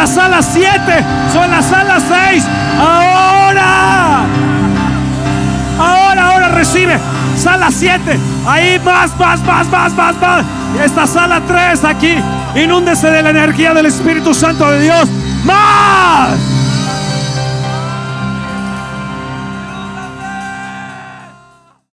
Son 0.00 0.06
las 0.06 0.14
salas 0.14 0.48
7. 0.54 1.04
Son 1.30 1.50
las 1.50 1.64
salas 1.66 2.02
6. 2.30 2.44
Ahora. 2.78 4.22
Ahora, 5.78 6.30
ahora 6.30 6.48
recibe. 6.48 6.98
Sala 7.36 7.68
7. 7.70 8.18
Ahí 8.46 8.80
más, 8.82 9.10
más, 9.18 9.42
más, 9.42 9.68
más, 9.68 9.92
más, 9.92 10.18
más. 10.18 10.44
Esta 10.82 11.06
sala 11.06 11.42
3 11.46 11.84
aquí. 11.84 12.16
Inúndese 12.54 13.10
de 13.10 13.22
la 13.22 13.28
energía 13.28 13.74
del 13.74 13.86
Espíritu 13.86 14.32
Santo 14.32 14.70
de 14.70 14.80
Dios. 14.80 15.06
Más. 15.44 16.59